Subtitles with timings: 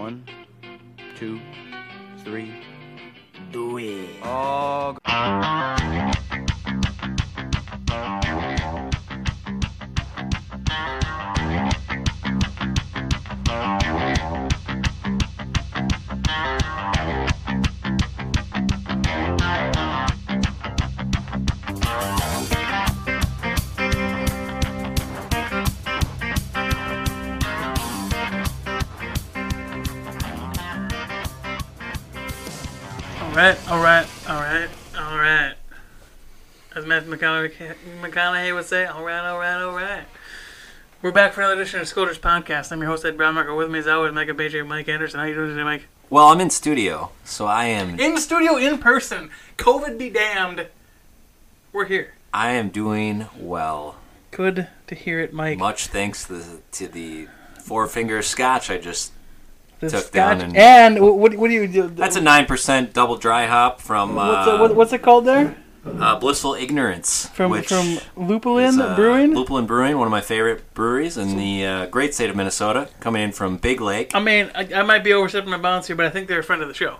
[0.00, 0.24] One,
[1.14, 1.38] two,
[2.24, 2.50] three.
[3.52, 4.08] Do it.
[4.22, 4.96] Oh.
[33.40, 34.68] All right, all right, all right,
[34.98, 35.54] all right.
[36.76, 40.04] As Matthew McConaughey, McConaughey would say, all right, all right, all right.
[41.00, 42.70] We're back for another edition of Skoldiers Podcast.
[42.70, 43.56] I'm your host, Ed Brownmarker.
[43.56, 45.20] With me, as always, Mega BJ Mike Anderson.
[45.20, 45.86] How you doing today, Mike?
[46.10, 49.30] Well, I'm in studio, so I am In studio, in person.
[49.56, 50.66] COVID be damned.
[51.72, 52.12] We're here.
[52.34, 53.96] I am doing well.
[54.32, 55.56] Good to hear it, Mike.
[55.56, 57.28] Much thanks to the, to the
[57.62, 59.12] four finger scotch I just.
[59.80, 61.88] The took down and- and what, what do you do?
[61.88, 65.24] That's a nine percent double dry hop from uh, What's, it, what, what's it called
[65.24, 65.56] there?
[65.86, 69.32] uh, Blissful Ignorance From which from Lupulin is, uh, Brewing.
[69.32, 73.22] Lupulin Brewing, one of my favorite breweries in the uh, great state of Minnesota, coming
[73.22, 74.14] in from Big Lake.
[74.14, 76.44] I mean, I, I might be overstepping my bounds here, but I think they're a
[76.44, 76.96] friend of the show.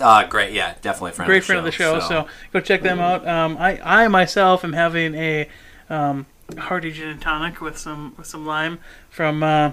[0.00, 1.26] Uh, great, yeah, definitely a friend.
[1.26, 2.00] great of the friend of the show.
[2.00, 3.26] So, go check them out.
[3.28, 5.48] Um, I, I myself am having a
[5.90, 6.24] um,
[6.56, 8.78] hearty gin and tonic with some with some lime
[9.10, 9.72] from uh,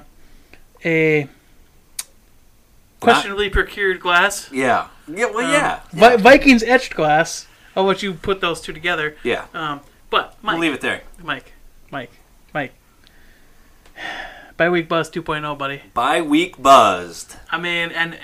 [0.84, 1.30] a
[3.00, 7.48] questionably procured glass, yeah, yeah, well, Um, yeah, Vi- Vikings etched glass.
[7.76, 9.16] I'll let you put those two together.
[9.24, 9.46] yeah.
[9.54, 11.02] Um, but Mike, We'll leave it there.
[11.24, 11.54] Mike,
[11.92, 12.12] Mike,
[12.54, 12.74] Mike.
[14.58, 15.82] Bye week buzz 2.0, buddy.
[15.94, 17.36] Bye week buzzed.
[17.50, 18.18] I mean, and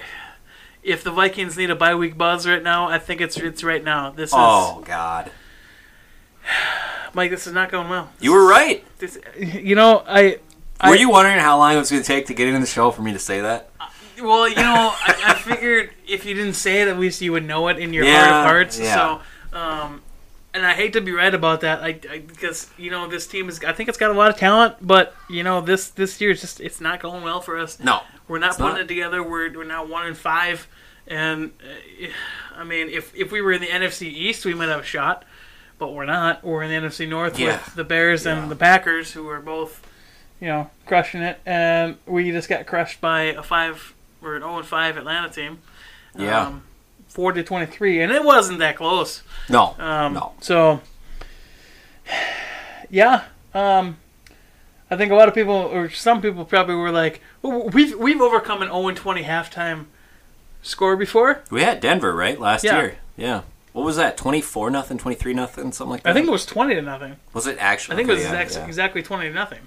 [0.84, 3.84] if the Vikings need a bye week buzz right now, I think it's it's right
[3.84, 4.09] now.
[4.09, 5.31] This is Oh God,
[7.14, 7.31] Mike.
[7.31, 8.12] This is not going well.
[8.20, 8.84] you were right.
[9.00, 10.40] This, you know, I.
[10.78, 12.66] I Were you wondering how long it was going to take to get into the
[12.66, 13.70] show for me to say that?
[14.21, 17.45] Well, you know, I, I figured if you didn't say it, at least you would
[17.45, 18.80] know it in your heart of hearts.
[18.80, 19.19] yeah.
[19.52, 20.02] So, um,
[20.53, 23.50] and I hate to be right about that, I, I because you know this team
[23.50, 23.62] is.
[23.63, 26.40] I think it's got a lot of talent, but you know this this year is
[26.41, 27.79] just it's not going well for us.
[27.79, 28.01] No.
[28.28, 28.81] We're not putting not.
[28.81, 29.22] it together.
[29.22, 30.67] We're we're now one and five,
[31.07, 32.07] and uh,
[32.57, 35.25] I mean, if if we were in the NFC East, we might have a shot,
[35.78, 36.44] but we're not.
[36.44, 37.53] We're in the NFC North Yeah.
[37.57, 38.41] with the Bears Yeah.
[38.41, 39.85] and the Packers, who are both,
[40.40, 43.94] you know, crushing it, and we just got crushed by a five
[44.25, 45.59] or an zero and five Atlanta team.
[46.18, 46.47] Yeah.
[46.47, 46.63] Um,
[47.08, 49.22] Four to twenty-three, and it wasn't that close.
[49.47, 49.75] No.
[49.80, 50.34] Um, no.
[50.41, 50.81] So,
[52.90, 53.97] yeah, um,
[54.91, 58.19] I think a lot of people, or some people, probably were like, well, "We've we've
[58.22, 59.85] overcome an 0 20 halftime
[60.62, 62.78] score before." We had Denver right last Yeah.
[62.78, 62.97] year.
[63.16, 63.41] Yeah.
[63.72, 64.18] What was that?
[64.18, 66.09] Twenty four nothing, twenty three nothing, something like that.
[66.09, 67.18] I think it was 20 to nothing.
[67.34, 67.94] was it actually?
[67.94, 68.68] I think it was yeah, exact, yeah.
[68.68, 69.59] exactly 20 to nothing.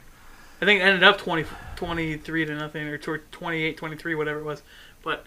[0.61, 1.45] I think it ended up 20,
[1.77, 4.63] 23 to nothing, or tw- 28, 23, whatever it was.
[5.03, 5.25] But,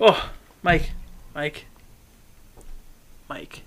[0.00, 0.30] oh,
[0.62, 0.90] Mike,
[1.34, 1.66] Mike,
[3.28, 3.62] Mike.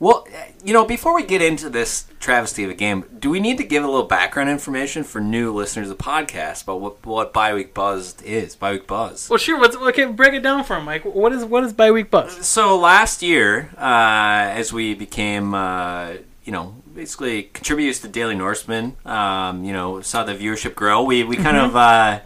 [0.00, 0.26] Well,
[0.64, 3.64] you know, before we get into this travesty of a game, do we need to
[3.64, 7.54] give a little background information for new listeners of the podcast about what what Bye
[7.54, 8.56] Week Buzzed is?
[8.56, 9.30] Bye Week Buzz.
[9.30, 9.58] Well, sure.
[9.58, 11.04] What's, okay, break it down for him, Mike.
[11.04, 12.44] What is what is bye week buzz?
[12.44, 16.14] So last year, uh, as we became, uh,
[16.44, 21.02] you know, basically contributors to Daily Norseman, um, you know, saw the viewership grow.
[21.02, 21.66] We we kind Mm-hmm.
[21.70, 21.76] of.
[21.76, 22.20] Uh,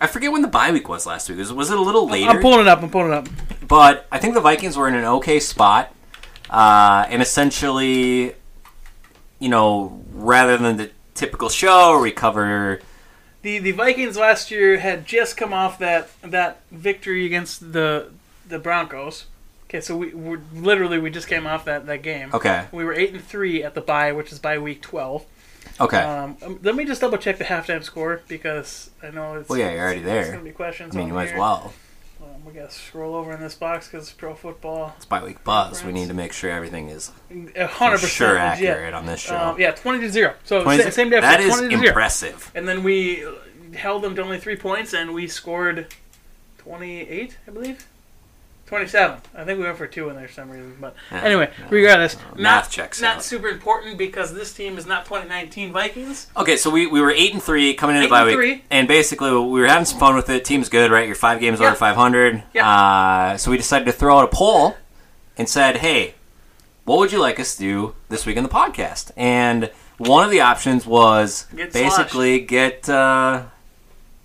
[0.00, 1.38] I forget when the bye week was last week.
[1.38, 2.28] Was, was it a little later?
[2.30, 2.82] I'm pulling it up.
[2.82, 3.28] I'm pulling it up.
[3.66, 5.94] But I think the Vikings were in an okay spot,
[6.50, 8.34] uh, and essentially,
[9.38, 12.80] you know, rather than the typical show where we cover,
[13.42, 18.10] The the Vikings last year had just come off that that victory against the
[18.46, 19.24] the Broncos.
[19.74, 22.30] Okay, so we we literally we just came off that that game.
[22.32, 25.24] okay, We were eight and three at the bye, which is by week twelve.
[25.80, 29.48] okay, Um, um, let me just double check the halftime score because I know it's.
[29.48, 30.34] Well, yeah, you're already There's there.
[30.36, 30.94] gonna be questions.
[30.94, 31.72] I mean, you might as well.
[32.22, 34.94] Um, we gotta scroll over in this box because it's pro football.
[34.96, 35.82] It's bye week buzz.
[35.82, 37.10] We need to make sure everything is
[37.56, 39.36] A hundred percent sure accurate on this show.
[39.36, 40.34] Um, yeah, twenty to zero.
[40.44, 41.18] So 20 sa- same day.
[41.18, 41.88] that is 20 to zero.
[41.88, 42.52] impressive.
[42.54, 43.26] And then we
[43.74, 45.92] held them to only three points, and we scored
[46.58, 47.88] 28, I believe.
[48.66, 49.18] 27.
[49.34, 50.76] I think we went for two in there for some reason.
[50.80, 53.22] But anyway, regardless, Uh, not, math checks not out.
[53.22, 56.28] super important because this team is not 2019 Vikings.
[56.36, 58.64] Okay, so we, we were eight and three coming into bye week, three.
[58.70, 60.44] and basically we were having some fun with it.
[60.44, 61.06] Team's good, right?
[61.06, 61.66] You're five games Yeah.
[61.68, 62.42] over 500.
[62.54, 62.68] Yeah.
[62.68, 64.76] Uh, so we decided to throw out a poll
[65.36, 66.14] and said, "Hey,
[66.84, 70.30] what would you like us to do this week in the podcast?" And one of
[70.30, 73.42] the options was Get basically get uh,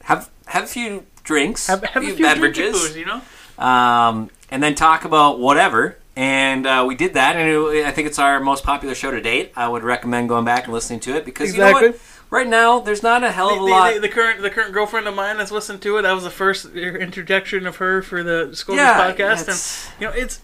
[0.03, 2.97] have have a few drinks, Have, have a few beverages, beverages.
[2.97, 3.21] you know?
[3.59, 5.97] Um, and then talk about whatever.
[6.15, 9.21] And uh, we did that, and it, I think it's our most popular show to
[9.21, 9.53] date.
[9.55, 11.89] I would recommend going back and listening to it because you know Exactly.
[11.91, 11.99] what?
[12.29, 13.93] right now, there's not a hell The, of a the- lot.
[13.93, 16.01] the- the current the current girlfriend of mine that's listened to it.
[16.01, 20.07] That was the first interjection of her for the Skoldiers Yeah, podcast, it's- and you
[20.07, 20.41] know it's.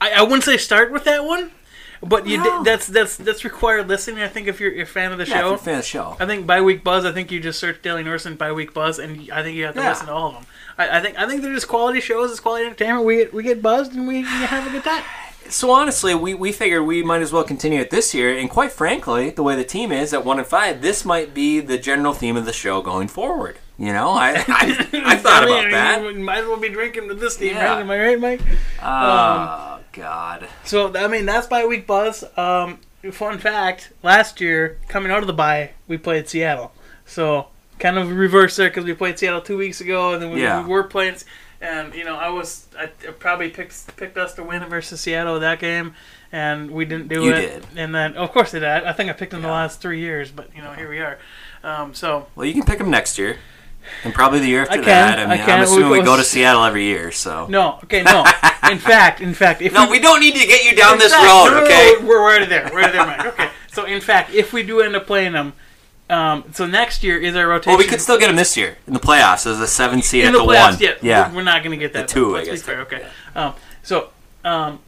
[0.00, 1.50] I, I wouldn't say start with that one,
[2.02, 2.44] but you No.
[2.64, 4.22] did, that's that's that's required listening.
[4.24, 5.74] I think if you're, you're a fan of the yeah, if show, you're a fan
[5.74, 6.16] of the show.
[6.18, 7.04] I think bye week buzz.
[7.04, 9.74] I think you just search Daily Norseman bye week buzz, and I think you have
[9.74, 9.90] to Yeah.
[9.90, 10.46] listen to all of them.
[10.80, 12.30] I, I think I think they're just quality shows.
[12.30, 13.04] It's quality entertainment.
[13.04, 15.04] We get we get buzzed and we, we have a good time.
[15.48, 18.70] So honestly, we, we figured we might as well continue it this year, and quite
[18.70, 22.12] frankly, the way the team is at one and five, this might be the general
[22.12, 23.58] theme of the show going forward.
[23.76, 26.02] You know, I I, I thought I mean, about that.
[26.14, 27.64] You might as well be drinking with this team, Yeah.
[27.74, 27.80] right?
[27.80, 28.40] Am I right, Mike?
[28.82, 30.46] Oh God.
[30.64, 32.22] So I mean, that's bye week buzz.
[32.36, 32.78] Um,
[33.10, 36.72] fun fact: last year, coming out of the bye, we played Seattle.
[37.06, 37.48] So
[37.80, 40.62] kind of reverse there because we played Seattle two weeks ago, and then we, Yeah.
[40.62, 41.16] we were playing.
[41.62, 45.38] And you know, I was I I probably picked picked us to win versus Seattle
[45.40, 45.94] that game,
[46.32, 47.40] and we didn't do You it.
[47.40, 47.66] did.
[47.76, 48.68] And then, of course, I did.
[48.68, 51.00] I I think I picked them the last three years, but you know, here we
[51.00, 51.18] are.
[51.62, 53.36] Um, so Well, you can pick them next year,
[54.04, 55.18] and probably the year after can, that.
[55.18, 55.58] I I mean, I can.
[55.58, 57.10] am assuming We we go- to Seattle every year.
[57.12, 58.24] So no, okay, no.
[58.70, 61.12] in fact, in fact, if no, we, we don't need to get you down this
[61.12, 61.94] fact, road, no, no, no, okay?
[62.02, 62.70] we're right there.
[62.72, 63.26] Right there, Mike.
[63.26, 63.50] Okay.
[63.70, 65.52] So, in fact, if we do end up playing them,
[66.10, 67.70] um, so next year is our rotation.
[67.70, 70.24] Well, we could still get them this year in the playoffs as a seven seed
[70.24, 70.72] in at the the, playoffs.
[70.72, 70.78] one.
[70.80, 71.34] Yeah, yeah.
[71.34, 72.08] We're, not going to get that.
[72.08, 72.62] The two, Let's I guess.
[72.62, 72.80] fair.
[72.80, 73.06] Okay.
[73.36, 73.54] Um,
[73.84, 74.10] so,
[74.44, 74.80] um,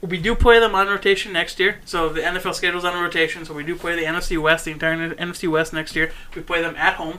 [0.00, 1.80] we do play them on rotation next year.
[1.84, 3.44] So the NFL schedule's on rotation.
[3.44, 6.12] So we do play the NFC West, the entire NFC West next year.
[6.34, 7.18] We play them at home.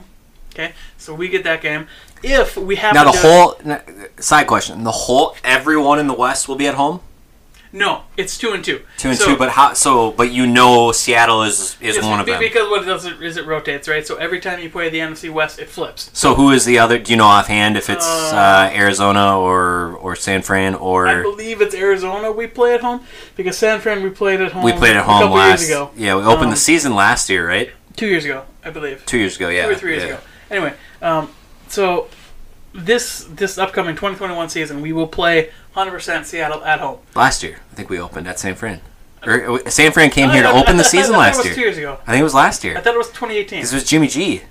[0.52, 0.72] Okay.
[0.96, 1.86] So we get that game.
[2.22, 3.60] If we have Now the whole
[4.18, 7.00] side question: the whole everyone in the West will be at home,
[7.76, 8.80] no, it's two and two.
[8.96, 9.36] two and So- two.
[9.36, 9.74] But how?
[9.74, 12.40] So, but you know, Seattle is is one of them.
[12.40, 14.06] Because what it does is it rotates, right?
[14.06, 16.10] So every time you play the NFC West, it flips.
[16.14, 16.98] So who is the other?
[16.98, 21.06] Do you know offhand if it's Uh, uh, Arizona or or San Fran or?
[21.06, 23.00] I believe it's Arizona we play at home
[23.36, 24.64] because San Fran we played at home.
[24.64, 25.60] we played at a home couple last?
[25.60, 25.90] years ago.
[25.96, 27.70] Yeah, we opened Um, the season last year, right?
[27.96, 29.04] Two years ago, I believe.
[29.06, 29.66] Two years ago, yeah.
[29.66, 30.08] Two or three years yeah.
[30.14, 30.20] ago.
[30.50, 30.72] Anyway,
[31.02, 31.28] um,
[31.68, 32.08] so
[32.76, 36.98] this this upcoming 2021 season we will play 100% Seattle at home.
[37.14, 38.80] Last year, I think we opened at San Fran.
[39.24, 41.54] Or, uh, San Fran came here to I- open the I- season last year.
[41.54, 41.98] Two years ago.
[42.06, 42.76] I think it was last year.
[42.76, 43.60] I thought it was 2018.
[43.60, 44.42] This was Jimmy G.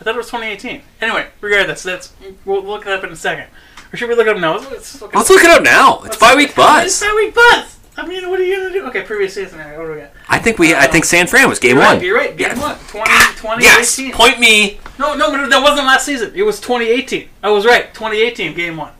[0.00, 0.82] I thought it was 2018.
[1.00, 2.12] Anyway, regardless, that's
[2.44, 3.46] we'll we'll look it up in a second.
[3.92, 4.58] Or should we look it up now?
[4.58, 6.00] Let's, look it Let's look it up now.
[6.04, 7.00] It's bye week It's buzz.
[7.00, 7.73] bye week buzz.
[7.96, 8.86] I mean, what are you gonna do?
[8.86, 9.58] Okay, previous season.
[9.58, 10.10] What do we got?
[10.28, 10.74] I think we.
[10.74, 11.96] I think San Fran was game You're one.
[11.96, 12.04] right.
[12.04, 12.36] You're right.
[12.36, 12.60] Game Yeah.
[12.60, 12.76] one.
[12.88, 14.06] 20, 2018.
[14.08, 14.16] Yes.
[14.16, 14.80] Point me.
[14.98, 16.32] No, no, but that wasn't last season.
[16.34, 17.28] It was 2018.
[17.42, 17.92] I was right.
[17.94, 18.92] 2018, game one.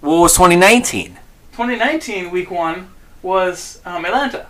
[0.00, 1.18] What was 2019?
[1.52, 2.90] 2019, week one
[3.22, 4.46] was um, Atlanta.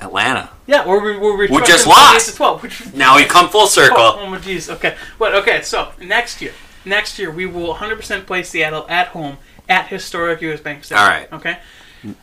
[0.00, 0.50] Atlanta.
[0.66, 2.30] Yeah, or we were we We just in 28 lost.
[2.30, 3.96] To 12, which, Now we come full oh, circle.
[3.98, 4.68] oh my jeez.
[4.74, 5.62] Okay, but okay.
[5.62, 6.52] So next year,
[6.84, 9.38] next year we will 100% play Seattle at home
[9.68, 11.04] at historic US Bank Stadium.
[11.04, 11.32] All right.
[11.32, 11.58] Okay.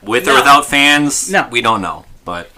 [0.01, 0.33] With No.
[0.33, 1.47] or without fans, No.
[1.49, 2.05] we don't know.
[2.25, 2.51] But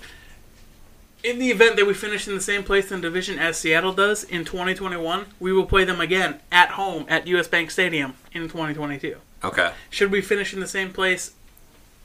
[1.23, 3.93] In the event that we finish in the same place in the division as Seattle
[3.93, 8.43] does in 2021, we will play them again at home at US Bank Stadium in
[8.49, 9.15] 2022.
[9.43, 9.71] okay.
[9.89, 11.31] Should we finish in the same place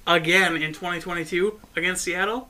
[0.07, 2.49] again in 2022 against Seattle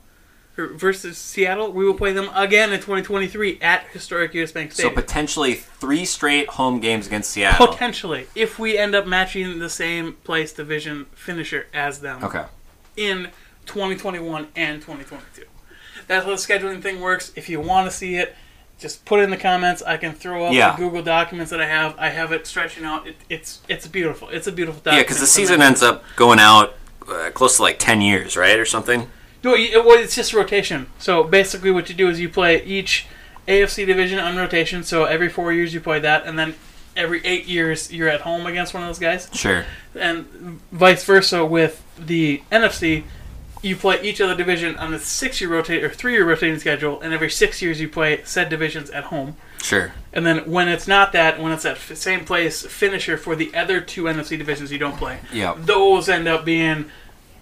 [0.57, 4.95] versus Seattle, we will play them again in 2023 at historic US Bank Stadium.
[4.95, 7.69] So potentially three straight home games against Seattle.
[7.69, 12.45] Potentially, if we end up matching the same place division finisher as them Okay.
[12.99, 13.29] In
[13.67, 15.45] 2021 and 2022.
[16.07, 17.33] That's how the scheduling thing works.
[17.37, 18.35] If you want to see it,
[18.79, 19.83] just put it in the comments.
[19.83, 20.73] I can throw up Yeah.
[20.73, 21.95] the Google documents that I have.
[21.99, 23.07] I have it stretching out.
[23.07, 24.29] It, it's it's beautiful.
[24.31, 26.75] It's a beautiful Yeah, because the season ends up going out
[27.09, 29.09] uh, close to like ten years, right, or something.
[29.45, 30.87] No, you- well, it's just rotation.
[30.99, 33.07] So basically, what you do is you play each
[33.47, 34.83] AFC division on rotation.
[34.85, 36.55] So every four years you play that, and then
[36.97, 39.65] every eight years you're at home against one of those guys, Sure.
[39.95, 43.05] and vice versa with the NFC.
[43.61, 47.29] You play each other division on a six-year rotate or three-year rotating schedule, and every
[47.29, 49.37] six years you play said divisions at home.
[49.61, 49.93] Sure.
[50.13, 53.53] And then when it's not that, when it's that f- same place finisher for the
[53.57, 55.55] other two NFC divisions you don't play, Yeah.
[55.59, 56.85] those end up being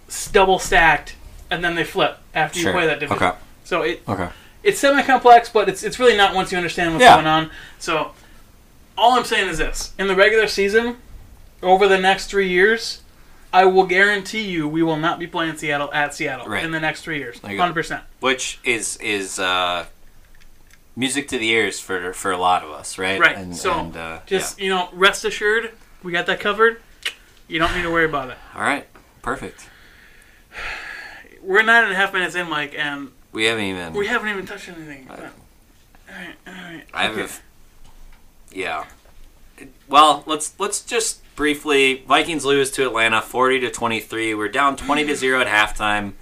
[0.09, 1.17] s- double stacked,
[1.51, 2.71] and then they flip after Sure.
[2.73, 3.23] you play that division.
[3.23, 3.37] Okay.
[3.65, 4.29] So it Okay.
[4.63, 7.17] it's semi complex, but it's it's really not once you understand what's Yeah.
[7.17, 7.51] going on.
[7.79, 8.13] So
[8.97, 10.97] all I'm saying is this: in the regular season,
[11.63, 13.01] over the next three years,
[13.53, 16.65] I will guarantee you we will not be playing Seattle at Seattle Right.
[16.65, 17.63] in the next three years, There you go.
[17.63, 18.05] hundred percent.
[18.21, 19.87] Which is is uh,
[20.95, 23.19] music to the ears for for a lot of us, right?
[23.21, 23.37] Right.
[23.37, 25.73] And, so and, uh, just you know, rest assured,
[26.03, 26.81] we got that covered.
[27.49, 28.37] You don't need to worry about it.
[28.55, 28.87] all right.
[29.23, 29.69] Perfect.
[31.43, 33.93] We're nine and a half minutes in, Mike, and We haven't even.
[33.93, 35.07] we haven't even touched anything.
[35.09, 36.85] All right, all right.
[36.93, 37.21] I okay.
[37.21, 37.43] have.
[38.53, 38.85] Yeah.
[39.89, 42.03] Well, let's let's just briefly.
[42.09, 44.35] Vikings lose to Atlanta, forty to twenty three.
[44.35, 46.15] We're down twenty to zero at halftime.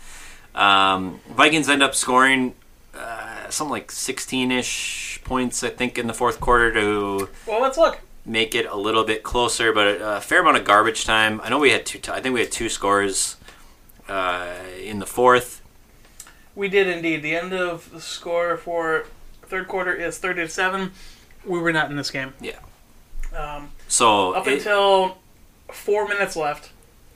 [0.55, 2.55] Um, Vikings end up scoring
[2.95, 7.99] uh, something like 16ish points, I think, in the fourth quarter to Well, let's look.
[8.25, 11.41] make it a little bit closer, but a fair amount of garbage time.
[11.43, 11.99] I know we had two.
[11.99, 13.37] T- I think we had two scores
[14.09, 14.47] uh,
[14.81, 15.61] in the fourth.
[16.55, 17.23] We did indeed.
[17.23, 19.07] The end of the score for
[19.43, 20.93] third quarter is 30 to 7.
[21.45, 22.33] We were not in this game.
[22.41, 22.59] Yeah.
[23.37, 25.19] Um, So up it- until
[25.71, 26.71] four minutes left,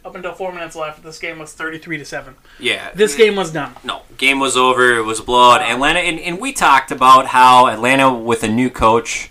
[0.04, 2.36] up until four minutes left, this game was 33 to 7.
[2.60, 3.74] yeah, This game was done.
[3.84, 4.96] no game was over.
[4.96, 5.60] It was a blowout.
[5.60, 9.30] Atlanta, and, and we talked about how Atlanta with a new coach.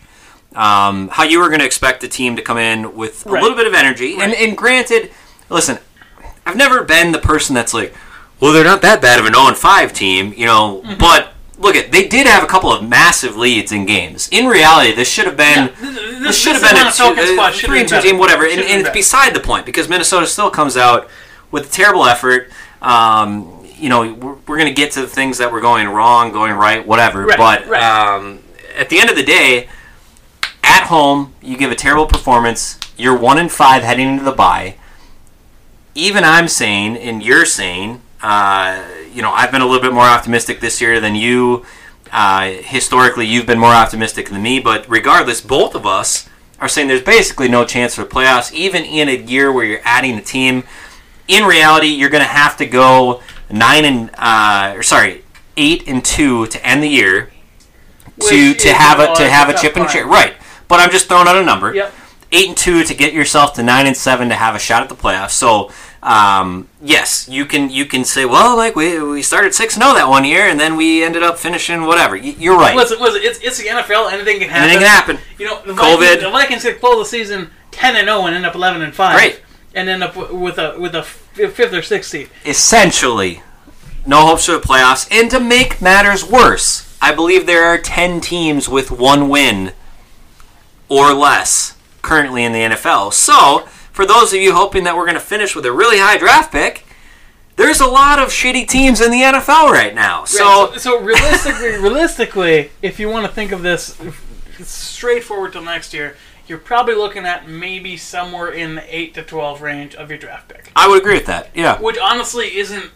[0.56, 3.44] Um, how you were going to expect the team to come in with a Right.
[3.44, 5.12] little bit of energy, and, and granted,
[5.50, 5.78] listen,
[6.48, 7.94] I've never been the person that's like,
[8.40, 10.82] well, they're not that bad of an 0 5 team, you know.
[10.84, 11.00] Mm-hmm.
[11.00, 14.30] But look at they did have a couple of massive leads in games.
[14.32, 17.80] In reality, this should have been This, this should have been a, two, uh, three
[17.80, 18.46] and two team, whatever.
[18.46, 21.10] And, and it's beside the point because Minnesota still comes out
[21.52, 22.50] with a terrible effort.
[22.82, 26.32] Um, you know, we're, we're going to get to the things that were going wrong,
[26.32, 27.26] going right, whatever.
[27.26, 27.84] Right, but right.
[27.84, 28.40] Um,
[28.78, 29.70] at the end of the day,
[30.64, 32.80] at home, you give a terrible performance.
[32.98, 34.76] You're one in five heading into the bye.
[35.96, 38.84] Even I'm saying, and you're saying, uh,
[39.14, 41.66] you know, I've been a little bit more optimistic this year than you.
[42.12, 46.28] Uh, historically, you've been more optimistic than me, but regardless, both of us
[46.60, 49.82] are saying there's basically no chance for the playoffs, even in a year where you're
[49.84, 50.64] adding a team.
[51.28, 53.22] In reality, you're going to have to go
[53.52, 55.24] nine and uh, or sorry,
[55.58, 57.30] eight and two to end the year
[58.22, 59.90] to Which to is have a to have a chip and climb.
[59.90, 60.34] chair, right?
[60.68, 61.94] But I'm just throwing out a number Yep.
[62.32, 64.90] eight and two to get yourself to nine and seven to have a shot at
[64.90, 65.32] the playoffs.
[65.32, 65.72] So
[66.04, 69.96] um, yes, you can you can say, well, like we we started six and zero
[69.96, 72.16] that one year, and then we ended up finishing whatever.
[72.16, 72.76] Y- You're right.
[72.76, 74.12] Listen, listen, it's, it's the NFL.
[74.12, 74.64] Anything can happen.
[74.70, 75.18] Anything can happen.
[75.38, 75.98] You know, the COVID.
[76.00, 78.94] Vikings, the Vikings could close the season 10 and 0 and end up 11 and
[78.94, 79.16] 5.
[79.16, 79.42] Great.
[79.74, 82.30] And end up with a with a fifth or sixth seed.
[82.46, 83.42] Essentially,
[84.06, 85.08] no hopes for the playoffs.
[85.12, 89.74] And to make matters worse, I believe there are ten teams with one win
[90.90, 93.14] or less currently in the NFL.
[93.14, 96.20] So for those of you hoping that we're going to finish with a really high
[96.20, 96.86] draft pick.
[97.56, 100.24] There's a lot of shitty teams in the NFL right now.
[100.26, 104.00] So, Right, so, so realistically, realistically, if you want to think of this
[104.62, 109.64] straightforward till next year, you're probably looking at maybe somewhere in the eight to twelve
[109.64, 111.50] range of your draft pick, I would agree with that.
[111.56, 111.82] Yeah.
[111.82, 112.92] which honestly isn't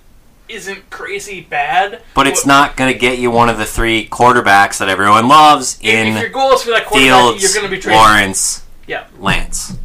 [0.47, 2.03] isn't crazy bad.
[2.13, 5.79] But it's not going to get you one of the three quarterbacks that everyone loves
[5.81, 7.99] in if your goal is for that quarterback, Fields, you're going to be trading.
[7.99, 9.07] Lawrence, Yeah.
[9.17, 9.75] Lance.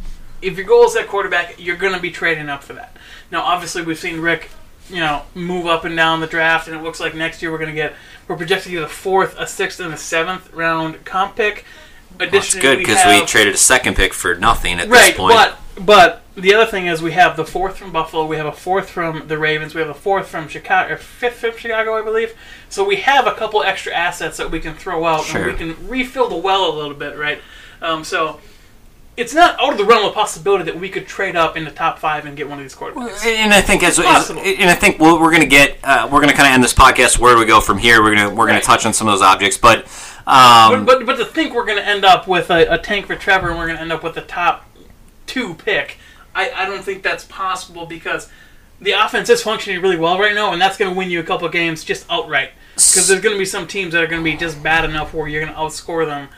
[0.41, 2.95] If your goal is that quarterback, you're going to be trading up for that.
[3.31, 4.49] Now, obviously, we've seen Rick,
[4.89, 7.57] you know, move up and down the draft, and it looks like next year we're
[7.57, 7.93] going to get
[8.27, 11.65] we're projected to get a fourth, a sixth, and a seventh round comp pick.
[12.19, 15.17] Well, it's good because we, have- traded a second pick for nothing at right, this
[15.17, 15.33] point.
[15.35, 18.51] but but the other thing is we have the fourth from Buffalo, we have a
[18.51, 22.03] fourth from the Ravens, we have a fourth from Chicago, or fifth from Chicago, I
[22.03, 22.33] believe.
[22.69, 25.49] So we have a couple extra assets that we can throw out, Sure.
[25.49, 27.39] and we can refill the well a little bit, right?
[27.81, 28.39] Um, so.
[29.17, 31.71] It's not out of the realm of possibility that we could trade up in the
[31.71, 33.25] top five and get one of these quarterbacks.
[33.25, 36.19] and I think as, as and I think what we're going to get, uh, we're
[36.21, 37.17] going to kind of end this podcast.
[37.17, 38.03] Where do we go from here?
[38.03, 39.85] We're going to we're going to touch on some of those objects, but
[40.25, 43.07] But, um, but, but to think we're going to end up with a, a tank
[43.07, 44.65] for Trevor and we're going to end up with the top
[45.25, 45.97] two pick,
[46.35, 48.29] I, I don't think that's possible because
[48.79, 51.23] the offense is functioning really well right now, and that's going to win you a
[51.23, 52.51] couple games just outright.
[52.75, 55.13] Because there's going to be some teams that are going to be just bad enough
[55.15, 56.29] where you're going to outscore them,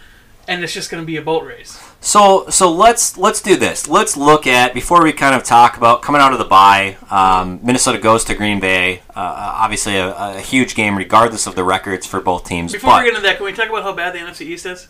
[0.49, 1.79] and it's just going to be a boat race.
[2.01, 3.87] So so let's let's do this.
[3.87, 6.97] Let's look at before we kind of talk about coming out of the bye.
[7.09, 9.01] Um, Minnesota goes to Green Bay.
[9.15, 12.73] Uh, obviously, a, a huge game, regardless of the records for both teams.
[12.73, 14.65] Before but we get into that, can we talk about how bad the NFC East
[14.65, 14.87] is?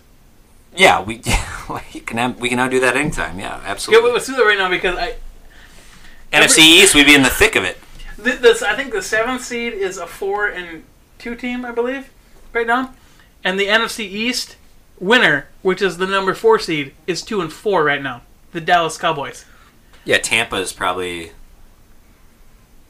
[0.75, 1.15] yeah, we
[1.91, 3.37] you can have, we can now do that anytime.
[3.39, 4.11] Yeah, Yeah, absolutely.
[4.11, 5.15] let's do that right now because I
[6.31, 7.77] NFC East, we'd be in the thick of it.
[8.23, 10.83] Th- This, I think the seventh seed is a four and
[11.17, 12.11] two team, I believe,
[12.53, 12.93] right now,
[13.43, 14.55] and the NFC East
[14.99, 18.21] winner, which is the number four seed, is two and four right now.
[18.51, 19.45] The Dallas Cowboys.
[20.05, 21.31] Yeah, Tampa is probably.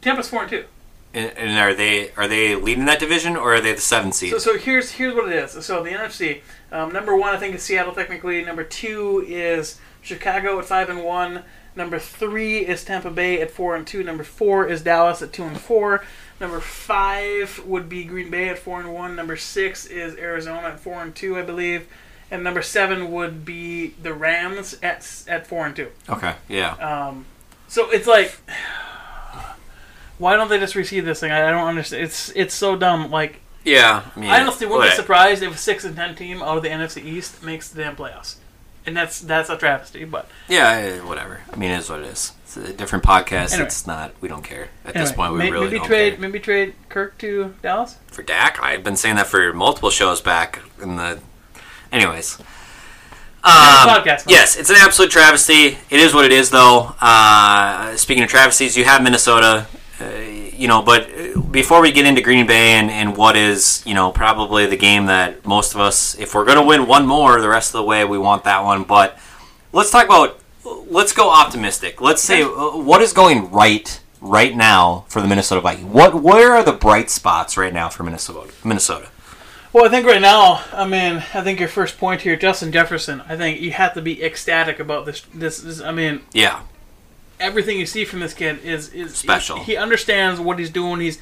[0.01, 0.65] Tampa's four and two.
[1.13, 4.31] And and are they are they leading that division or are they the seventh seed?
[4.31, 5.65] So, so here's here's what it is.
[5.65, 8.43] So the NFC, um, number one I think is Seattle technically.
[8.45, 11.43] Number two is Chicago at five and one.
[11.75, 14.03] Number three is Tampa Bay at four and two.
[14.03, 16.03] Number four is Dallas at two and four.
[16.39, 19.15] Number five would be Green Bay at four and one.
[19.15, 21.87] Number six is Arizona at four and two, I believe.
[22.31, 25.89] And number seven would be the Rams at at four and two.
[26.07, 26.73] Okay, yeah.
[26.75, 27.25] Um,
[27.67, 28.37] so it's like,
[30.17, 31.31] why don't they just receive this thing?
[31.31, 32.03] I, I don't understand.
[32.03, 33.09] It's it's so dumb.
[33.11, 36.15] Like Yeah, I mean, I honestly wouldn't be what- surprised if a six and ten
[36.15, 38.35] team out of the NFC East makes the damn playoffs.
[38.85, 40.03] and that's that's a travesty.
[40.05, 41.41] But Yeah, eh, whatever.
[41.51, 42.31] I mean, it is what it is.
[42.65, 43.53] A different podcast.
[43.53, 43.67] Anyway.
[43.67, 44.13] It's not.
[44.21, 45.33] We don't care at anyway, this point.
[45.33, 46.19] We may- really maybe don't trade care.
[46.21, 47.97] maybe trade Kirk to Dallas.
[48.07, 48.61] for Dak.
[48.61, 51.19] I've been saying that for multiple shows back in the.
[51.91, 52.39] Anyways.
[53.41, 55.77] Um, podcast, yes, it's an absolute travesty.
[55.89, 56.93] It is what it is, though.
[56.99, 59.65] Uh, speaking of travesties, you have Minnesota,
[60.01, 63.81] uh, you know, but uh, before we get into Green Bay and, and what is,
[63.85, 67.05] you know, probably the game that most of us, if we're going to win one
[67.07, 68.83] more the rest of the way, we want that one.
[68.83, 69.17] But
[69.71, 72.01] let's talk about, let's go optimistic.
[72.01, 72.47] Let's say, uh,
[72.77, 75.85] what is going right right now for the Minnesota Vikings?
[75.87, 78.51] What, where are the bright spots right now for Minnesota?
[78.63, 79.09] Minnesota.
[79.71, 83.21] Well, I think right now, I mean, I think your first point here, Justin Jefferson.
[83.29, 85.21] I think you have to be ecstatic about this.
[85.33, 86.61] This, this I mean, Yeah.
[87.39, 89.57] everything you see from this kid is is Special.
[89.59, 90.99] He, he understands what he's doing.
[91.01, 91.19] He's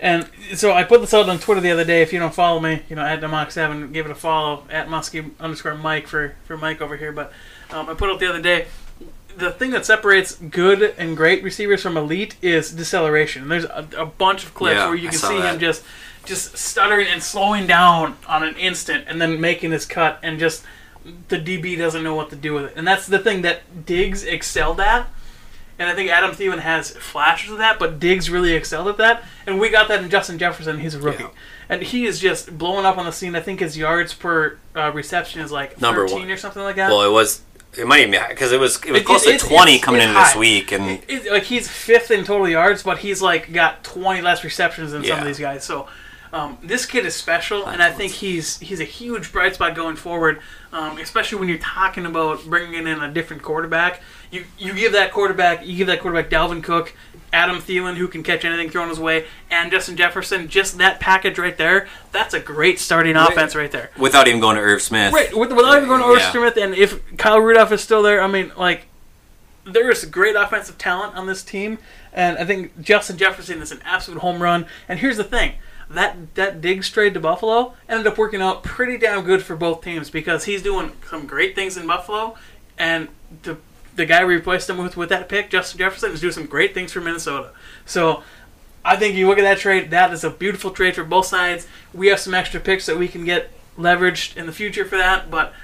[0.00, 2.02] and so I put this out on Twitter the other day.
[2.02, 4.88] If you don't follow me, you know at Demox Seven, give it a follow at
[4.88, 7.12] Muskie underscore Mike for for Mike over here.
[7.12, 7.30] But
[7.72, 8.66] um, I put out the other day.
[9.36, 13.48] The thing that separates good and great receivers from elite is deceleration.
[13.48, 15.54] There's a, a bunch of clips Yeah, where you can see that.
[15.54, 15.82] him just
[16.24, 20.62] just stuttering and slowing down on an instant, and then making his cut, and just
[21.28, 22.74] the DB doesn't know what to do with it.
[22.76, 25.08] And that's the thing that Diggs excelled at.
[25.78, 29.24] And I think Adam Thielen has flashes of that, but Diggs really excelled at that.
[29.46, 30.78] And we got that in Justin Jefferson.
[30.78, 31.24] He's a rookie.
[31.24, 31.30] Yeah.
[31.68, 33.34] And he is just blowing up on the scene.
[33.34, 36.30] I think his yards per uh, reception is like Number 13 one.
[36.30, 36.88] or something like that.
[36.90, 37.40] Well, it was.
[37.76, 40.14] It might even because it was it was It- close it- to twenty coming into
[40.14, 41.00] this week, and
[41.30, 45.18] like he's fifth in total yards, but he's like got 20 less receptions than some
[45.20, 45.64] of these guys.
[45.64, 45.88] So
[46.34, 49.96] um, this kid is special, and I think he's he's a huge bright spot going
[49.96, 50.40] forward.
[50.72, 54.02] Um, especially when you're talking about bringing in a different quarterback.
[54.30, 56.94] You you give that quarterback you give that quarterback Dalvin Cook,
[57.32, 60.48] Adam Thielen who can catch anything thrown his way, and Justin Jefferson.
[60.48, 61.88] Just that package right there.
[62.12, 63.90] That's a great starting offense right there.
[63.96, 65.12] without even going to Irv Smith.
[65.12, 66.30] Right, without even going to Irv Yeah.
[66.32, 68.86] Smith, and if Kyle Rudolph is still there, I mean, like,
[69.64, 71.78] there is great offensive talent on this team,
[72.12, 74.66] and I think Justin Jefferson is an absolute home run.
[74.88, 75.54] And here's the thing:
[75.88, 79.82] that that Diggs trade to Buffalo ended up working out pretty damn good for both
[79.82, 82.36] teams because he's doing some great things in Buffalo,
[82.76, 83.08] and
[83.44, 83.56] the
[83.94, 86.74] the guy we replaced him with with that pick, Justin Jefferson, is doing some great
[86.74, 87.52] things for Minnesota.
[87.86, 88.22] So.
[88.84, 89.92] I think you look at that trade.
[89.92, 91.68] That is a beautiful trade for both sides.
[91.94, 95.30] We have some extra picks that we can get leveraged in the future for that.
[95.30, 95.54] But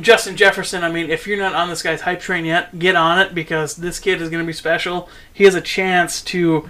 [0.00, 3.18] Justin Jefferson, I mean, if you're not on this guy's hype train yet, get on
[3.18, 5.08] it because this kid is going to be special.
[5.32, 6.68] He has a chance to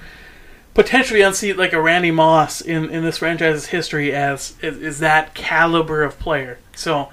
[0.75, 5.35] potentially unseat like a Randy Moss in, in this franchise's history as is, is that
[5.35, 6.59] caliber of player.
[6.75, 7.11] So,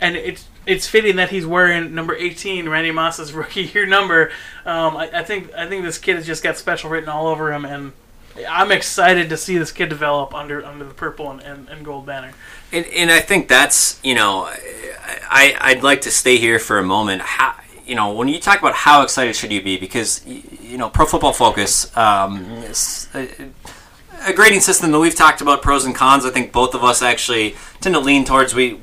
[0.00, 4.30] and it's it's fitting that he's wearing number 18, Randy Moss's rookie year number.
[4.64, 7.52] Um, I, I think I think this kid has just got special written all over
[7.52, 7.92] him, and
[8.48, 12.06] I'm excited to see this kid develop under under the purple and, and, and gold
[12.06, 12.32] banner.
[12.72, 16.84] And, and I think that's you know, I I'd like to stay here for a
[16.84, 17.22] moment.
[17.22, 17.54] How
[17.86, 21.06] you know when you talk about how excited should you be because you know Pro
[21.06, 21.94] Football Focus.
[21.96, 22.64] Um,
[24.26, 26.24] a grading system that we've talked about pros and cons.
[26.24, 28.80] I think both of us actually tend to lean towards we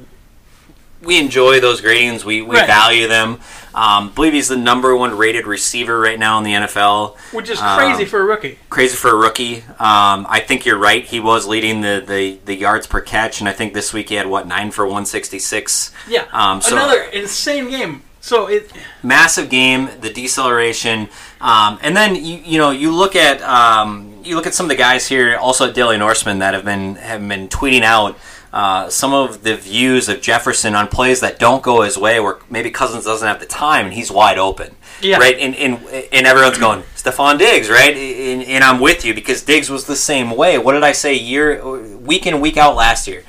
[1.03, 2.23] we enjoy those gradings.
[2.23, 2.67] We, we Right.
[2.67, 3.39] value them.
[3.73, 7.15] Um, believe he's the number one rated receiver right now in the NFL.
[7.31, 8.59] Which is Um, crazy for a rookie.
[8.69, 9.63] crazy for a rookie.
[9.79, 11.05] Um, I think you're right.
[11.05, 14.15] He was leading the, the, the yards per catch, and I think this week he
[14.15, 15.91] had what nine for 166.
[16.07, 16.25] Yeah.
[16.33, 18.01] Um, so Another insane game.
[18.23, 18.69] So it
[19.01, 21.09] massive game, the deceleration,
[21.39, 24.69] um, and then you you know you look at um, you look at some of
[24.69, 28.19] the guys here, also at Daily Norseman that have been have been tweeting out.
[28.53, 32.37] Uh, some of the views of Jefferson on plays that don't go his way, where
[32.49, 35.19] maybe Cousins doesn't have the time and he's wide open, Yeah.
[35.19, 35.37] right?
[35.39, 35.77] And, and
[36.11, 37.95] and everyone's going Stefon Diggs, right?
[37.95, 40.57] And, and I'm with you because Diggs was the same way.
[40.57, 41.65] What did I say year
[41.97, 43.23] week in week out last year?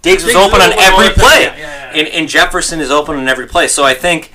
[0.00, 1.98] Diggs was Diggs open was on open all every play, Yeah, yeah, yeah.
[1.98, 3.68] And, and Jefferson is open on every play.
[3.68, 4.32] So I think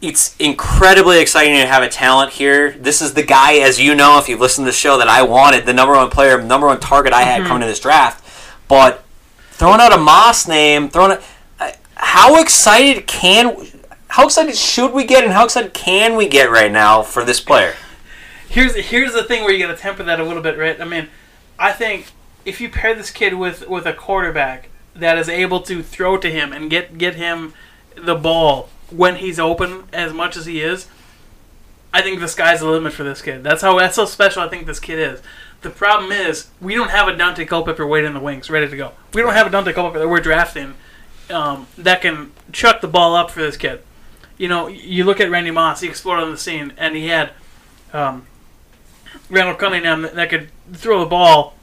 [0.00, 2.72] it's incredibly exciting to have a talent here.
[2.72, 5.22] This is the guy, as you know, if you listen to the show, that I
[5.22, 7.30] wanted, the number one player, number one target I Mm-hmm.
[7.42, 8.24] had coming to this draft.
[8.68, 9.04] But
[9.58, 11.22] throwing out a Moss name, throwing out,
[11.60, 13.56] uh, how excited can,
[14.08, 17.40] how excited should we get, and how excited can we get right now for this
[17.40, 17.74] player?
[18.48, 20.80] here's here's the thing where you got to temper that a little bit, right?
[20.80, 21.08] I mean,
[21.58, 22.10] I think
[22.44, 26.30] if you pair this kid with with a quarterback that is able to throw to
[26.30, 27.54] him and get get him
[27.94, 30.88] the ball when he's open as much as he is,
[31.92, 33.44] I think the sky's the limit for this kid.
[33.44, 35.22] That's how that's how special I think this kid is.
[35.60, 38.76] The problem is we don't have a Daunte Culpepper waiting in the wings, ready to
[38.76, 38.92] go.
[39.12, 40.74] We don't have a Daunte Culpepper that we're drafting
[41.30, 43.82] um, that can chuck the ball up for this kid.
[44.36, 47.30] You know, you look at Randy Moss; he exploded on the scene, and he had
[47.92, 48.26] um,
[49.28, 51.54] Randall Cunningham that- could throw the ball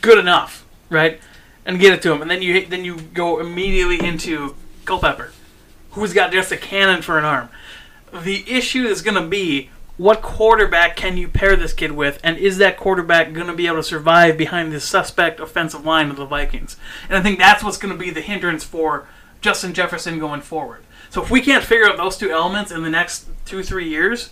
[0.00, 1.20] good enough, right,
[1.66, 4.54] and get it to him, and then you then you go immediately into
[4.86, 5.32] Culpepper,
[5.90, 7.50] who's got just a cannon for an arm.
[8.12, 12.38] The issue is going to be what quarterback can you pair this kid with, and
[12.38, 16.16] is that quarterback going to be able to survive behind the suspect offensive line of
[16.16, 16.78] the Vikings?
[17.10, 19.06] And I think that's what's going to be the hindrance for
[19.42, 20.84] Justin Jefferson going forward.
[21.10, 24.30] So if we can't figure out those two elements in the next two, three years,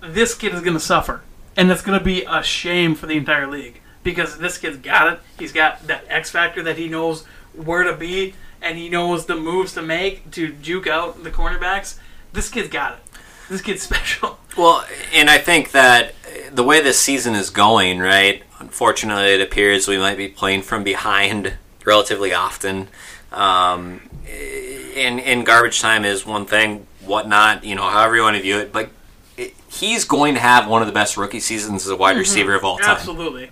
[0.00, 1.22] this kid is going to suffer.
[1.56, 5.12] And it's going to be a shame for the entire league because this kid's got
[5.12, 5.20] it.
[5.36, 9.34] He's got that X factor that he knows where to be and he knows the
[9.34, 11.98] moves to make to juke out the cornerbacks.
[12.32, 12.98] This kid's got it.
[13.48, 14.38] This kid's special.
[14.56, 16.14] Well, and I think that
[16.52, 18.42] the way this season is going, right?
[18.58, 21.54] Unfortunately, it appears we might be playing from behind
[21.84, 22.88] relatively often.
[23.32, 27.64] Um, in in garbage time is one thing, whatnot.
[27.64, 28.90] You know, however you want to view it, but
[29.36, 32.54] it, he's going to have one of the best rookie seasons as a wide receiver
[32.54, 32.96] of all time.
[32.96, 33.50] Absolutely.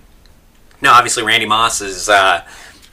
[0.80, 2.44] Now, obviously, Randy Moss is uh,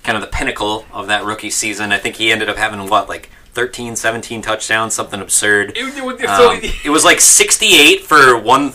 [0.04, 1.92] kind of the pinnacle of that rookie season.
[1.92, 5.72] I think he ended up having what, like 13, 17 touchdowns, something absurd.
[5.76, 8.74] It- it- so- Um, it was like 68 for one.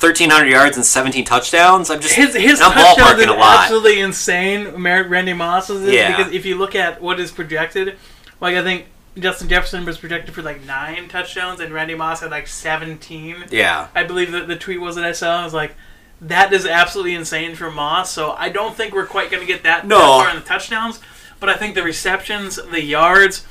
[0.00, 1.88] 1,300 yards and 17 touchdowns.
[1.88, 4.82] I'm just His his I'm touchdowns is absolutely insane.
[4.82, 6.16] Randy Moss's is Yeah.
[6.16, 7.96] because if you look at what is projected,
[8.40, 12.32] like I think Justin Jefferson was projected for like nine touchdowns, and Randy Moss had
[12.32, 13.44] like seventeen.
[13.50, 15.42] Yeah, I believe that the tweet was that I saw.
[15.42, 15.76] I was like,
[16.20, 18.10] that is absolutely insane for Moss.
[18.10, 19.98] So I don't think we're quite going to get that, No.
[19.98, 20.98] that far in the touchdowns,
[21.38, 23.44] but I think the receptions, the yards,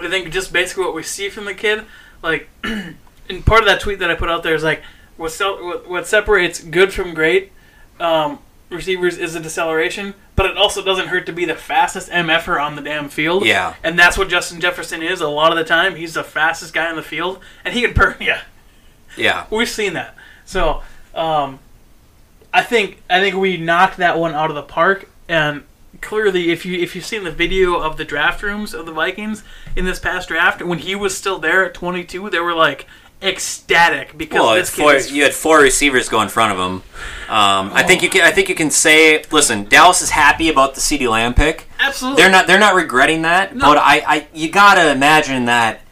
[0.00, 1.84] I think just basically what we see from the kid,
[2.22, 4.82] like, and part of that tweet that I put out there is like,
[5.16, 7.52] what, what, what separates good from great
[7.98, 8.38] um,
[8.70, 12.76] receivers is a deceleration, but it also doesn't hurt to be the fastest MFer on
[12.76, 13.44] the damn field.
[13.44, 13.74] Yeah.
[13.82, 15.96] And that's what Justin Jefferson is a lot of the time.
[15.96, 18.34] He's the fastest guy on the field, and he can burn you.
[19.16, 19.46] yeah.
[19.50, 20.14] We've seen that.
[20.44, 20.82] So,
[21.14, 21.58] um,
[22.52, 25.10] I think I think we knocked that one out of the park.
[25.28, 25.64] And
[26.00, 29.42] clearly, if you if you've seen the video of the draft rooms of the Vikings
[29.74, 32.86] in this past draft, when he was still there at 22, they were like
[33.22, 36.82] ecstatic because Well, this four, is you had four receivers go in front of him.
[37.28, 38.22] Um, I think you can.
[38.22, 41.68] I think you can say, listen, Dallas is happy about the CeeDee Lamb pick.
[41.78, 42.46] absolutely They're not.
[42.46, 43.54] They're not regretting that.
[43.54, 43.66] No.
[43.66, 45.82] But I, I, you gotta imagine that.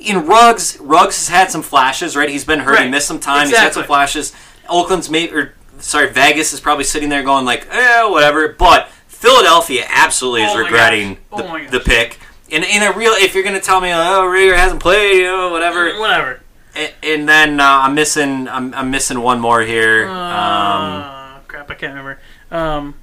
[0.00, 2.28] In Ruggs, Ruggs has had some flashes, right?
[2.28, 2.80] He's been hurt.
[2.80, 3.48] He missed some time.
[3.48, 4.32] He's had some flashes.
[4.68, 8.48] Oakland's maybe, or sorry, Vegas is probably sitting there going like, eh, whatever.
[8.48, 11.18] But Philadelphia absolutely is Oh regretting.
[11.32, 12.18] Oh the, the pick.
[12.50, 15.50] In, in a real, if you're gonna tell me, oh, Reagor hasn't played, you know,
[15.50, 16.40] whatever, whatever.
[16.74, 20.08] and, and then uh, I'm missing, I'm, I'm missing one more here.
[20.08, 22.18] um, Uh, crap, I can't remember.
[22.50, 22.94] Um,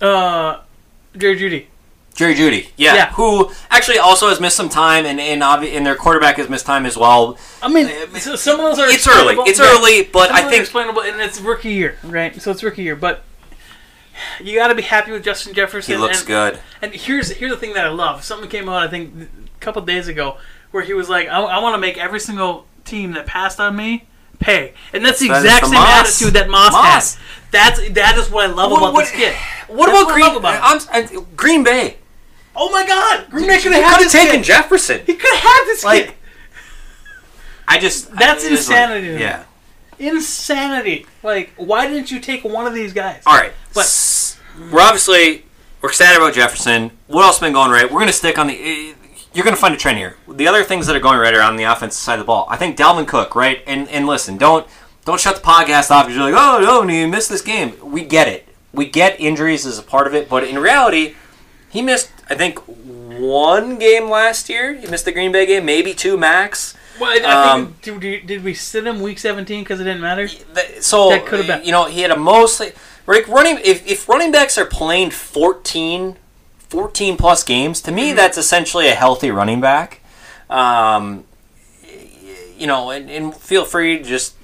[0.00, 0.60] uh,
[1.16, 1.66] Jerry Jeudy.
[2.18, 3.10] Jerry Jeudy, yeah, Yeah.
[3.12, 6.66] who actually also has missed some time, and and, obvi- and their quarterback has missed
[6.66, 7.38] time as well.
[7.62, 9.66] I mean, uh, so some of those are It's early, it's Yeah.
[9.66, 12.42] early, but Some I of them are think explainable, and it's rookie year, right?
[12.42, 13.22] So it's rookie year, but
[14.40, 15.94] you got to be happy with Justin Jefferson.
[15.94, 16.58] he looks and, good.
[16.82, 18.24] And here's here's the thing that I love.
[18.24, 20.38] Something came out, I think, a couple days ago,
[20.72, 23.76] where he was like, "I, I want to make every single team that passed on
[23.76, 24.06] me
[24.40, 26.00] pay," and that's the That is exact the same Moss.
[26.20, 26.84] attitude that Moss, Moss.
[26.94, 27.18] has.
[27.52, 29.34] That's that is what I love What- about what- this kid.
[29.68, 30.26] What That's about I Green?
[30.26, 30.60] love about.
[30.90, 31.96] I'm, I, Green Bay.
[32.60, 34.44] Oh my God, Green Bay could have had this taken kid.
[34.44, 35.00] Jefferson.
[35.06, 36.14] He could have had this Like, kid.
[37.66, 39.20] I just That's what- insanity to me.
[39.20, 39.44] Yeah.
[39.98, 41.06] Insanity.
[41.22, 43.22] Like, why didn't you take one of these guys?
[43.26, 43.52] All right.
[43.74, 44.38] But- S-
[44.72, 45.44] we're obviously
[45.80, 46.90] we're excited about Jefferson.
[47.06, 47.84] What else has been going right?
[47.84, 48.54] We're going to stick on the.
[48.54, 48.94] eh,
[49.34, 50.16] You're going to find a trend here.
[50.26, 52.46] The other things that are going right are on the offensive side of the ball.
[52.50, 53.62] I think Dalvin Cook, right?
[53.66, 54.66] And and listen, don't
[55.04, 56.06] don't shut the podcast off.
[56.06, 57.74] because You're like, oh no, you missed this game.
[57.82, 58.48] We get it.
[58.72, 61.14] We get injuries as a part of it, but in reality,
[61.70, 62.10] he missed.
[62.30, 64.74] I think one game last year.
[64.74, 66.74] He missed the Green Bay game, maybe two max.
[67.00, 70.00] Well, I, Um, think did, we- did we sit him week 17 because it didn't
[70.00, 70.26] matter?
[70.26, 72.72] Th- So That could've been- you know he had a mostly
[73.06, 73.58] like running.
[73.64, 76.16] If, if running backs are playing 14,
[76.68, 77.96] 14 plus games, to Mm-hmm.
[77.96, 80.00] me that's essentially a healthy running back.
[80.50, 81.24] Um,
[82.56, 84.34] you know, and, and feel free to just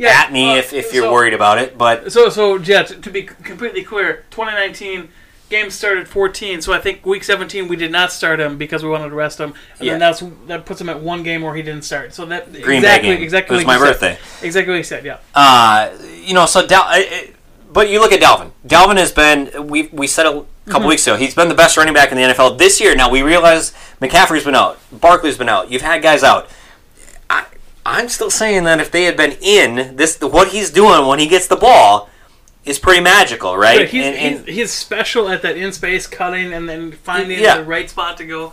[0.00, 1.78] at me uh, if, if you're so- worried about it.
[1.78, 5.08] But So, so yeah, to, to be completely clear, 2019
[5.52, 6.60] game started 14.
[6.62, 9.38] So I think week 17 we did not start him because we wanted to rest
[9.38, 9.92] him, and Yeah.
[9.92, 12.12] then that's that puts him at one game where he didn't start.
[12.14, 13.22] So that Green exactly Bay game.
[13.22, 14.00] exactly It was like my you said.
[14.00, 14.46] birthday.
[14.46, 15.04] Exactly what he said.
[15.04, 15.18] Yeah.
[15.34, 15.90] Uh,
[16.24, 17.28] you know, so Dal- I- I-
[17.72, 18.50] but you look at Dalvin.
[18.66, 21.16] Dalvin has been we we said a couple weeks ago.
[21.16, 22.94] He's been the best running back in the NFL this year.
[22.96, 25.70] Now we realize McCaffrey's been out, Barkley's been out.
[25.70, 26.48] You've had guys out.
[27.30, 27.44] I
[27.84, 31.26] I'm still saying that if they had been in this, what he's doing when he
[31.26, 32.08] gets the ball
[32.64, 33.78] is pretty magical, right?
[33.80, 37.40] But he's, And- and- he's, he's special at that in space cutting and then finding
[37.40, 37.58] Yeah.
[37.58, 38.52] the right spot to go.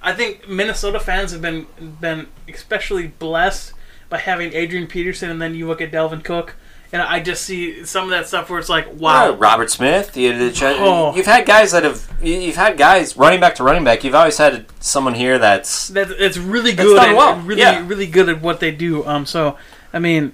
[0.00, 1.66] I think Minnesota fans have been
[2.00, 3.72] been especially blessed
[4.08, 6.54] by having Adrian Peterson, and then you look at Dalvin Cook,
[6.92, 10.16] and I just see some of that stuff where it's like, Wow, wow, Robert Smith.
[10.16, 11.14] You, the, oh.
[11.16, 12.08] You've had guys that have.
[12.22, 14.04] you- You've had guys running back to running back.
[14.04, 17.84] You've always had someone here that's that it's really That's good done well, really yeah.
[17.86, 19.04] really good at what they do.
[19.04, 19.58] Um, so
[19.92, 20.32] I mean,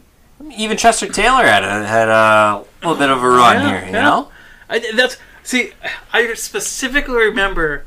[0.57, 3.87] even Chester Taylor had a, had a little bit of a run Yeah, here.
[3.89, 4.03] You yeah.
[4.03, 4.31] know,
[4.69, 5.73] I, that's see,
[6.13, 7.85] I specifically remember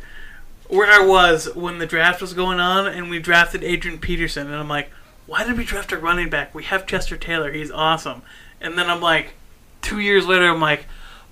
[0.67, 4.55] where I was when the draft was going on, and we drafted Adrian Peterson, and
[4.55, 4.89] I'm like,
[5.25, 6.53] why did we draft a running back?
[6.55, 8.21] We have Chester Taylor, he's awesome.
[8.62, 9.33] And then I'm like,
[9.81, 10.86] two years later, I'm like,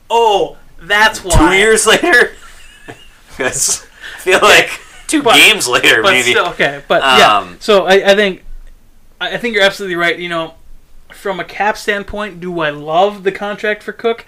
[0.10, 1.32] oh, that's why.
[1.38, 2.34] two years later,
[3.40, 4.70] I feel like
[5.08, 6.32] two But- games later, maybe.
[6.32, 6.84] still okay.
[6.88, 8.44] But yeah, Um, so I, I think
[9.20, 10.18] I think you're absolutely right.
[10.20, 10.54] You know,
[11.16, 14.26] from a cap standpoint, do I love the contract for Cook?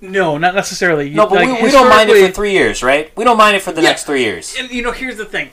[0.00, 1.08] No, not necessarily.
[1.08, 3.14] You- no, but like, we, we don't mind it for three years, right?
[3.16, 3.88] We don't mind it for the Yeah.
[3.90, 4.54] next three years.
[4.58, 5.50] And you know, here's the thing.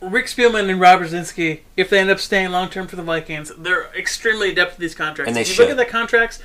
[0.00, 3.52] Rick Spielman and Rob Brzezinski, if they end up staying long term for the Vikings,
[3.58, 5.28] they're extremely adept at these contracts.
[5.28, 6.40] And they if you look at the contracts,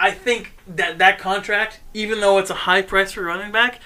[0.00, 3.80] I think that that contract, even though it's a high price for running back,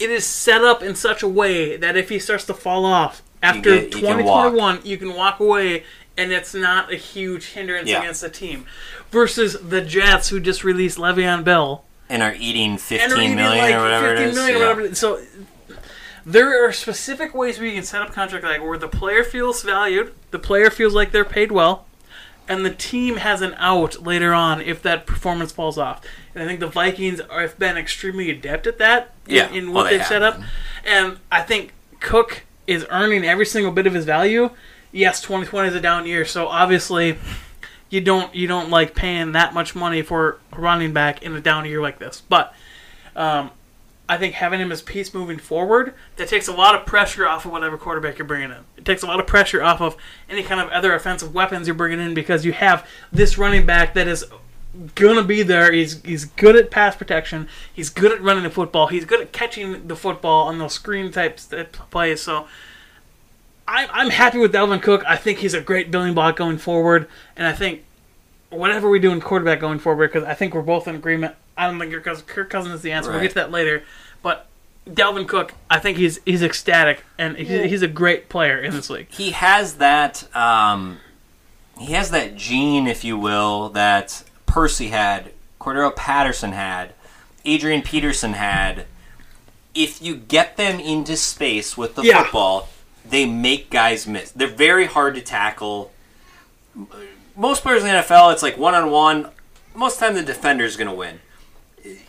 [0.00, 3.22] it is set up in such a way that if he starts to fall off
[3.44, 5.84] after get- you can 2021, you can walk away
[6.18, 8.00] and it's not a huge hindrance Yeah.
[8.00, 8.66] against the team.
[9.10, 13.44] Versus the Jets, who just released Le'Veon Bell, And are eating fifteen are million eating,
[13.46, 14.34] like, or whatever 15 it is.
[14.36, 14.66] million Yeah.
[14.68, 14.94] whatever.
[14.94, 15.20] So
[16.26, 19.62] there are specific ways where you can set up contract like where the player feels
[19.62, 21.86] valued, the player feels like they're paid well,
[22.48, 26.00] and the team has an out later on if that performance falls off.
[26.34, 29.50] And I think the Vikings are, have been extremely adept at that in, Yeah.
[29.50, 30.40] in Oh, what they they've set up.
[30.84, 34.50] And I think Cook is earning every single bit of his value.
[34.98, 37.18] Yes, 2020 is a down year, so obviously
[37.88, 41.40] you don't you don't like paying that much money for a running back in a
[41.40, 42.20] down year like this.
[42.28, 42.52] But
[43.14, 43.52] um,
[44.08, 47.44] I think having him as piece moving forward that takes a lot of pressure off
[47.44, 48.64] of whatever quarterback you're bringing in.
[48.76, 49.96] It takes a lot of pressure off of
[50.28, 53.94] any kind of other offensive weapons you're bringing in because you have this running back
[53.94, 54.24] that is
[54.96, 55.70] gonna be there.
[55.70, 57.48] He's he's good at pass protection.
[57.72, 58.88] He's good at running the football.
[58.88, 62.20] He's good at catching the football on those screen types that plays.
[62.20, 62.48] So.
[63.68, 65.04] I'm, I'm happy with Dalvin Cook.
[65.06, 67.84] I think he's a great building block going forward, and I think
[68.50, 71.34] whatever we do in quarterback going forward, because I think we're both in agreement.
[71.56, 73.10] I don't think Kirk Cousins, Kirk Cousins is the answer.
[73.10, 73.82] We'll get to that later.
[74.22, 74.46] But
[74.88, 78.88] Dalvin Cook, I think he's he's ecstatic, and he's, he's a great player in this
[78.88, 79.08] league.
[79.10, 80.98] he has that um,
[81.78, 86.94] he has that gene, if you will, that Percy had, Cordarrelle Patterson had,
[87.44, 88.86] Adrian Peterson had.
[89.74, 92.22] If you get them into space with the Yeah.
[92.24, 92.68] football,
[93.10, 94.30] they make guys miss.
[94.30, 95.92] They're very hard to tackle.
[97.36, 99.28] Most players in the NFL, it's like one on one.
[99.74, 101.20] Most of the time, the defender's going to win.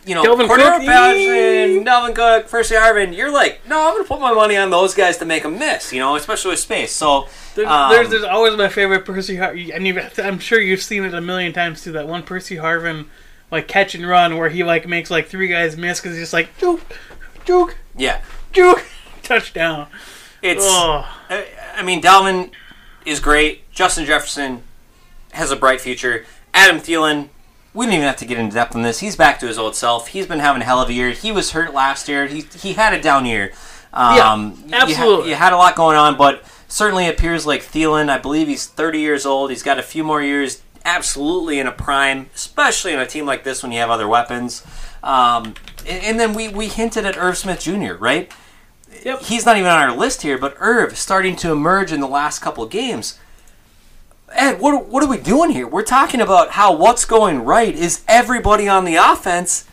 [0.04, 4.04] You know, Dalvin Cordero Cook, Patterson, Dalvin Cook, Percy Harvin, you're like, no, I'm going
[4.04, 6.58] to put my money on those guys to make them miss, you know, especially with
[6.58, 6.92] space.
[6.92, 10.82] So, There, um, there's, there's always my favorite Percy Harvin, and you've, I'm sure you've
[10.82, 11.92] seen it a million times too.
[11.92, 13.06] That one Percy Harvin
[13.50, 16.32] like catch and run where he like makes like three guys miss because he's just
[16.32, 16.82] like juke,
[17.44, 18.20] juke, yeah,
[18.52, 18.84] juke,
[19.22, 19.86] touchdown.
[20.42, 20.64] It's.
[20.64, 22.50] Oh, I, I mean, Dalvin
[23.04, 23.70] is great.
[23.70, 24.62] Justin Jefferson
[25.32, 26.24] has a bright future.
[26.52, 27.28] Adam Thielen,
[27.72, 29.00] we don't even have to get into depth on this.
[29.00, 30.08] He's back to his old self.
[30.08, 31.10] He's been having a hell of a year.
[31.10, 32.26] He was hurt last year.
[32.26, 33.52] He he had a down year.
[33.92, 35.30] Um, Yeah, you ha- absolutely.
[35.30, 38.08] You, had a lot going on, but certainly appears like Thielen.
[38.08, 39.50] I believe he's 30 years old.
[39.50, 40.62] He's got a few more years.
[40.84, 44.64] Absolutely in a prime, especially in a team like this when you have other weapons.
[45.02, 45.54] Um,
[45.86, 48.32] and, and then we, we hinted at Irv Smith Jr., right?
[49.04, 49.22] Yep.
[49.22, 52.40] He's not even on our list here, but Irv starting to emerge in the last
[52.40, 53.18] couple of games.
[54.32, 55.66] Ed, what, what are we doing here?
[55.66, 59.66] We're talking about how what's going right is everybody on the offense,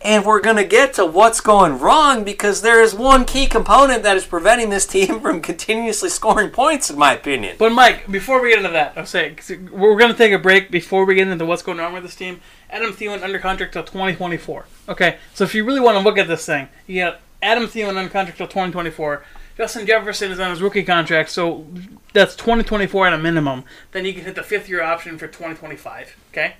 [0.00, 4.02] and we're going to get to what's going wrong because there is one key component
[4.02, 7.56] that is preventing this team from continuously scoring points, in my opinion.
[7.58, 9.38] But Mike, before we get into that, I'm saying
[9.70, 12.16] we're going to take a break before we get into what's going on with this
[12.16, 12.40] team.
[12.68, 14.66] Adam Thielen under contract till 2024.
[14.88, 17.96] Okay, so if you really want to look at this thing, you got Adam Thielen
[17.96, 19.24] under contract till 2024.
[19.56, 21.66] Justin Jefferson is on his rookie contract, so
[22.12, 23.64] that's 2024 at a minimum.
[23.92, 26.14] Then you can hit the fifth year option for 2025.
[26.30, 26.54] Okay,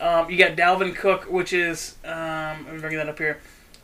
[0.00, 3.38] um, you got Dalvin Cook, which is um, let me bring that up here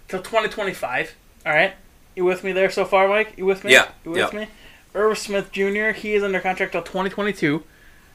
[0.09, 1.14] till 2025.
[1.44, 1.74] All right,
[2.16, 3.35] you with me there so far, Mike?
[3.37, 3.72] You with me?
[3.72, 4.40] Yeah, You with yeah.
[4.40, 4.46] me?
[4.94, 5.90] Irv Smith Jr.
[5.90, 7.62] He is under contract till 2022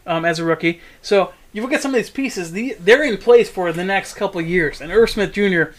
[0.07, 0.81] um, as a rookie.
[1.01, 4.15] So you look at some of these pieces; the, they're in place for the next
[4.15, 4.81] couple of years.
[4.81, 5.73] And Irv Smith Jr.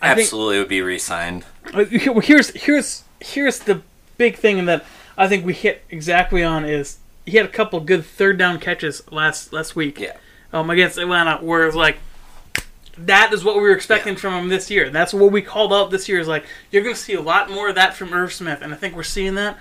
[0.00, 1.44] I think Absolutely would be re-signed.
[1.74, 3.82] uh, here's here's here's the
[4.16, 4.84] big thing that
[5.16, 9.10] I think we hit exactly on is he had a couple good third down catches
[9.10, 9.98] last last week.
[9.98, 10.16] Yeah.
[10.52, 11.98] Um, against Atlanta, where it's like
[12.96, 14.90] that is what we were expecting from him this year.
[14.90, 16.18] That's what we called out this year.
[16.18, 18.72] Is like you're going to see a lot more of that from Irv Smith, and
[18.72, 19.58] I think we're seeing that.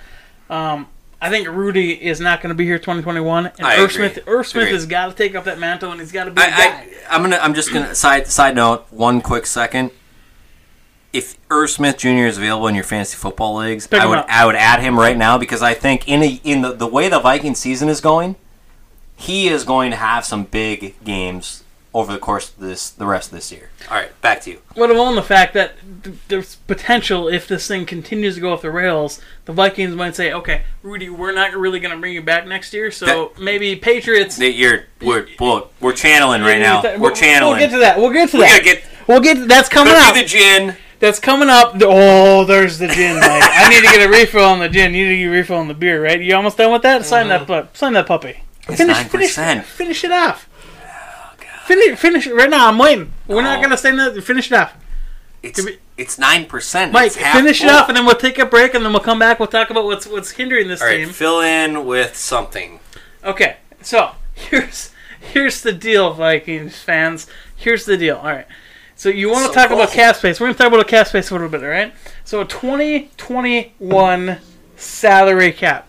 [0.49, 0.87] Um,
[1.21, 4.09] I think Rudy is not going to be here 2021, and I Irv agree.
[4.09, 6.41] Smith, Irv Smith has got to take up that mantle, and he's got to be.
[6.41, 7.37] I, I, I'm gonna.
[7.37, 8.85] I'm just gonna side side note.
[8.91, 9.91] One quick second.
[11.13, 12.27] If Irv Smith Jr.
[12.27, 14.27] is available in your fantasy football leagues, Pick I would up.
[14.29, 17.09] I would add him right now because I think in a, in the, the way
[17.09, 18.35] the Viking season is going,
[19.15, 23.29] he is going to have some big games over the course of this the rest
[23.29, 23.71] of this year.
[23.89, 24.61] All right, back to you.
[24.75, 28.61] Let alone the fact that th- there's potential if this thing continues to go off
[28.61, 32.21] the rails, the Vikings might say, "Okay, Rudy, we're not really going to bring you
[32.21, 36.83] back next year, so That- maybe Patriots." You're we're we're, we're channeling right now.
[36.97, 37.53] We're channeling.
[37.57, 37.97] We'll get to that.
[37.97, 38.51] We'll get to that.
[38.51, 39.47] gotta get we'll get.
[39.47, 40.13] That's coming up.
[40.13, 40.75] the gin.
[40.99, 41.73] That's coming up.
[41.81, 43.15] Oh, there's the gin.
[43.19, 43.43] Mike.
[43.43, 44.93] I need to get a refill on the gin.
[44.93, 46.19] You need to get a refill on the beer, right?
[46.19, 47.05] You almost done with that?
[47.05, 47.41] Sign that.
[47.49, 47.63] Uh-huh.
[47.63, 48.41] pu- Sign that puppy.
[48.67, 49.07] It's finish, 9%.
[49.07, 50.49] finish, finish it off.
[50.83, 52.67] Oh, finish, finish it right now.
[52.67, 53.13] I'm waiting.
[53.27, 53.61] We're not Oh.
[53.61, 54.21] gonna say nothing.
[54.21, 54.73] Finish it off,
[55.43, 56.91] It's Give me- it's nine percent.
[56.91, 57.11] Mike.
[57.13, 59.39] Finish it off, and then we'll take a break, and then we'll come back.
[59.39, 61.09] We'll talk about what's what's hindering this All right, team.
[61.09, 62.79] fill in with something.
[63.23, 67.27] Okay, so here's here's the deal, Vikings fans.
[67.55, 68.17] Here's the deal.
[68.17, 68.47] All right.
[68.97, 70.39] So you want to So talk about cap space?
[70.39, 71.93] We're going to talk about cap space a little bit, all right?
[72.25, 74.39] So a 2021
[74.75, 75.87] salary cap.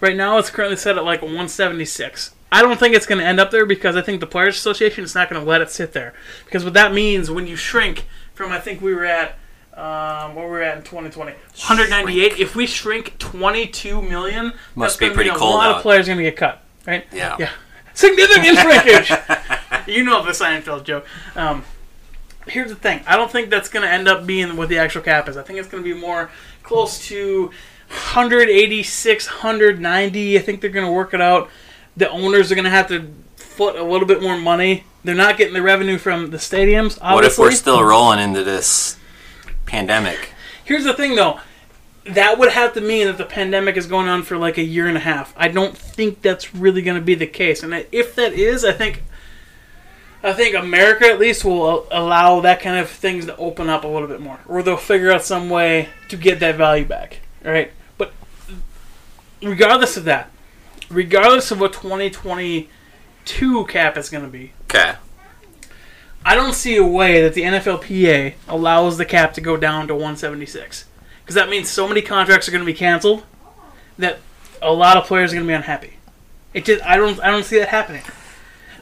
[0.00, 2.34] Right now, it's currently set at like 176.
[2.52, 5.02] I don't think it's going to end up there because I think the Players Association
[5.02, 6.12] is not going to let it sit there.
[6.44, 9.38] Because what that means when you shrink from, I think we were at,
[9.72, 11.32] um, what were we at in 2020?
[11.32, 12.38] 198.
[12.38, 15.76] If we shrink 22 million, Must that's be pretty mean cold A lot out.
[15.76, 17.06] of players are going to get cut, right?
[17.10, 17.36] Yeah.
[17.38, 17.48] Yeah.
[17.94, 19.08] Significant shrinkage.
[19.86, 21.06] you know the Seinfeld joke.
[21.34, 21.64] Um,
[22.46, 23.02] here's the thing.
[23.06, 25.36] I don't think that's going to end up being what the actual cap is.
[25.36, 26.30] I think it's going to be more
[26.62, 27.46] close to
[27.88, 30.38] 186, 190.
[30.38, 31.50] I think they're going to work it out.
[31.96, 34.84] The owners are going to have to foot a little bit more money.
[35.04, 36.98] They're not getting the revenue from the stadiums.
[37.00, 37.14] Obviously.
[37.14, 38.96] What if we're still rolling into this
[39.66, 40.32] pandemic?
[40.64, 41.40] Here's the thing, though.
[42.04, 44.88] That would have to mean that the pandemic is going on for like a year
[44.88, 45.34] and a half.
[45.36, 47.62] I don't think that's really going to be the case.
[47.62, 49.04] And if that is, I think,
[50.24, 53.88] I think America at least will allow that kind of things to open up a
[53.88, 57.20] little bit more, or they'll figure out some way to get that value back.
[57.44, 57.72] right?
[57.98, 58.12] but
[59.42, 60.30] regardless of that,
[60.88, 64.94] regardless of what 2022 cap is going to be, Okay.
[66.24, 69.94] I don't see a way that the NFLPA allows the cap to go down to
[69.94, 70.84] 176
[71.22, 73.24] because that means so many contracts are going to be canceled
[73.98, 74.20] that
[74.62, 75.94] a lot of players are going to be unhappy.
[76.54, 78.02] It just I don't I don't see that happening.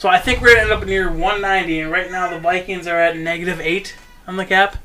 [0.00, 2.86] So I think we're going to end up near 190, and right now the Vikings
[2.86, 3.94] are at negative eight
[4.26, 4.78] on the cap.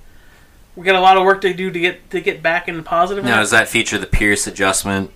[0.76, 2.84] We got a lot of work to do to get to get back in the
[2.84, 3.24] positive.
[3.24, 5.12] Now, does that feature the Pierce adjustment?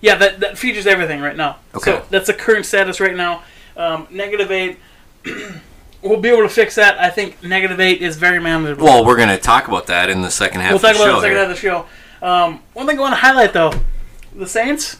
[0.00, 1.58] Yeah, that, that features everything right now.
[1.76, 1.92] Okay.
[1.92, 3.44] So that's the current status right now.
[3.76, 4.80] Um, negative eight.
[6.02, 6.98] we'll be able to fix that.
[6.98, 8.84] I think negative eight is very manageable.
[8.84, 10.96] Well, we're going to talk about that in the second half we'll of the talk
[10.96, 11.38] about the second here.
[11.38, 11.86] half of the show.
[12.20, 13.74] Um, one thing I want to highlight though,
[14.34, 14.96] the Saints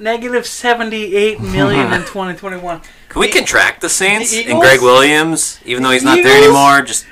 [0.00, 2.80] negative seventy eight million in twenty twenty one.
[3.08, 6.82] Can we contract the Saints the and Gregg Williams, even though he's not there anymore?
[6.82, 7.06] Just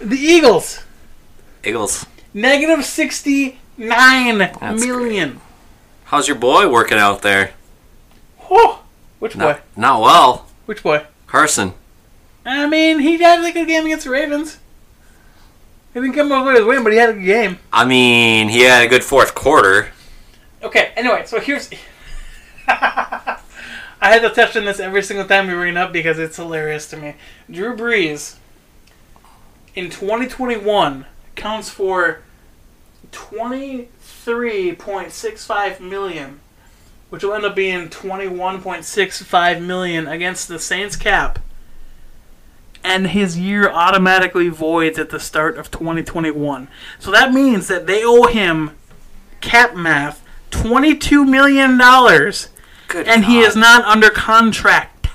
[0.00, 0.84] The Eagles
[1.64, 2.06] Eagles.
[2.32, 5.40] negative sixty nine That's million.
[6.04, 7.54] How's your boy working out there?
[8.50, 8.82] Oh,
[9.18, 9.38] which boy?
[9.38, 10.46] Not, not well.
[10.66, 11.06] Which boy?
[11.26, 11.72] Carson.
[12.46, 14.58] I mean, he had a good game against the Ravens.
[15.94, 17.58] He didn't come up with a win, but he had a good game.
[17.72, 19.88] I mean, he had a good fourth quarter.
[20.62, 21.70] Okay, anyway, so here's.
[24.04, 26.36] I had to touch on this every single time we bring it up because it's
[26.36, 27.14] hilarious to me.
[27.50, 28.36] Drew Brees
[29.74, 32.22] in 2021 counts for
[33.12, 36.40] 23.65 million,
[37.10, 41.38] which will end up being 21.65 million against the Saints cap.
[42.82, 46.68] And his year automatically voids at the start of 2021.
[46.98, 48.72] So that means that they owe him
[49.40, 51.80] cap math $22 million
[52.94, 53.08] Good.
[53.08, 55.08] and he is not under contract.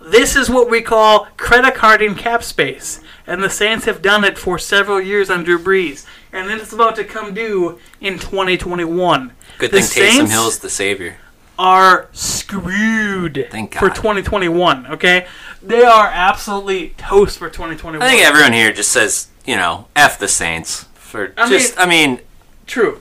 [0.00, 4.36] This is what we call credit carding cap space, and the Saints have done it
[4.36, 9.32] for several years under Brees, and then it's about to come due in 2021.
[9.58, 11.18] Good the thing Taysom Saints- Hill's the savior.
[11.58, 14.88] Are screwed Thank for 2021.
[14.88, 15.26] Okay,
[15.62, 18.02] they are absolutely toast for 2021.
[18.06, 20.86] I think everyone here just says, you know, F the Saints.
[20.94, 22.20] For I just, I mean,
[22.66, 23.00] True.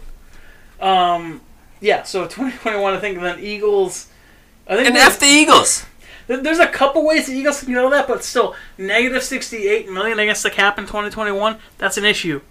[0.79, 1.41] Um,
[1.81, 2.03] yeah.
[2.03, 4.07] So 2021, I think then Eagles.
[4.67, 5.85] I think and F the Eagles.
[6.27, 9.91] There's a couple ways the Eagles can get out of that, but still, negative 68
[9.91, 11.57] million against the cap in 2021.
[11.77, 12.41] That's an issue.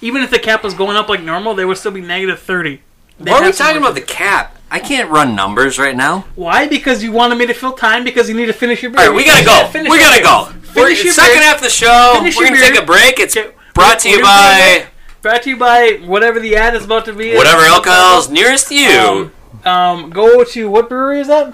[0.00, 2.80] Even if the cap was going up like normal, they would still be negative 30.
[3.18, 4.56] They Why are we talking about the cap?
[4.70, 6.26] I can't run numbers right now.
[6.34, 6.68] Why?
[6.68, 9.00] Because you wanted me to fill time because you need to finish your beer.
[9.00, 9.66] All right, we gotta go.
[9.72, 10.24] finish We gotta beer.
[10.24, 10.52] go.
[10.76, 11.42] We're, your second beer.
[11.42, 12.12] half of the show.
[12.18, 13.18] Finish we're gonna take a break.
[13.18, 14.26] It's Okay, brought to you gonna
[14.68, 14.90] take a by.
[15.26, 17.34] Brought to you by whatever the ad is about to be.
[17.34, 19.32] Whatever alcohol is nearest you.
[19.64, 21.52] Um, um, go to what brewery is that?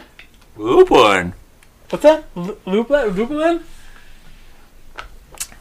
[0.58, 1.32] Lupulin.
[1.88, 2.24] What's that?
[2.36, 3.14] L- Lupulin?
[3.14, 3.62] Lupulin?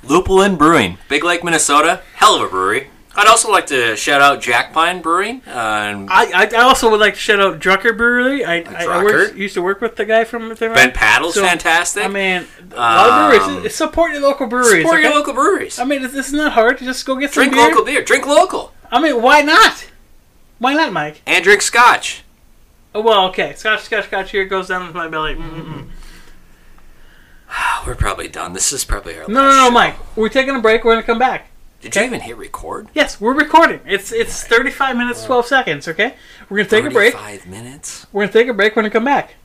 [0.03, 2.01] Lupulin Brewing, Big Lake, Minnesota.
[2.15, 2.89] Hell of a brewery.
[3.13, 5.41] I'd also like to shout out Jack Pine Brewing.
[5.45, 8.45] Uh, and I, I I also would like to shout out Drucker Brewery.
[8.45, 10.73] I, I, I worked, used to work with the guy from there.
[10.73, 12.05] Bent Paddle's So, fantastic.
[12.05, 13.65] I mean, a lot of breweries.
[13.65, 14.83] Um, support your local breweries.
[14.83, 15.77] Support your local breweries.
[15.77, 16.77] I mean, this is not hard.
[16.79, 18.01] Just go get some drink local beer.
[18.01, 18.73] Drink local.
[18.89, 19.89] I mean, why not?
[20.59, 21.21] Why not, Mike?
[21.25, 22.23] And drink scotch.
[22.95, 23.53] Oh, well, okay.
[23.55, 24.31] Scotch, scotch, scotch.
[24.31, 25.35] Here goes down with my belly.
[25.35, 25.87] Mm-mm-mm.
[27.49, 28.53] Ah, We're probably done.
[28.53, 29.71] This is probably our No, last no, no, show.
[29.71, 30.15] Mike.
[30.15, 30.83] We're taking a break.
[30.85, 31.50] We're gonna come back.
[31.81, 32.87] Did you even hit record?
[32.93, 33.79] Yes, we're recording.
[33.85, 35.87] It's it's 35 minutes 12 seconds.
[35.87, 36.15] Okay,
[36.49, 37.13] we're gonna take a break.
[37.13, 38.05] Five minutes.
[38.11, 38.75] We're gonna take a break.
[38.75, 39.35] When We're gonna come back,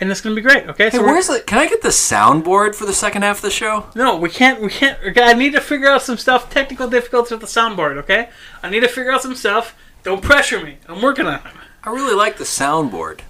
[0.00, 0.68] and it's gonna be great.
[0.68, 1.40] Okay, Hey, we're- where's the?
[1.40, 3.86] Can I get the soundboard for the second half of the show?
[3.94, 4.60] No, we can't.
[4.60, 4.98] We can't.
[5.06, 6.50] okay, I need to figure out some stuff.
[6.50, 7.96] Technical difficulties with the soundboard.
[7.98, 8.28] Okay,
[8.62, 9.76] I need to figure out some stuff.
[10.02, 10.78] Don't pressure me.
[10.88, 11.40] I'm working on it.
[11.84, 13.20] I really like the soundboard.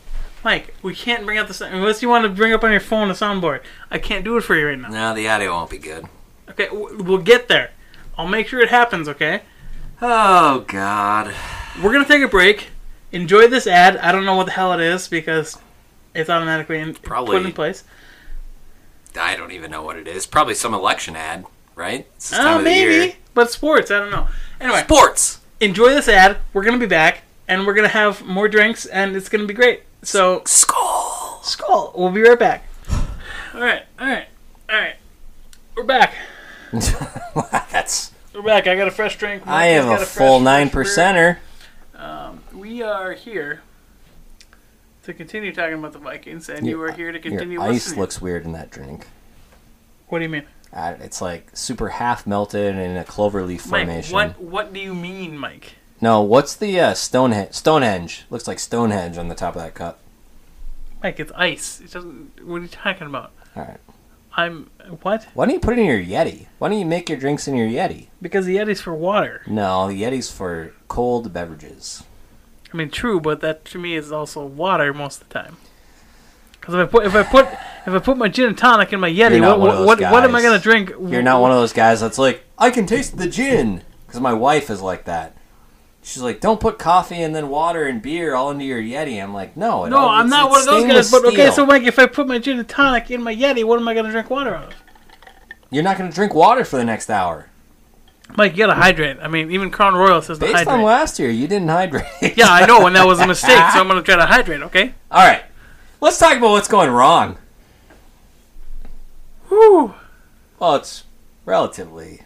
[0.42, 2.80] Mike, we can't bring up the sound unless you want to bring up on your
[2.80, 3.60] phone a soundboard.
[3.90, 4.88] I can't do it for you right now.
[4.88, 6.06] No, the audio won't be good.
[6.50, 7.70] Okay, we'll get there.
[8.18, 9.08] I'll make sure it happens.
[9.08, 9.42] Okay,
[10.02, 11.34] Oh God.
[11.82, 12.68] we're gonna take a break.
[13.12, 13.96] Enjoy this ad.
[13.98, 15.56] I don't know what the hell it is because
[16.14, 17.84] it's automatically in, Probably- put in place.
[19.18, 20.26] I don't even know what it is.
[20.26, 21.44] Probably some election ad,
[21.76, 22.06] right?
[22.16, 22.88] It's this uh, time Oh, of the year.
[22.88, 23.90] maybe, but sports.
[23.92, 24.26] I don't know.
[24.60, 25.38] Anyway, Sports.
[25.60, 26.38] enjoy this ad.
[26.52, 29.82] We're gonna be back, and we're gonna have more drinks, and it's gonna be great.
[30.02, 31.40] So Skol.
[31.42, 31.96] Skol.
[31.96, 32.64] We'll be right back.
[33.54, 34.26] All right, all right,
[34.68, 34.96] all right.
[35.76, 36.14] We're back.
[37.70, 38.12] That's.
[38.34, 38.66] We're back.
[38.66, 39.42] I got a fresh drink.
[39.46, 41.38] I Mike have a fresh- full nine percenter.
[41.94, 43.62] Um, we are here
[45.04, 47.72] to continue talking about the Vikings, and you Your- are here to continue Your ice
[47.86, 48.00] listening.
[48.00, 49.06] looks weird in that drink.
[50.08, 53.86] What do you mean, Uh, it's like super half melted in a cloverleaf Mike?
[53.86, 54.12] formation.
[54.14, 55.74] What What do you mean, Mike?
[56.00, 57.52] No, what's the uh, Stonehenge?
[57.54, 60.00] Stonehenge looks like Stonehenge on the top of that cup.
[61.02, 61.80] Mike, it's ice.
[61.80, 62.44] It doesn't.
[62.44, 63.30] What are you talking about?
[63.56, 63.78] All right.
[64.36, 64.70] I'm
[65.02, 65.24] what?
[65.34, 66.46] Why don't you put it in your Yeti?
[66.58, 68.08] Why don't you make your drinks in your Yeti?
[68.20, 69.42] Because the Yeti's for water.
[69.46, 72.02] No, the Yeti's for cold beverages.
[72.72, 75.56] I mean, true, but that to me is also water most of the time.
[76.52, 77.46] Because if I put if I put
[77.86, 80.42] if I put my gin and tonic in my Yeti, what what, what, am I
[80.42, 80.90] gonna drink?
[80.90, 83.82] You're not one of those guys that's like, I can taste the gin.
[84.06, 85.36] Because my wife is like that.
[86.04, 89.20] She's like, don't put coffee and then water and beer all into your Yeti.
[89.22, 89.86] I'm like, no.
[89.86, 91.10] No, all, I'm not one of those guys.
[91.10, 93.80] But okay, so Mike, if I put my gin and tonic in my Yeti, what
[93.80, 94.74] am I gonna drink water out of?
[95.74, 97.48] You're not going to drink water for the next hour.
[98.36, 99.18] Mike, you gotta hydrate.
[99.20, 102.04] I mean, even Crown Royal says to Based on last year, you didn't hydrate.
[102.36, 103.58] Yeah, I know, and that was a mistake.
[103.72, 104.62] so I'm gonna try to hydrate.
[104.62, 104.94] Okay.
[105.10, 105.42] All right.
[106.00, 107.38] Let's talk about what's going wrong.
[109.48, 109.94] Whew.
[110.60, 111.04] Well, it's
[111.44, 112.22] relatively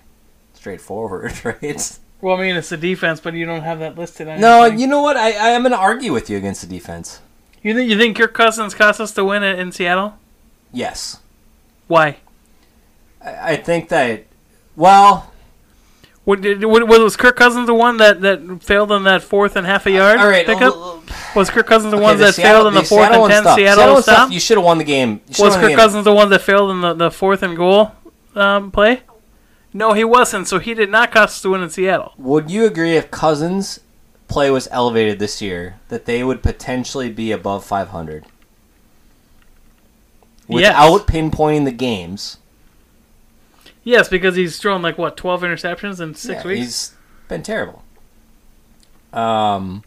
[0.52, 1.98] straightforward, right?
[2.20, 4.26] Well, I mean, it's the defense, but you don't have that listed.
[4.28, 4.80] On No, anything.
[4.80, 5.16] you know what?
[5.16, 7.20] I, I am going to argue with you against the defense.
[7.62, 10.14] you think you think Kirk Cousins cost us to win in, in Seattle?
[10.72, 11.20] Yes.
[11.86, 12.16] Why?
[13.24, 14.24] I, I think that,
[14.74, 15.32] well,
[16.24, 19.86] What, what, was Kirk Cousins the one that, that failed on that fourth and half
[19.86, 20.44] a yard all right.
[20.44, 20.74] pickup?
[20.74, 21.02] l-
[21.36, 23.24] Was Kirk Cousins the okay, one the that Seattle- failed in the, the fourth Seattle
[23.26, 23.42] and ten.
[23.56, 24.30] Seattle, Seattle stop?
[24.32, 25.20] You should have won the game.
[25.28, 25.76] Was won the Kirk game.
[25.78, 27.92] Cousins the one that failed in the, the fourth and goal
[28.34, 29.02] um, play?
[29.72, 30.48] No, he wasn't.
[30.48, 32.14] So he did not cost us to win in Seattle.
[32.18, 33.80] Would you agree if Cousins'
[34.26, 38.24] play was elevated this year that they would potentially be above 500?
[40.48, 40.70] Yes.
[40.72, 42.38] Without pinpointing the games.
[43.84, 46.60] Yes, because he's thrown like what twelve interceptions in six Yeah, weeks.
[46.60, 46.92] He's
[47.28, 47.84] been terrible.
[49.12, 49.82] Um,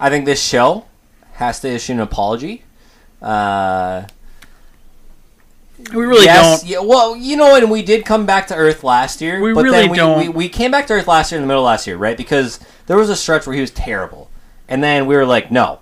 [0.00, 0.86] I think this show
[1.32, 2.64] has to issue an apology.
[3.22, 4.04] Uh,
[5.92, 6.70] We really yes, don't.
[6.70, 9.40] Yeah, well, you know, and we did come back to Earth last year.
[9.40, 10.18] We but really then we, don't.
[10.18, 12.16] We, we came back to Earth last year in the middle of last year, right?
[12.16, 14.28] Because there was a stretch where he was terrible,
[14.68, 15.78] and then we were like, no,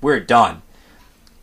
[0.00, 0.62] we're done.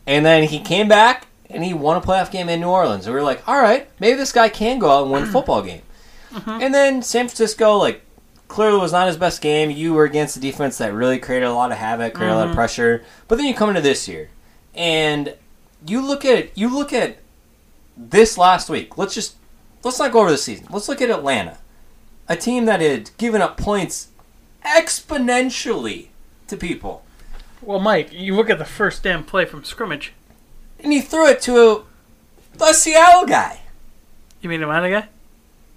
[0.06, 3.14] And then he came back and he won a playoff game in New Orleans, and
[3.14, 5.62] we were like, all right, maybe this guy can go out and win a football
[5.62, 5.82] game.
[6.32, 6.62] Mm-hmm.
[6.62, 8.02] And then San Francisco, like,
[8.48, 9.70] clearly was not his best game.
[9.70, 12.46] You were against a defense that really created a lot of havoc, created a lot
[12.46, 12.56] of Mhm.
[12.56, 13.04] pressure.
[13.28, 14.30] But then you come into this year,
[14.74, 15.34] and
[15.86, 17.18] you look at you look at
[17.96, 18.96] this last week.
[18.98, 19.36] Let's just
[19.82, 20.66] let's not go over the season.
[20.70, 21.58] Let's look at Atlanta,
[22.28, 24.08] a team that had given up points
[24.64, 26.08] exponentially
[26.48, 27.04] to people,
[27.62, 30.12] Well, Mike, you look at the first damn play from scrimmage.
[30.78, 31.84] and he threw it to
[32.60, 33.60] a, a Seattle guy.
[34.42, 35.08] You mean Atlanta guy?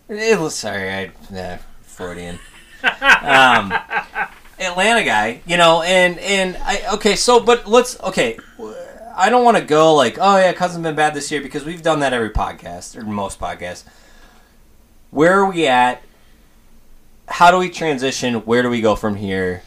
[0.09, 2.39] It was sorry, I nah, Freudian.
[2.83, 3.71] um,
[4.59, 8.37] Atlanta guy, you know, and and I okay, so but let's okay.
[9.15, 11.81] I don't want to go like, oh yeah, Cousins been bad this year because we've
[11.81, 13.83] done that every podcast or most podcasts.
[15.11, 16.03] Where are we at?
[17.27, 18.35] how do we transition?
[18.45, 19.63] Where do we go from here?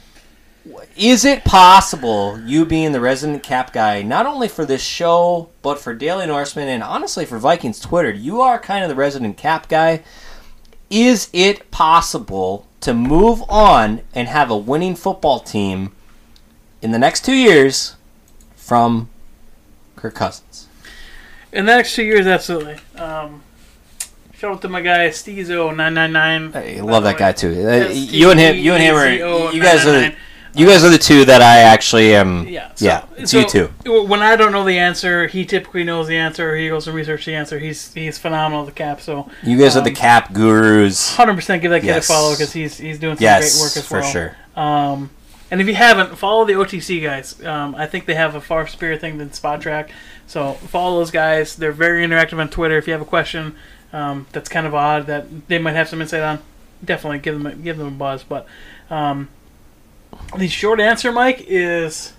[0.97, 5.79] Is it possible, you being the resident cap guy, not only for this show, but
[5.79, 9.69] for Daily Norseman and honestly for Vikings Twitter, you are kind of the resident cap
[9.69, 10.03] guy.
[10.91, 15.93] Is it possible to move on and have a winning football team
[16.83, 17.95] in the next two years
[18.57, 19.09] from
[19.97, 20.69] Kirk Cousins?
[21.53, 22.77] In the next two years, absolutely.
[22.97, 23.43] Um,
[24.35, 26.55] shout out to my guy Steezo999.
[26.55, 27.49] I love that guy too.
[27.69, 29.11] Uh, you and him, you and him are
[29.53, 30.17] you guys are the, 999.
[30.55, 32.47] you guys are the two that I actually am.
[32.47, 32.73] Yeah.
[32.75, 33.67] So, yeah, it's so you two.
[34.05, 36.55] When I don't know the answer, he typically knows the answer.
[36.57, 37.59] He goes to research the answer.
[37.59, 39.01] He's he's phenomenal at the cap.
[39.01, 41.15] So You guys are the um, cap gurus.
[41.17, 42.05] hundred percent give that kid Yes.
[42.11, 44.03] a follow because he's he's doing some Yes, great work as well.
[44.03, 44.37] for sure.
[44.63, 45.11] Um,
[45.51, 47.45] and if you haven't, follow the OTC guys.
[47.45, 49.91] Um, I think they have a far superior thing than Spotrac.
[50.27, 51.55] So follow those guys.
[51.57, 52.77] They're very interactive on Twitter.
[52.79, 53.55] If you have a question
[53.93, 56.41] um, that's kind of odd that they might have some insight on,
[56.85, 58.23] definitely give them a, give them a buzz.
[58.25, 58.47] But
[58.91, 59.29] um,
[60.37, 62.13] the short answer, Mike, is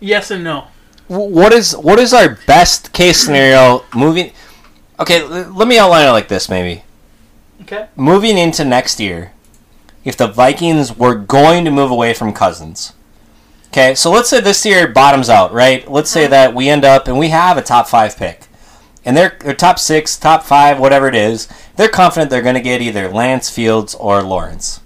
[0.00, 0.68] yes and no.
[1.08, 4.32] What is what is our best case scenario moving?
[4.98, 6.48] Okay, l- let me outline it like this.
[6.48, 6.84] Maybe
[7.62, 7.88] Okay.
[7.96, 9.32] moving into next year,
[10.04, 12.92] if the Vikings were going to move away from Cousins.
[13.68, 15.90] Okay, so let's say this year bottoms out, right?
[15.90, 16.30] Let's say uh-huh.
[16.30, 18.46] that we end up and we have a top five pick.
[19.04, 21.48] And they're, they're top six, top five, whatever it is.
[21.76, 24.80] They're confident they're going to get either Lance Fields or Lawrence.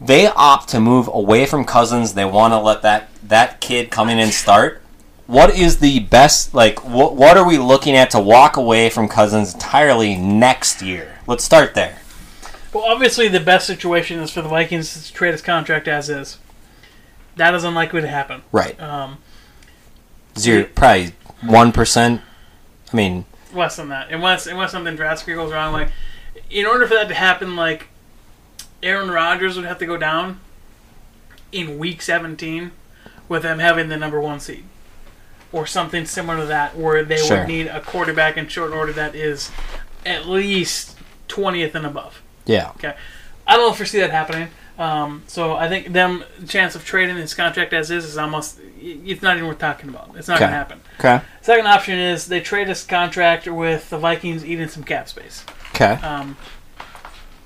[0.00, 2.14] They opt to move away from Cousins.
[2.14, 4.82] They want to let that, that kid come in and start.
[5.26, 9.08] What is the best, like, what, what are we looking at to walk away from
[9.08, 11.18] Cousins entirely next year?
[11.28, 11.99] Let's start there.
[12.72, 16.38] Well, obviously, the best situation is for the Vikings to trade his contract as is.
[17.36, 18.42] That is unlikely to happen.
[18.52, 18.80] Right.
[18.80, 19.18] Um,
[20.38, 21.12] Zero, probably
[21.42, 22.20] one percent.
[22.92, 25.72] I mean, less than that, unless unless something drastic goes wrong.
[25.72, 25.90] Like,
[26.50, 27.88] in order for that to happen, like
[28.82, 30.40] Aaron Rodgers would have to go down
[31.50, 32.70] in Week 17
[33.28, 34.64] with them having the number one seed,
[35.52, 37.38] or something similar to that, where they Sure.
[37.38, 39.50] would need a quarterback in short order that is
[40.06, 40.96] at least
[41.28, 42.22] 20th and above.
[42.46, 42.94] Yeah, Okay.
[43.46, 44.48] I don't foresee that happening.
[44.78, 49.20] Um, so I think them chance of trading his contract as is is almost it's
[49.22, 50.10] not even worth talking about.
[50.16, 50.44] It's not Okay.
[50.44, 50.80] going to happen.
[50.98, 55.44] okay, Second option is they trade his contract with the Vikings eating some cap space.
[55.74, 56.36] okay, Um,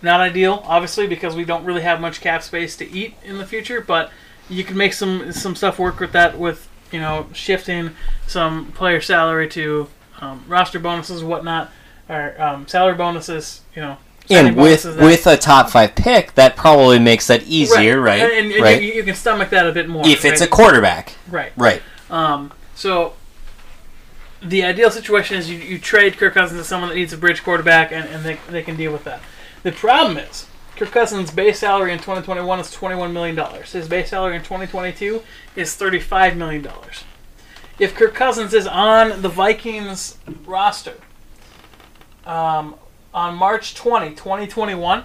[0.03, 3.47] not ideal, obviously, because we don't really have much cap space to eat in the
[3.47, 3.81] future.
[3.81, 4.11] But
[4.49, 7.91] you can make some some stuff work with that, with you know shifting
[8.27, 9.89] some player salary to
[10.21, 11.71] um, roster bonuses, whatnot,
[12.09, 13.63] or um, salary bonuses.
[13.75, 13.97] You know,
[14.31, 18.23] and with with a top five pick, that probably makes that easier, right?
[18.23, 18.83] And, and, and right.
[18.83, 20.49] You, you can stomach that a bit more if it's right?
[20.49, 21.53] a quarterback, right.
[21.57, 21.83] right?
[22.11, 23.15] Um, so
[24.45, 27.43] the ideal situation is you, you trade Kirk Cousins to someone that needs a bridge
[27.43, 29.21] quarterback, and, and they, they can deal with that.
[29.63, 30.47] The problem is
[30.77, 33.63] Kirk Cousins' base salary in 2021 is $21 million.
[33.65, 35.23] His base salary in 2022
[35.57, 36.69] is $35 million.
[37.79, 40.97] If Kirk Cousins is on the Vikings roster
[42.27, 42.75] um,
[43.15, 45.05] on March 20, 2021,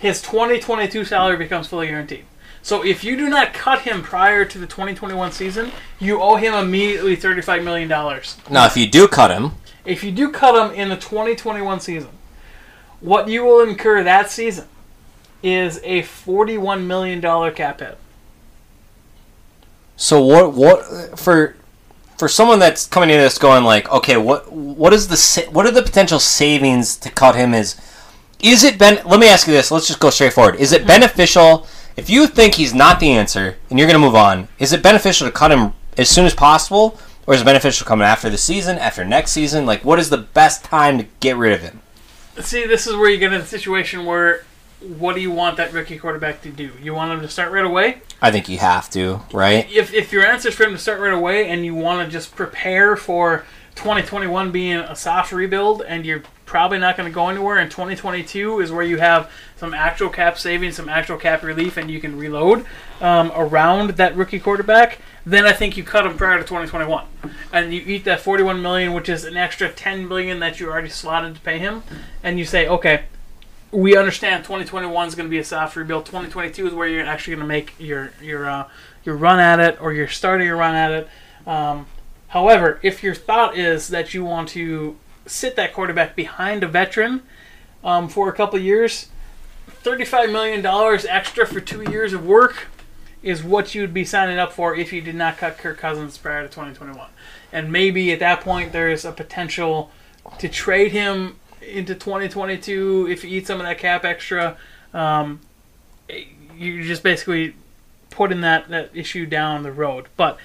[0.00, 2.24] his 2022 salary becomes fully guaranteed.
[2.60, 6.54] So if you do not cut him prior to the 2021 season, you owe him
[6.54, 7.88] immediately $35 million.
[7.88, 9.52] Now, if you do cut him,
[9.84, 12.10] If you do cut him in the 2021 season,
[13.00, 14.66] what you will incur that season
[15.42, 17.20] is a $41 million
[17.52, 17.98] cap hit.
[19.96, 20.52] so what?
[20.52, 21.56] What for?
[22.22, 25.72] For someone that's coming into this going like, okay, what what is the what are
[25.72, 27.52] the potential savings to cut him?
[27.52, 27.74] Is
[28.40, 29.04] is it ben?
[29.04, 29.72] Let me ask you this.
[29.72, 30.54] Let's just go straight forward.
[30.54, 30.86] Is it mm-hmm.
[30.86, 31.66] beneficial
[31.96, 34.46] if you think he's not the answer and you're going to move on?
[34.60, 36.96] Is it beneficial to cut him as soon as possible,
[37.26, 39.66] or is it beneficial coming after the season, after next season?
[39.66, 41.80] Like, what is the best time to get rid of him?
[42.38, 44.44] See, this is where you get in a situation where
[44.82, 46.72] what do you want that rookie quarterback to do?
[46.82, 48.02] You want him to start right away?
[48.20, 49.70] I think you have to, right?
[49.70, 52.12] If, if your answer is for him to start right away and you want to
[52.12, 57.28] just prepare for 2021 being a soft rebuild and you're probably not going to go
[57.28, 61.76] anywhere and 2022 is where you have some actual cap savings, some actual cap relief,
[61.76, 62.66] and you can reload
[63.00, 67.06] um, around that rookie quarterback, then I think you cut him prior to 2021.
[67.52, 70.88] And you eat that 41 million, which is an extra 10 million that you already
[70.88, 71.84] slotted to pay him,
[72.24, 73.04] and you say, okay,
[73.72, 76.04] we understand 2021 is going to be a soft rebuild.
[76.04, 78.68] 2022 is where you're actually going to make your your uh,
[79.02, 81.08] your run at it, or you're starting your run at it.
[81.46, 81.86] Um,
[82.28, 84.96] however, if your thought is that you want to
[85.26, 87.22] sit that quarterback behind a veteran
[87.82, 89.08] um, for a couple years,
[89.66, 92.66] 35 million dollars extra for two years of work
[93.22, 96.42] is what you'd be signing up for if you did not cut Kirk Cousins prior
[96.42, 97.08] to 2021.
[97.52, 99.90] And maybe at that point there is a potential
[100.38, 104.56] to trade him into 2022, if you eat some of that cap extra,
[104.92, 105.40] um,
[106.56, 107.54] you're just basically
[108.10, 110.08] putting that, that issue down the road.
[110.16, 110.38] But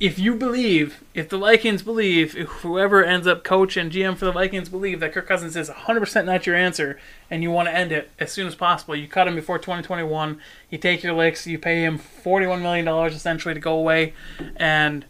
[0.00, 4.26] if you believe, if the Vikings believe, if whoever ends up coach and GM for
[4.26, 7.74] the Vikings believe that Kirk Cousins is 100% not your answer and you want to
[7.74, 10.40] end it as soon as possible, you cut him before 2021,
[10.70, 14.12] you take your licks, you pay him $41 million essentially to go away,
[14.56, 15.04] and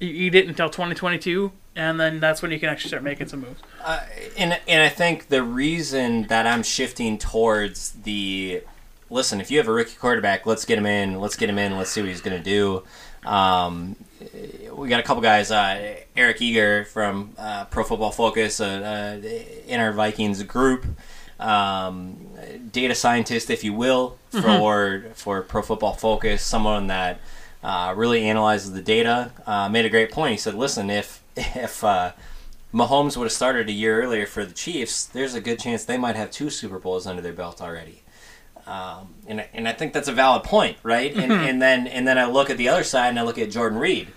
[0.00, 3.40] you eat it until 2022, and then that's when you can actually start making some
[3.40, 3.60] moves.
[3.82, 4.00] Uh,
[4.36, 8.62] and and I think the reason that I'm shifting towards the
[9.10, 11.76] listen, if you have a rookie quarterback, let's get him in, let's get him in,
[11.76, 12.82] let's see what he's going to do.
[13.28, 13.96] Um,
[14.72, 19.28] we got a couple guys, uh, Eric Eager from uh, Pro Football Focus, uh, uh,
[19.66, 20.84] in our Vikings group,
[21.40, 22.16] um,
[22.70, 27.20] data scientist, if you will, for for Pro Football Focus, someone that
[27.62, 29.32] uh, really analyzes the data.
[29.46, 30.32] Uh, made a great point.
[30.32, 32.12] He said, "Listen, if if uh,
[32.72, 35.98] Mahomes would have started a year earlier for the Chiefs, there's a good chance they
[35.98, 38.02] might have two Super Bowls under their belt already."
[38.66, 41.14] Um, and, I- and I think that's a valid point, right?
[41.14, 43.50] And, and then and then I look at the other side and I look at
[43.50, 44.08] Jordan Reid,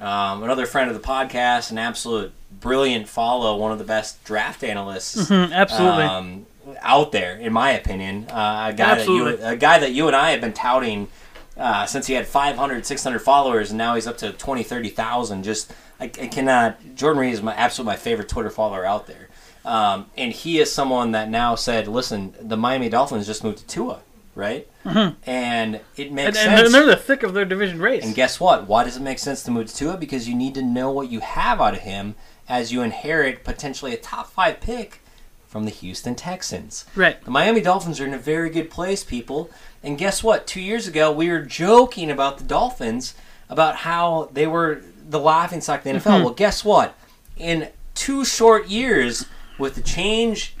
[0.00, 4.62] um, another friend of the podcast, an absolute brilliant follow, one of the best draft
[4.62, 6.04] analysts Mm, absolutely.
[6.04, 6.46] um,
[6.80, 8.26] out there, in my opinion.
[8.30, 11.08] Uh, a guy that you a guy that you and I have been touting
[11.56, 15.42] uh, since he had 500, 600 followers, and now he's up to 20, 30,000.
[15.42, 16.78] Just I, I cannot.
[16.94, 19.28] Jordan Reid is my absolute my favorite Twitter follower out there.
[19.64, 23.66] Um, and he is someone that now said, "Listen, the Miami Dolphins just moved to
[23.66, 24.00] Tua,
[24.34, 24.68] right?
[24.84, 26.48] And it makes Mm-hmm.
[26.48, 26.72] and, and sense.
[26.72, 28.04] they're the thick of their division race.
[28.04, 28.68] And guess what?
[28.68, 29.96] Why does it make sense to move to Tua?
[29.96, 32.14] Because you need to know what you have out of him
[32.48, 35.00] as you inherit potentially a top five pick
[35.48, 36.84] from the Houston Texans.
[36.94, 37.20] right.
[37.24, 39.50] The Miami Dolphins are in a very good place, people.
[39.86, 40.48] And guess what?
[40.48, 43.14] Two years ago, we were joking about the Dolphins
[43.48, 46.00] about how they were the laughing stock of the NFL.
[46.00, 46.24] Mm-hmm.
[46.24, 46.98] Well, guess what?
[47.36, 49.26] In two short years,
[49.58, 50.56] with the change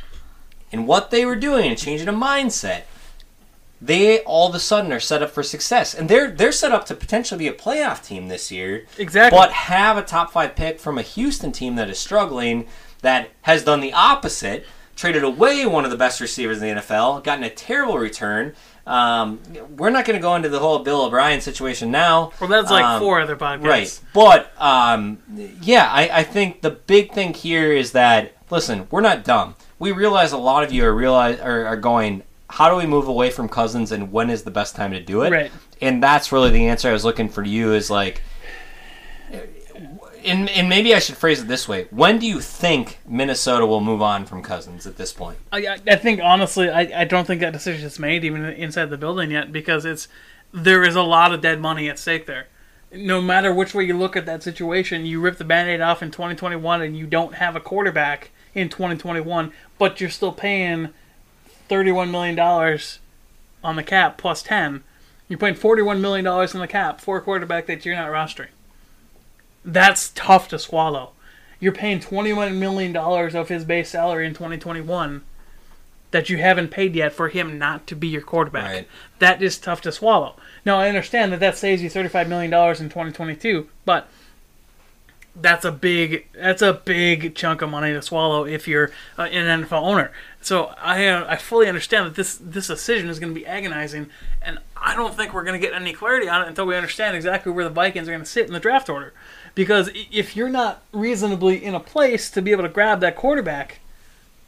[0.70, 2.82] in what they were doing and changing a mindset,
[3.82, 6.86] they all of a sudden are set up for success, and they're they're set up
[6.86, 8.86] to potentially be a playoff team this year.
[8.96, 9.36] Exactly.
[9.36, 12.68] But have a top five pick from a Houston team that is struggling,
[13.02, 14.64] that has done the opposite,
[14.94, 18.54] traded away one of the best receivers in the NFL, gotten a terrible return.
[18.86, 19.40] Um,
[19.76, 22.30] we're not going to go into the whole Bill O'Brien situation now.
[22.40, 23.64] Well, that's like Um, four other podcasts.
[23.64, 24.00] Right.
[24.14, 25.18] But um,
[25.60, 29.56] yeah, I, I think the big thing here is that listen, we're not dumb.
[29.78, 32.22] We realize a lot of you are realize are, are going.
[32.48, 35.22] How do we move away from Cousins, and when is the best time to do
[35.22, 35.32] it?
[35.32, 35.50] Right.
[35.80, 37.72] And that's really the answer I was looking for you.
[37.72, 38.22] Is like,
[40.26, 43.80] and, and maybe I should phrase it this way: When do you think Minnesota will
[43.80, 45.38] move on from Cousins at this point?
[45.52, 48.98] I, I- think honestly, I, I don't think that decision is made even inside the
[48.98, 50.08] building yet because it's
[50.52, 52.46] there is a lot of dead money at stake there.
[52.92, 56.10] No matter which way you look at that situation, you rip the band-aid off in
[56.10, 60.90] 2021 and you don't have a quarterback in 2021, but you're still paying
[61.68, 63.00] 31 million dollars
[63.64, 64.82] on the cap plus 10.
[65.28, 68.48] You're paying 41 million dollars on the cap for a quarterback that you're not rostering.
[69.66, 71.10] That's tough to swallow.
[71.58, 75.24] You're paying 21 million dollars of his base salary in 2021
[76.12, 78.72] that you haven't paid yet for him not to be your quarterback.
[78.72, 78.88] Right.
[79.18, 80.36] That is tough to swallow.
[80.64, 84.08] Now I understand that that saves you 35 million dollars in 2022, but
[85.38, 89.64] that's a big that's a big chunk of money to swallow if you're uh, an
[89.64, 90.12] NFL owner.
[90.40, 94.08] So I uh, I fully understand that this this decision is going to be agonizing,
[94.40, 97.16] and I don't think we're going to get any clarity on it until we understand
[97.16, 99.12] exactly where the Vikings are going to sit in the draft order.
[99.56, 103.80] Because if you're not reasonably in a place to be able to grab that quarterback,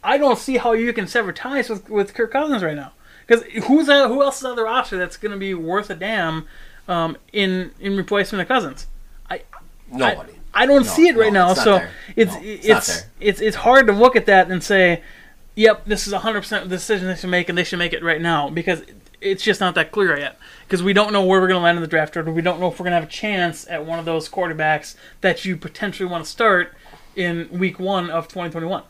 [0.03, 2.93] I don't see how you can sever ties with, with Kirk Cousins right now.
[3.27, 5.95] Because who's that, who else is on the roster that's going to be worth a
[5.95, 6.47] damn
[6.87, 8.87] um, in in replacement of Cousins?
[9.29, 9.41] I
[9.91, 10.33] Nobody.
[10.53, 11.51] I don't No, see it right no, now.
[11.51, 11.81] it's so
[12.15, 15.01] it's No, it's it's it's, it's it's hard to look at that and say,
[15.55, 18.03] "Yep, this is 100 percent the decision they should make, and they should make it
[18.03, 18.83] right now," because
[19.21, 20.37] it's just not that clear yet.
[20.69, 22.31] Because we don't know where we're going to land in the draft order.
[22.31, 24.93] We don't know if we're going to have a chance at one of those quarterbacks
[25.21, 26.75] that you potentially want to start
[27.15, 28.83] in week one of 2021.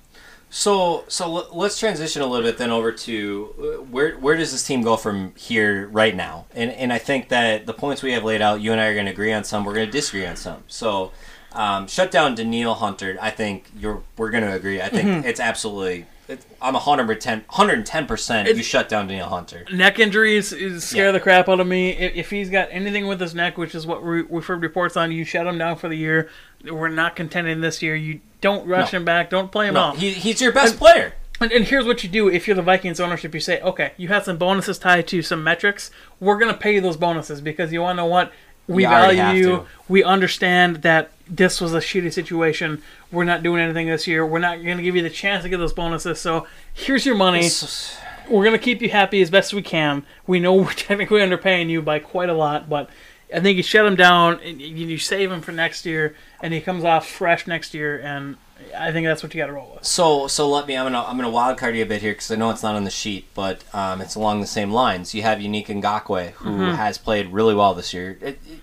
[0.50, 4.66] So so let's transition a little bit then over to uh, where where does this
[4.66, 6.48] team go from here right now?
[6.56, 8.94] And and I think that the points we have laid out, you and I are
[8.96, 9.64] going to agree on some.
[9.64, 10.64] We're going to disagree on some.
[10.68, 11.12] So
[11.54, 13.18] um, shut down Danielle Hunter.
[13.22, 14.82] I think you're we're going to agree.
[14.82, 15.28] I think Mm-hmm.
[15.28, 16.08] it's absolutely.
[16.30, 18.48] It, I'm 110 110 percent.
[18.56, 19.66] You shut down Danielle Hunter.
[19.74, 21.12] neck injuries is scare Yeah.
[21.12, 21.90] the crap out of me.
[21.92, 24.96] If, if he's got anything with his neck, which is what we, we've heard reports
[24.96, 26.30] on, you shut him down for the year.
[26.64, 27.96] We're not contending this year.
[27.96, 29.00] You don't rush No.
[29.00, 29.30] him back.
[29.32, 29.98] Don't play him No, off.
[29.98, 31.14] he, he's your best player.
[31.42, 33.34] And, and here's what you do if you're the Vikings ownership.
[33.34, 35.90] You say, okay, you had some bonuses tied to some metrics.
[36.20, 38.32] We're going to pay you those bonuses because you want to know what?
[38.70, 39.43] We You value have you.
[39.43, 39.65] to.
[39.88, 42.82] We understand that this was a shitty situation.
[43.11, 44.26] We're not doing anything this year.
[44.26, 46.20] We're not going to give you the chance to get those bonuses.
[46.20, 47.39] So here's your money.
[47.39, 47.97] It's-
[48.30, 50.05] We're going to keep you happy as best we can.
[50.28, 52.89] We know we're technically underpaying you by quite a lot, but
[53.34, 56.53] I think you shut him down and you you save him for next year, and
[56.53, 58.38] he comes off fresh next year, and
[58.78, 59.86] I think that's what you got to roll with.
[59.86, 60.78] So so let me.
[60.78, 62.76] I'm gonna I'm gonna wild card you a bit here because I know it's not
[62.76, 65.14] on the sheet, but um, it's along the same lines.
[65.14, 66.76] You have Yannick Ngakoue who Mm-hmm.
[66.76, 68.18] has played really well this year.
[68.22, 68.60] It, it-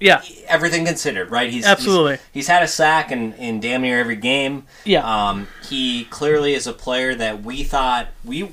[0.00, 1.48] Yeah, everything considered, right?
[1.50, 2.14] He's Absolutely.
[2.16, 4.64] He's, he's had a sack in, in damn near every game.
[4.84, 5.02] yeah.
[5.04, 8.50] Um, he clearly is a player that we thought we.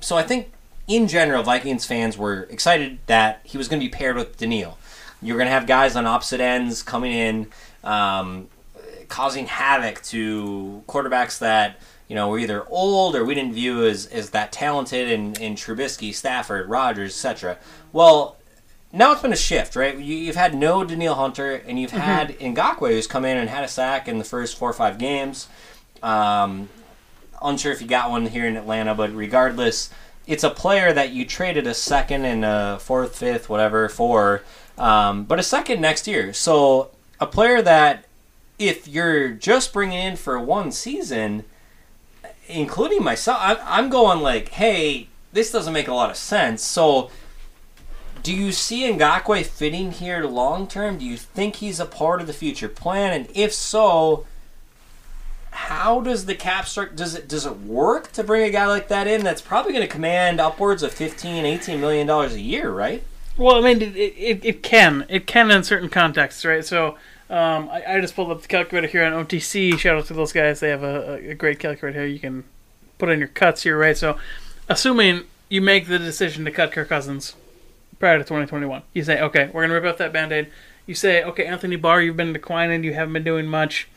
[0.00, 0.52] So I think
[0.86, 4.78] in general, Vikings fans were excited that he was going to be paired with Danielle.
[5.20, 7.46] You're going to have guys on opposite ends coming in,
[7.82, 8.46] um,
[9.14, 14.06] causing havoc to quarterbacks that you know were either old or we didn't view as,
[14.06, 17.56] as that talented in, in Trubisky, Stafford, Rodgers, etc.
[17.92, 18.36] Well,
[18.92, 19.96] now it's been a shift, right?
[19.96, 23.62] You, you've had no Danielle Hunter, and you've had Ngakoue who's come in and had
[23.62, 25.46] a sack in the first four or five games.
[26.02, 26.68] Um,
[27.40, 29.90] unsure if you got one here in Atlanta, but regardless,
[30.26, 34.42] it's a player that you traded a second and a fourth, fifth, whatever for,
[34.76, 36.32] um, but a second next year.
[36.32, 36.90] So
[37.20, 38.06] a player that
[38.58, 41.44] if you're just bringing in for one season,
[42.48, 46.62] including myself, I'm, going like, hey, this doesn't make a lot of sense.
[46.62, 47.10] So.
[48.22, 50.96] Do you see Ngakoue fitting here long term?
[50.96, 53.12] Do you think he's a part of the future plan?
[53.12, 54.24] And if so,
[55.50, 58.88] how does the cap structure does it does it work to bring a guy like
[58.88, 62.70] that in that's probably going to command upwards of 15 18 million dollars a year
[62.70, 63.04] right
[63.36, 65.06] Well, I mean, it, it, it can.
[65.08, 66.64] It can in certain contexts, right?
[66.64, 66.96] So
[67.30, 69.78] um, I, I just pulled up the calculator here on OTC.
[69.78, 70.60] Shout out to those guys.
[70.60, 72.08] They have a, a great calculator here.
[72.08, 72.44] You can
[72.98, 73.96] put in your cuts here, right?
[73.96, 74.18] So
[74.68, 77.34] assuming you make the decision to cut Kirk Cousins
[77.98, 80.50] prior to 2021, you say, okay, we're to rip out that band-aid.
[80.86, 82.84] You say, okay, Anthony Barr, you've been declining.
[82.84, 83.88] You haven't been doing much.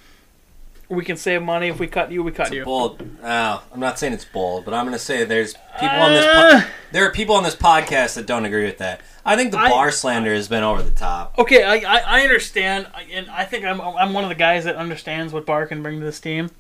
[0.90, 1.68] We can save money.
[1.68, 2.64] If we cut you, we cut you.
[2.64, 6.12] bold uh, i'm not saying it's bold but i'm going to say there's people on
[6.14, 9.36] this Uh, po- there are people on this podcast that don't agree with that i
[9.36, 12.88] think the I- Barr slander has been over the top Okay, I, I, I understand,
[12.94, 15.82] I- and I think I'm, I'm one of the guys that understands what Barr can
[15.84, 16.52] bring to this team.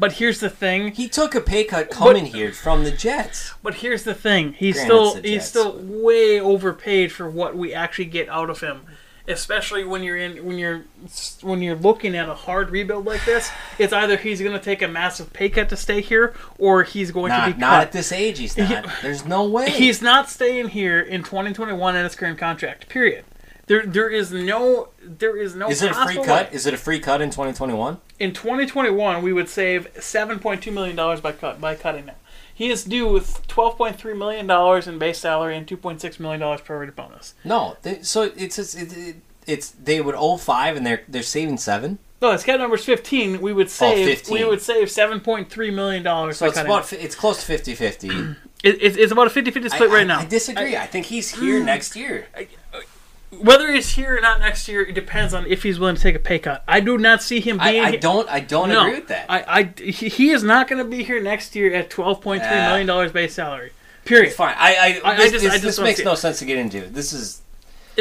[0.00, 0.92] But here's the thing.
[0.92, 4.52] he took a pay cut coming here from the jets But here's the thing.
[4.54, 8.04] He's Granted, still it's the he's Jets, still but- way overpaid for what we actually
[8.06, 8.82] get out of him.
[9.28, 10.84] Especially when you're in when you're
[11.42, 14.80] when you're looking at a hard rebuild like this, it's either he's going to take
[14.80, 17.82] a massive pay cut to stay here, or he's going to not, be not cut.
[17.82, 22.04] at this age he's not there's no way He's not staying here in 2021 in
[22.04, 22.88] his current contract.
[22.88, 23.24] Period.
[23.66, 25.68] There there is no there is no.
[25.68, 26.56] is it a free cut way.
[26.56, 31.20] is it a free cut in 2021 In 2021, we would save 7.2 million dollars
[31.20, 32.14] by cut by cutting him.
[32.58, 36.84] He is due with 12.3 million dollars in base salary and 2.6 million dollars per
[36.84, 37.34] prorated bonus.
[37.44, 39.14] no they, so it's it's, it,
[39.46, 43.40] it's they would owe five and they're they're saving seven No, his cat number's 15.
[43.40, 44.34] We would oh, save 15.
[44.34, 48.36] we would save 7.3 million dollars So it's about it's close to 50-50.
[48.64, 50.18] It, it, it's about a 50-50 split I, right I- now.
[50.18, 50.76] I disagree.
[50.76, 52.26] I, think he's here next year.
[53.30, 56.14] Whether he's here or not next year, it depends on if he's willing to take
[56.14, 56.64] a pay cut.
[56.66, 57.84] I do not see him I, being.
[57.84, 59.26] I here- don't I don't no, agree with that.
[59.28, 59.44] I,
[59.76, 62.68] I he, is not going to be here next year at 12.3 Yeah.
[62.68, 63.72] million dollars base salary.
[64.06, 64.32] Period.
[64.32, 64.54] fine.
[64.56, 66.46] I I, I- I this, just- this, I just this don't makes no sense to
[66.46, 66.80] get into.
[66.88, 67.42] This is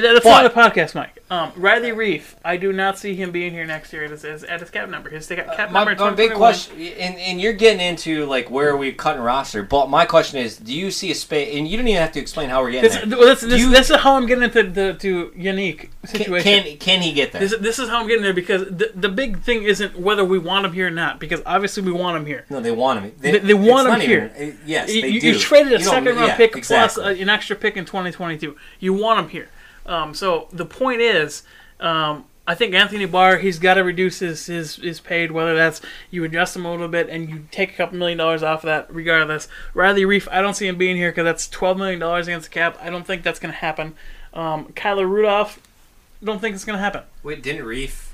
[0.01, 1.13] That's But- not a podcast, Mike.
[1.29, 4.43] Um, Riley Reiff, I do not see him being here next year at his, his-
[4.45, 5.09] at his cap number.
[5.09, 6.01] His cap cap my, number.
[6.05, 9.61] my big question, and, and you're getting into like where are we cutting roster.
[9.61, 11.53] But my question is, do you see a space?
[11.57, 13.17] And you don't even have to explain how we're getting This, there.
[13.17, 16.63] well, this, this, You- this is how I'm getting into the to unique situation.
[16.63, 17.41] can can he get there?
[17.41, 20.39] this, this is how I'm getting there because the, the big thing isn't whether we
[20.39, 22.45] want him here or not because obviously we want him here.
[22.49, 23.11] no, they want him.
[23.19, 24.31] They- they want him here.
[24.37, 25.27] even- uh, yes, you, they you, do.
[25.33, 27.03] you traded a You second round yeah, pick exactly.
[27.03, 28.55] plus uh, an extra pick in 2022.
[28.79, 29.49] You want him here.
[29.88, 31.43] Um, so the point is,
[31.79, 35.31] um, I think Anthony Barr he's got to reduce his, his his paid.
[35.31, 35.81] Whether that's
[36.11, 38.67] you adjust him a little bit and you take a couple million dollars off of
[38.67, 39.47] that, regardless.
[39.73, 42.53] Riley Reiff, I don't see him being here because that's 12 million dollars against the
[42.53, 42.77] cap.
[42.81, 43.95] I don't think that's going to happen.
[44.33, 45.59] Um, Kyle Rudolph,
[46.23, 47.03] don't think it's going to happen.
[47.23, 48.09] Wait, didn't Reiff?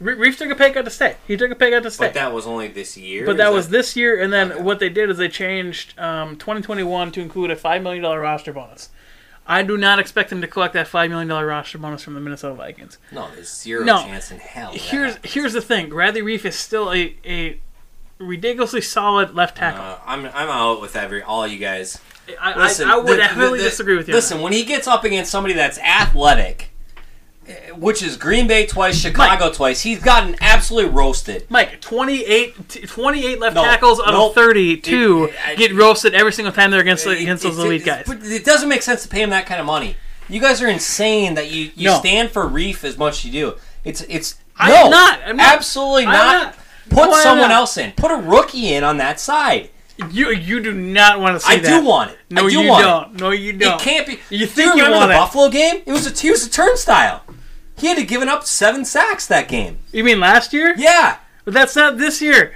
[0.00, 1.16] Re- Reiff took a pay cut to stay.
[1.28, 2.06] He took a pay cut to stay.
[2.06, 3.24] But that was only this year.
[3.24, 4.62] But Is that was this year, and then Okay.
[4.62, 8.52] what they did is they changed um, 2021 to include a five million dollar roster
[8.52, 8.88] bonus.
[9.46, 12.20] I do not expect them to collect that five million dollar roster bonus from the
[12.20, 12.98] Minnesota Vikings.
[13.10, 13.28] no.
[13.34, 14.02] There's zero No.
[14.02, 14.70] chance in hell.
[14.72, 15.32] Here's happens.
[15.34, 17.60] here's the thing: Bradley Reiff is still a, a
[18.18, 19.82] ridiculously solid left tackle.
[19.82, 22.00] Uh, I'm I'm out with every all you guys.
[22.40, 24.14] I, Listen, I, I would the- heavily the- the- disagree with you.
[24.14, 26.70] Listen, when he gets up against somebody that's athletic,
[27.76, 31.44] which is Green Bay twice, Chicago twice, he's gotten absolutely roasted.
[31.48, 36.32] Mike, 28, t- 28 left No, tackles out of 32 It- I- get roasted every
[36.32, 38.04] single time they're against, It- against those it- elite it- guys.
[38.06, 39.96] But it doesn't make sense to pay him that kind of money.
[40.28, 41.98] You guys are insane that you, you No.
[41.98, 43.54] stand for Reiff as much as you do.
[43.84, 45.18] It's it's I'm no, not.
[45.26, 45.52] I'm not.
[45.54, 46.42] absolutely I'm not.
[46.42, 46.54] not.
[46.90, 47.56] Put someone not.
[47.56, 47.92] else in.
[47.92, 49.70] Put a rookie in on that side.
[50.10, 51.80] You you do not want to see I that.
[51.80, 52.18] do want it.
[52.30, 53.14] No, I do you don't.
[53.20, 53.80] No, you don't.
[53.80, 54.18] It can't be.
[54.30, 55.18] You Do think you remember want the it?
[55.18, 55.82] Buffalo game?
[55.84, 57.22] It was a he was a turnstile.
[57.76, 59.78] He had to given up seven sacks that game.
[59.92, 60.74] You mean last year?
[60.76, 61.18] Yeah.
[61.44, 62.52] But that's not this year.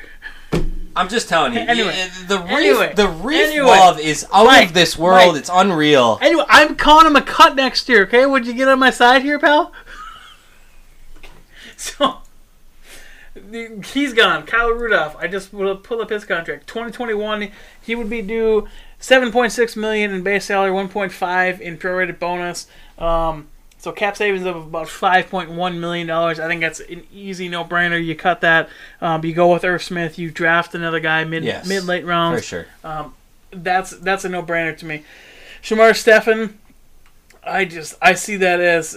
[0.94, 1.60] I'm just telling you.
[1.60, 1.90] Anyway.
[1.90, 2.92] Uh, the Reiff, Anyway.
[2.94, 3.66] the Reiff Anyway.
[3.66, 5.32] love is out Mike, of this world.
[5.34, 5.40] Mike.
[5.40, 6.18] It's unreal.
[6.22, 8.04] Anyway, I'm calling him a cut next year.
[8.04, 9.72] Okay, would you get on my side here, pal?
[11.76, 12.18] so
[13.92, 14.44] he's gone.
[14.46, 15.16] Kyle Rudolph.
[15.18, 16.66] I just will pull up his contract.
[16.66, 17.50] 2021.
[17.82, 18.68] He would be due
[19.00, 22.66] 7.6 million in base salary, 1.5 in prorated bonus.
[22.98, 26.40] Um, so cap savings of about 5.1 million dollars.
[26.40, 28.02] I think that's an easy no-brainer.
[28.04, 28.68] You cut that.
[29.00, 30.18] Um, you go with Irv Smith.
[30.18, 31.68] You draft another guy mid Yes.
[31.68, 32.66] mid late rounds For sure.
[33.52, 35.04] that's that's a no-brainer to me.
[35.62, 36.58] Shamar Stephen,
[37.44, 38.96] I just I see that as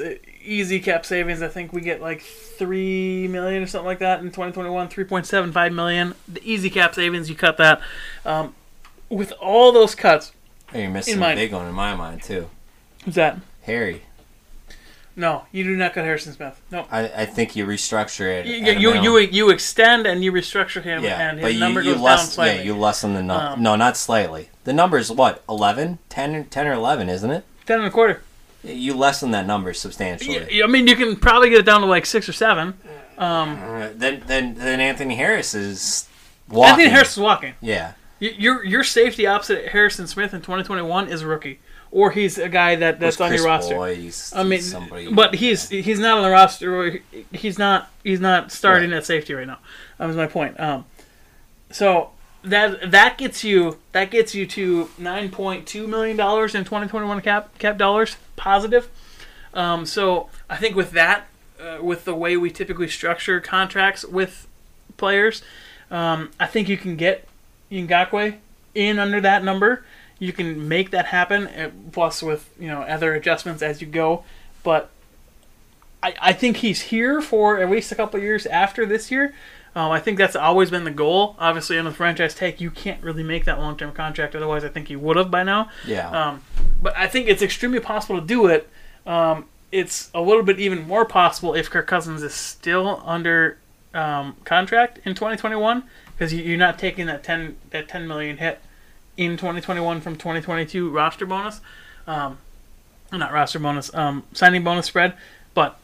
[0.50, 1.42] easy cap savings.
[1.42, 6.16] I think we get like three million or something like that in 2021, 3.75 million.
[6.28, 7.82] The easy cap savings, you cut that.
[8.26, 8.56] Um,
[9.10, 10.34] with all those cuts,
[10.72, 12.48] Hey, You're missing In a big one in my mind too.
[13.04, 13.40] who's that?
[13.64, 14.04] Harry.
[15.16, 16.62] No, you do not cut Harrison Smith.
[16.72, 16.86] No.
[16.90, 18.46] I, I think you restructure it.
[18.46, 21.82] You, you, you, you extend and you restructure him, yeah, and his but you, number
[21.82, 22.58] you goes less, down slightly.
[22.60, 23.48] Yeah, you lessen the number.
[23.54, 24.50] Um, no, not slightly.
[24.64, 27.44] The number is what 11, 10, 10 or eleven, isn't it?
[27.66, 28.22] Ten and a quarter.
[28.64, 30.46] You lessen that number substantially.
[30.58, 32.74] Yeah, I mean, you can probably get it down to like six or seven.
[33.18, 36.08] Um, Uh, then, then, then Anthony Harris is
[36.50, 36.72] walking.
[36.72, 37.54] Anthony Harris is walking.
[37.62, 41.60] Yeah, Your your safety opposite Harrison Smith in 2021 is a rookie,
[41.92, 43.80] or he's a guy that that's on your roster.
[43.80, 43.94] I
[44.44, 45.12] mean, he's somebody.
[45.12, 46.76] but he's he's not on the roster.
[46.82, 47.00] or
[47.32, 49.60] He's not he's not starting at safety right now.
[49.98, 50.60] That was my point.
[50.60, 50.86] Um,
[51.72, 52.12] so
[52.44, 57.78] that that gets you that gets you to 9.2 million dollars in 2021 cap cap
[57.78, 58.90] dollars positive.
[59.54, 61.28] Um, so I think with that,
[61.60, 64.48] uh, with the way we typically structure contracts with
[64.98, 65.42] players,
[65.92, 67.28] um, I think you can get
[67.72, 68.38] Ngakoue
[68.76, 69.84] in under that number.
[70.20, 74.24] You can make that happen, uh, plus with you know other adjustments as you go.
[74.64, 74.90] But
[76.04, 79.34] I, I think he's here for at least a couple years after this year.
[79.76, 81.36] Um, I think that's always been the goal.
[81.40, 84.36] Obviously, on the franchise tag, you can't really make that long term contract.
[84.36, 85.70] Otherwise, I think you would have by now.
[85.86, 86.44] yeah, Um,
[86.82, 88.70] but I think it's extremely possible to do it.
[89.06, 93.58] Um, it's a little bit even more possible if Kirk Cousins is still under
[93.94, 98.60] um, contract in 2021 because you, you're not taking that 10 that 10 million hit
[99.18, 101.62] in 2021 from 2022 roster bonus,
[102.08, 102.38] um,
[103.12, 105.14] not roster bonus, um, signing bonus spread.
[105.54, 105.78] But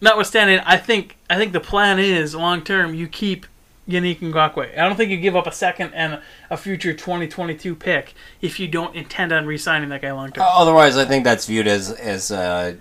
[0.00, 3.46] notwithstanding, I think I think the plan is long term you keep
[3.88, 4.78] Yannick Ngakoue.
[4.78, 8.68] I don't think you give up a second and a, future 2022 pick if you
[8.68, 10.44] don't intend on re-signing that guy long term.
[10.46, 12.76] Otherwise, I think that's viewed as as uh,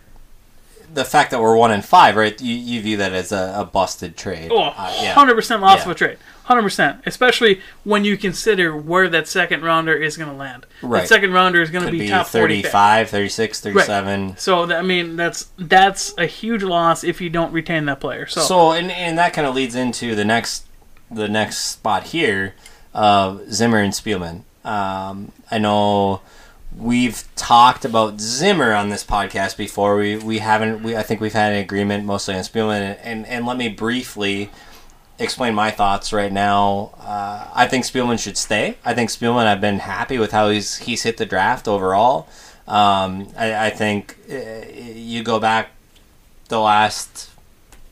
[0.93, 2.39] the fact that we're one in five, right?
[2.41, 4.51] You, you view that as a, a busted trade.
[4.51, 5.13] Oh, Uh, yeah.
[5.15, 5.83] 100% loss Yeah.
[5.85, 6.17] of a trade.
[6.47, 7.01] 100%.
[7.05, 10.65] Especially when you consider where that second rounder is going to land.
[10.81, 11.01] Right.
[11.01, 12.65] That second rounder is going to be, be top 40 pick.
[12.71, 14.37] 35, 36, 37.
[14.37, 18.25] So, that, I mean, that's that's a huge loss if you don't retain that player.
[18.25, 20.65] So, So, and, and that kind of leads into the next
[21.11, 22.55] the next spot here
[22.93, 24.41] of Zimmer and Spielman.
[24.65, 26.21] Um, I know
[26.79, 29.97] we've talked about Zimmer on this podcast before.
[29.97, 30.83] We we haven't.
[30.83, 34.49] We I think we've had an agreement mostly on Spielman, and and let me briefly
[35.19, 36.91] explain my thoughts right now.
[36.99, 38.77] Uh, I think Spielman should stay.
[38.85, 39.45] I think Spielman.
[39.45, 42.27] I've been happy with how he's he's hit the draft overall.
[42.67, 45.71] Um, I, I think uh, you go back
[46.47, 47.29] the last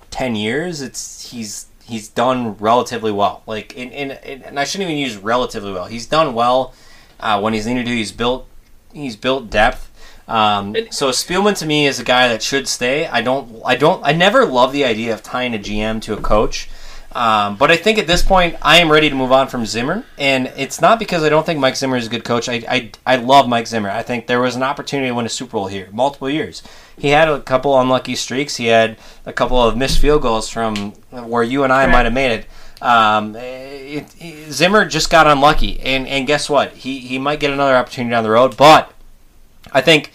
[0.10, 0.82] ten years.
[0.82, 3.44] It's he's he's done relatively well.
[3.46, 5.86] Like in, in, in and I shouldn't even use relatively well.
[5.86, 6.74] He's done well
[7.20, 7.92] uh, when he's needed to.
[7.92, 8.48] He's built
[9.04, 9.90] he's built depth.
[10.28, 13.08] Um, And- so Spielman to me is a guy that should stay.
[13.08, 16.18] I don't I don't I never love the idea of tying a GM to a
[16.18, 16.70] coach.
[17.14, 20.04] Um, but I think at this point, I am ready to move on from Zimmer,
[20.20, 22.48] and it's not because I don't think Mike Zimmer is a good coach.
[22.48, 23.90] I, I, I love Mike Zimmer.
[23.90, 26.62] I think there was an opportunity to win a Super Bowl here, multiple years.
[26.96, 28.58] He had a couple unlucky streaks.
[28.58, 31.92] He had a couple of missed field goals from where you and I Right.
[31.92, 32.46] might have made it.
[32.82, 36.74] Um, it, it- Zimmer just got unlucky, and, and guess what?
[36.74, 38.92] He he might get another opportunity down the road, but
[39.72, 40.12] I think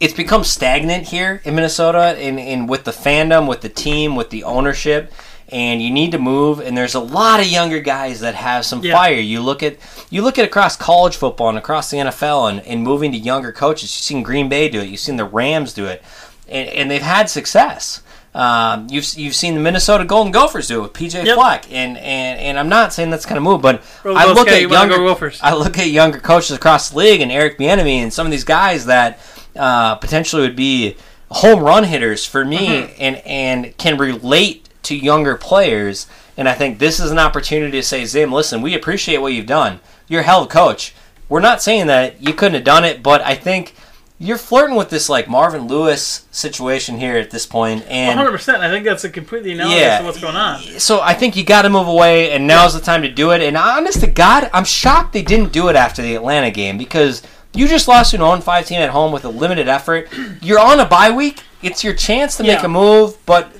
[0.00, 4.30] it's become stagnant here in Minnesota, in, in with the fandom, with the team, with
[4.30, 5.12] the ownership,
[5.48, 6.60] and you need to move.
[6.60, 8.94] And there's a lot of younger guys that have some Yeah.
[8.94, 9.14] fire.
[9.14, 9.76] You look at
[10.08, 13.50] you look at across college football and across the NFL, and, and moving to younger
[13.50, 13.94] coaches.
[13.94, 14.88] You've seen Green Bay do it.
[14.88, 16.00] You've seen the Rams do it,
[16.48, 18.02] and, and they've had success.
[18.34, 21.34] Um, you've you've seen the Minnesota Golden Gophers do it with PJ Yep.
[21.36, 24.62] Fleck, and, and and I'm not saying that's kind of move, but I look at
[24.62, 25.40] go younger Gophers.
[25.42, 28.44] I look at younger coaches across the league and Eric Bieniemy and some of these
[28.44, 29.18] guys that
[29.56, 30.96] uh, potentially would be
[31.30, 36.06] home run hitters for me, and and can relate to younger players.
[36.36, 39.46] And I think this is an opportunity to say, Zim, listen, we appreciate what you've
[39.46, 39.80] done.
[40.06, 40.94] You're a hell of a coach.
[41.28, 43.74] We're not saying that you couldn't have done it, but I think
[44.20, 48.60] you're flirting with this like Marvin Lewis situation here at this point, and 100%.
[48.60, 49.98] I think that's a completely analogous Yeah.
[50.00, 50.60] to what's going on.
[50.80, 53.40] so I think you got to move away, and now's the time to do it.
[53.42, 57.22] And honest to God, I'm shocked they didn't do it after the Atlanta game because
[57.54, 60.08] you just lost to an 0 5 team at home with a limited effort.
[60.42, 61.42] You're on a bye week.
[61.62, 63.52] It's your chance to make a move, but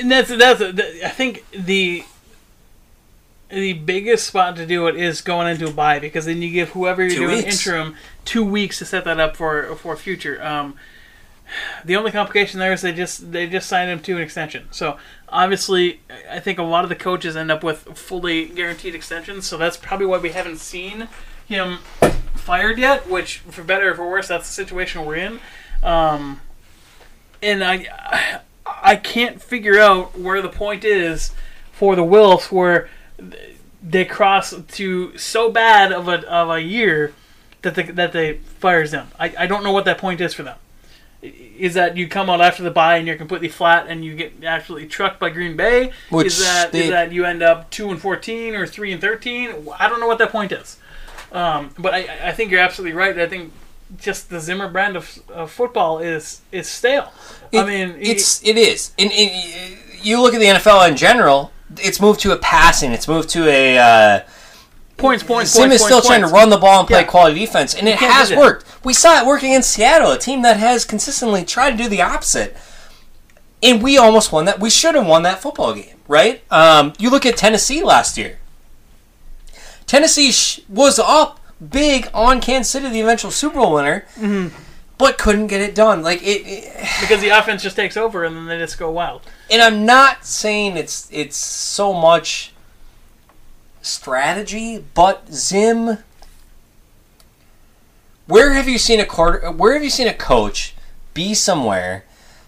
[0.00, 2.04] And that's that's I think the
[3.50, 6.68] the biggest spot to do it is going into a bye because then you give
[6.70, 7.66] whoever you're Two doing weeks.
[7.66, 10.42] interim two weeks to set that up for for future.
[10.42, 10.74] Um,
[11.84, 14.68] the only complication there is they just they just signed him to an extension.
[14.70, 14.98] So
[15.28, 16.00] obviously,
[16.30, 19.46] I think a lot of the coaches end up with fully guaranteed extensions.
[19.46, 21.08] So that's probably why we haven't seen
[21.46, 21.78] him
[22.34, 23.08] fired yet.
[23.08, 25.40] Which, for better or for worse, that's the situation we're in.
[25.82, 26.40] Um,
[27.42, 31.32] and I I can't figure out where the point is
[31.72, 32.88] for the Wilfs where
[33.82, 37.14] they cross to so bad of a of a year
[37.62, 39.08] that they, that they fires them.
[39.18, 40.56] I, I don't know what that point is for them.
[41.22, 44.42] Is that you come out after the bye and you're completely flat and you get
[44.42, 45.92] absolutely trucked by Green Bay?
[46.08, 49.00] Which is that is they- that you end up two and fourteen or three and
[49.00, 49.50] thirteen?
[49.78, 50.78] I don't know what that point is.
[51.32, 53.16] Um, but I, I think you're absolutely right.
[53.18, 53.52] I think
[53.98, 57.12] just the Zimmer brand of, of football is is stale.
[57.52, 58.92] I mean, it's it is.
[58.98, 61.52] And, and you look at the NFL in general.
[61.76, 62.92] It's moved to a passing.
[62.92, 63.78] It's moved to a.
[63.78, 64.20] Uh,
[65.00, 67.06] points, points, Sim points, is still points, trying to run the ball and play Yeah.
[67.06, 68.38] quality defense, and it has that.
[68.38, 68.64] worked.
[68.84, 72.02] We saw it work against Seattle, a team that has consistently tried to do the
[72.02, 72.56] opposite.
[73.62, 74.58] And we almost won that.
[74.60, 76.42] We should have won that football game, right?
[76.50, 78.38] Um, you look at Tennessee last year.
[79.86, 84.56] Tennessee sh- was up big on Kansas City, the eventual Super Bowl winner, Mm-hmm.
[84.98, 86.02] but couldn't get it done.
[86.02, 89.22] Like it, it because the offense just takes over and then they just go wild.
[89.50, 92.52] and I'm not saying it's it's so much
[93.82, 95.98] strategy, but Zim.
[98.26, 99.50] Where have you seen a quarter?
[99.50, 100.74] Where have you seen a coach
[101.14, 102.04] be somewhere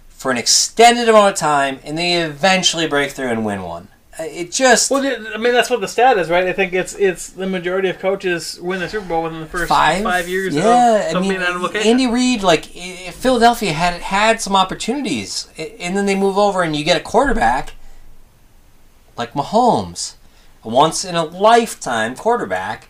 [0.08, 3.88] for an extended amount of time and they eventually break through and win one?
[4.18, 6.46] Uh, It just Well, I mean that's what the stat is, right?
[6.46, 9.68] I think it's it's the majority of coaches win the Super Bowl within the first
[9.68, 10.54] five five years.
[10.54, 11.42] Yeah, I mean.
[11.74, 16.84] Andy Reid, like Philadelphia had had some opportunities, and then they move over and you
[16.84, 17.72] get a quarterback
[19.16, 20.14] like Mahomes,
[20.64, 22.88] once in a lifetime quarterback,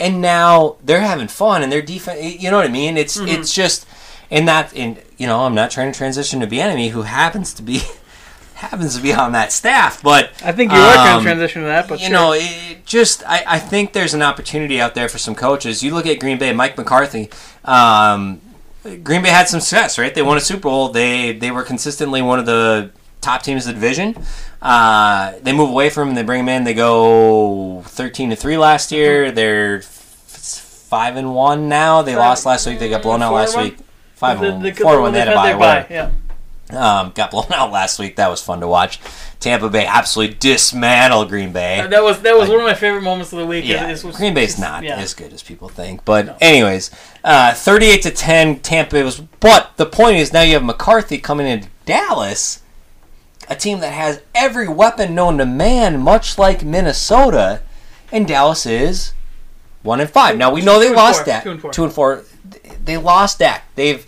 [0.00, 2.40] and now they're having fun and their defense.
[2.42, 2.96] You know what I mean?
[2.96, 3.28] It's Mm-hmm.
[3.28, 3.86] it's just
[4.30, 7.62] and that and you know I'm not trying to transition to Bieniemy who happens to
[7.62, 7.82] be
[8.54, 11.62] happens to be on that staff, but I think you are trying um, to transition
[11.62, 12.14] to that, but you sure.
[12.14, 15.82] know, it just I, I think there's an opportunity out there for some coaches.
[15.82, 17.28] You look at Green Bay, Mike McCarthy.
[17.64, 18.40] Um,
[18.82, 20.14] Green Bay had some success, right?
[20.14, 20.88] They won a Super Bowl.
[20.88, 22.90] They they were consistently one of the
[23.20, 24.16] top teams of the division.
[24.62, 26.14] Uh, they move away from him.
[26.14, 26.64] They bring him in.
[26.64, 29.32] They go thirteen to three last year.
[29.32, 29.84] They're f-
[30.88, 32.02] five and one now.
[32.02, 32.78] They Five- lost last week.
[32.78, 33.64] They got blown out last one?
[33.64, 33.78] week.
[34.14, 34.62] Five The- and one.
[34.62, 35.12] the- Four one.
[35.12, 35.86] They had a bye.
[35.90, 36.10] Yeah.
[36.70, 38.16] Um, got blown out last week.
[38.16, 39.00] That was fun to watch.
[39.40, 41.80] Tampa Bay absolutely dismantled Green Bay.
[41.80, 43.64] Uh, That was that was one of my favorite moments of the week.
[43.66, 44.94] Yeah, is- Green Bay's not yeah.
[44.96, 46.04] as good as people think.
[46.04, 46.92] But anyways,
[47.24, 49.18] uh, thirty-eight to ten, Tampa was.
[49.40, 52.61] But the point is, now you have McCarthy coming into Dallas,
[53.48, 57.62] a team that has every weapon known to man, much like Minnesota,
[58.10, 59.12] and Dallas is
[59.82, 60.36] one and five.
[60.36, 61.26] Now we know they lost four.
[61.26, 61.42] Dak.
[61.44, 61.72] Two and four.
[61.72, 62.24] Two and four.
[62.84, 63.64] They lost that.
[63.74, 64.06] They've,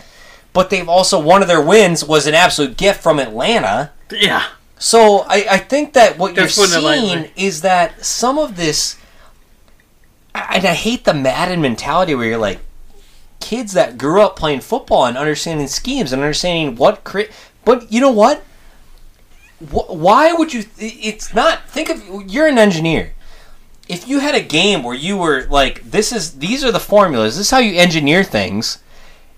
[0.52, 3.92] but they've also one of their wins was an absolute gift from Atlanta.
[4.10, 4.46] Yeah.
[4.78, 7.08] So I, I think that what you're putting it lightly.
[7.08, 8.98] seeing is that some of this,
[10.34, 12.60] and I hate the Madden mentality where you're like,
[13.40, 17.22] kids that grew up playing football and understanding schemes and understanding what cre
[17.64, 18.42] But you know what?
[19.70, 20.64] Wh- Why would you?
[20.78, 21.68] It's not.
[21.68, 23.12] Think of you're an engineer.
[23.88, 27.36] If you had a game where you were like, this is these are the formulas.
[27.36, 28.78] This is how you engineer things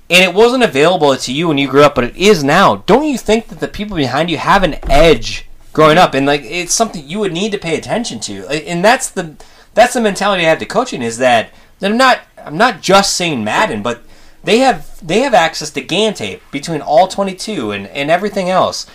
[0.09, 2.77] and it wasn't available to you when you grew up, but it is now.
[2.77, 6.43] Don't you think that the people behind you have an edge growing up, and like
[6.45, 8.47] it's something you would need to pay attention to?
[8.49, 9.35] And that's the
[9.75, 11.51] that's the mentality I have to coaching is that
[11.81, 14.03] that I'm not I'm not just saying Madden, but
[14.45, 18.87] they have they have access to GAN tape between all 22 and and everything else.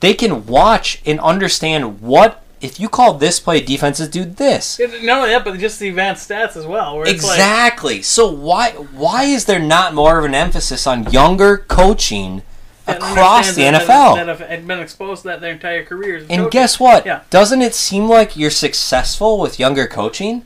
[0.00, 4.80] They can watch and understand what if you call this play defenses do this.
[4.80, 7.02] Only that, but just the advanced stats as well.
[7.02, 8.02] It's like, Exactly.
[8.02, 12.42] so why why is there not more of an emphasis on younger coaching
[12.86, 14.14] across the understands NFL?
[14.16, 16.22] that, that have been exposed to that their entire careers.
[16.22, 16.50] and coaching.
[16.50, 17.06] guess what?
[17.06, 17.20] Yeah.
[17.30, 20.44] Doesn't it seem like you're successful with younger coaching?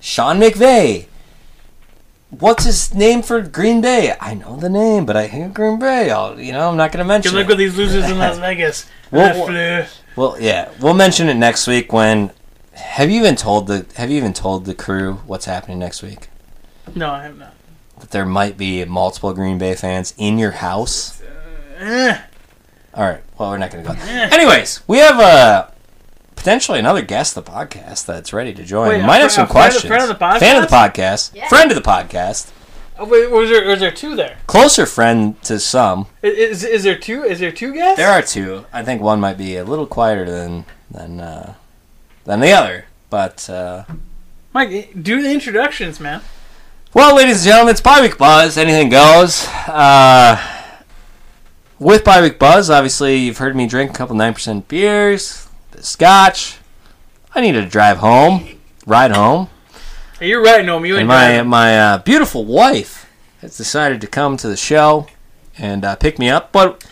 [0.00, 1.06] Sean McVay,
[2.40, 4.14] what's his name for Green Bay?
[4.20, 6.10] I know the name, but I hate Green Bay.
[6.10, 7.48] I'll, you know, I'm not going to Good mention luck it.
[7.48, 8.86] with these losers in Las Vegas.
[9.10, 12.30] Well, Well, yeah, we'll mention it next week when.
[12.74, 16.28] Have you even told the Have you even told the crew what's happening next week?
[16.96, 17.54] No, I have not.
[18.00, 21.22] That there might be multiple Green Bay fans in your house.
[21.78, 22.18] Eh,
[22.94, 23.22] All right.
[23.38, 23.96] Well, we're not going to go.
[24.00, 24.28] eh.
[24.32, 25.68] Anyways, we have uh,
[26.44, 28.90] potentially another guest of the podcast that's ready to join.
[28.90, 29.88] Wait, a Might have some a friend- a questions.
[29.88, 30.38] friend of the podcast?
[30.40, 31.30] Fan of the podcast.
[31.34, 31.48] Yeah.
[31.48, 32.50] Friend of the podcast.
[32.98, 34.36] Oh, wait, was there was there two there?
[34.46, 36.06] Closer friend to some.
[36.22, 37.22] I- Is, is there two?
[37.22, 37.96] Is there two guests?
[37.96, 38.66] There are two.
[38.74, 41.54] I think one might be a little quieter than than uh,
[42.24, 42.84] than the other.
[43.08, 43.84] But uh,
[44.52, 46.20] Mike, do the introductions, man.
[46.92, 48.58] well, ladies and gentlemen, it's Bye Week Buzz.
[48.58, 49.48] Anything goes.
[49.66, 50.36] Uh,
[51.78, 55.82] with Bye Week Buzz, obviously you've heard me drink a couple nine percent beers, the
[55.82, 56.58] scotch.
[57.34, 59.48] I need to drive home, ride home.
[60.20, 60.86] Hey, You're right, Noam.
[60.86, 61.48] You And my driving.
[61.50, 63.10] my uh, beautiful wife
[63.40, 65.06] has decided to come to the show
[65.58, 66.52] and uh, pick me up.
[66.52, 66.82] But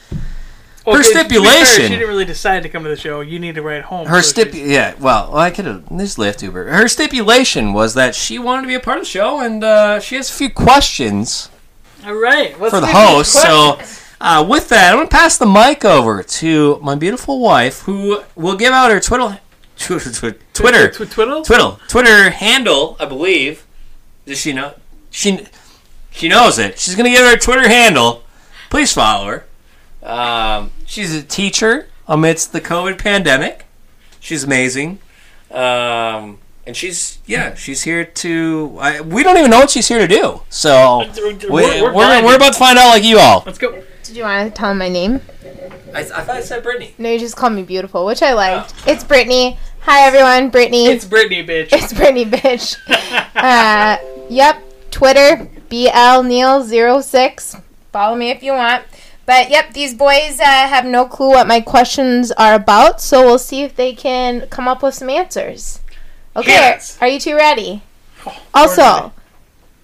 [0.84, 3.20] her Okay, to be fair, stipulation- She didn't really decide to come to the show.
[3.20, 4.06] You need to ride home.
[4.08, 6.64] her so stip yeah, well, I could have this Lyft Uber.
[6.72, 10.00] Her stipulation was that she wanted to be a part of the show, and uh,
[10.00, 11.48] she has a few questions
[12.04, 12.58] All right.
[12.60, 13.32] Let's for the host.
[13.32, 13.78] So.
[14.24, 18.56] Uh, with that, I'm gonna pass the mic over to my beautiful wife, who will
[18.56, 19.40] give out her Twitter,
[19.76, 21.42] Twitter, Twitter, Tw- twiddle?
[21.88, 23.66] Twitter, handle, I believe.
[24.24, 24.74] Does she know?
[25.10, 25.44] She
[26.12, 26.78] she knows it.
[26.78, 28.22] She's gonna give her Twitter handle.
[28.70, 29.44] Please follow her.
[30.08, 33.64] Um, she's a teacher amidst the COVID pandemic.
[34.20, 35.00] She's amazing.
[35.50, 38.78] Um, and she's yeah, she's here to.
[38.80, 40.42] I, we don't even know what she's here to do.
[40.48, 43.42] So We're- we, we're- we're, we're we're, about to find out, like you all.
[43.44, 43.82] Let's go.
[44.12, 45.22] Did you want to tell him my name?
[45.94, 46.94] I, I thought I said Brittany.
[46.98, 48.74] No, you just called me beautiful, which I liked.
[48.86, 49.56] It's Brittany.
[49.80, 50.84] Hi everyone, Brittany.
[50.84, 51.68] It's Brittany, bitch.
[51.72, 52.76] It's Brittany, bitch.
[53.34, 53.96] uh,
[54.28, 57.62] yep, Twitter, BLNeil06.
[57.90, 58.84] Follow me if you want.
[59.24, 63.38] But yep, these boys uh, have no clue what my questions are about, so we'll
[63.38, 65.80] see if they can come up with some answers.
[66.36, 66.98] Okay, Yes.
[67.00, 67.80] are you two ready?
[68.26, 69.14] Oh, Also.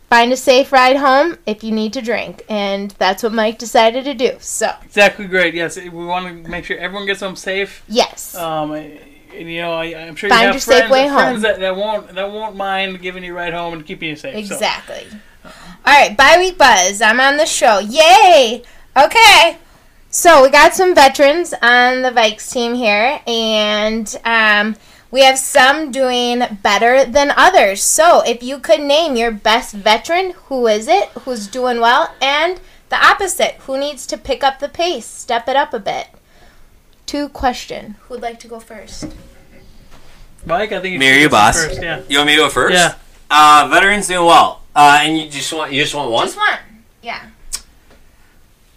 [0.08, 4.04] Find a safe ride home if you need to drink, and that's what Mike decided
[4.04, 4.36] to do.
[4.40, 5.54] So, exactly great.
[5.54, 7.82] Yes, we want to make sure everyone gets home safe.
[7.88, 8.34] yes.
[8.34, 8.98] Um, and,
[9.50, 11.42] you know, I, I'm sure Find you have your safe friends, way friends home.
[11.42, 14.46] that, that won't that won't mind giving you a ride home and keeping you safe.
[14.46, 14.54] so.
[14.54, 15.06] Exactly.
[15.44, 15.52] All
[15.86, 17.00] right, bye week buzz.
[17.00, 17.78] I'm on the show.
[17.78, 18.62] Yay!
[18.96, 19.58] Okay.
[20.10, 24.74] So we got some veterans on the Vikes team here, and um,
[25.10, 27.82] we have some doing better than others.
[27.82, 31.08] So if you could name your best veteran, who is it?
[31.20, 32.14] Who's doing well?
[32.20, 36.08] And the opposite, who needs to pick up the pace, step it up a bit?
[37.06, 37.96] Two question.
[38.02, 39.14] Who'd like to go first?
[40.44, 41.64] Mike, I think you Mary, should you boss.
[41.64, 42.02] First, yeah.
[42.08, 42.74] You want me to go first?
[42.74, 42.94] Yeah.
[43.30, 44.62] Uh, veterans doing well.
[44.74, 46.26] Uh, and you just want you just want one.
[46.26, 46.58] Just one.
[47.02, 47.28] Yeah.